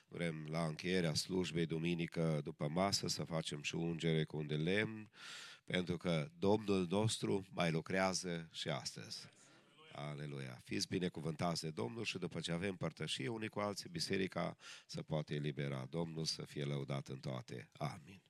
[0.08, 5.10] Vrem la încheierea slujbei duminică după masă să facem și ungere cu un de lemn,
[5.64, 9.30] pentru că Domnul nostru mai lucrează și astăzi.
[9.94, 10.60] Aleluia!
[10.64, 14.56] Fiți binecuvântați de Domnul și după ce avem părtășie unii cu alții, biserica
[14.86, 15.86] să poate elibera.
[15.90, 17.68] Domnul să fie lăudat în toate.
[17.72, 18.22] Amin.